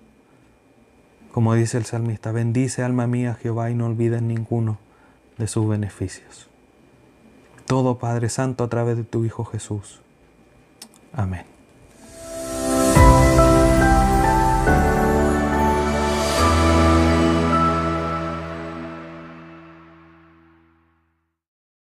Como 1.33 1.55
dice 1.55 1.77
el 1.77 1.87
salmista, 1.87 2.31
bendice 2.31 2.85
alma 2.85 3.09
mía 3.09 3.35
Jehová 3.35 3.69
y 3.71 3.75
no 3.75 3.87
olvides 3.87 4.23
ninguno 4.23 4.79
de 5.39 5.49
sus 5.49 5.69
beneficios 5.69 6.52
todo, 7.63 7.99
Padre 7.99 8.29
Santo, 8.29 8.65
a 8.65 8.69
través 8.69 8.97
de 8.97 9.05
tu 9.05 9.25
Hijo 9.25 9.45
Jesús. 9.45 10.01
Amén. 11.13 11.52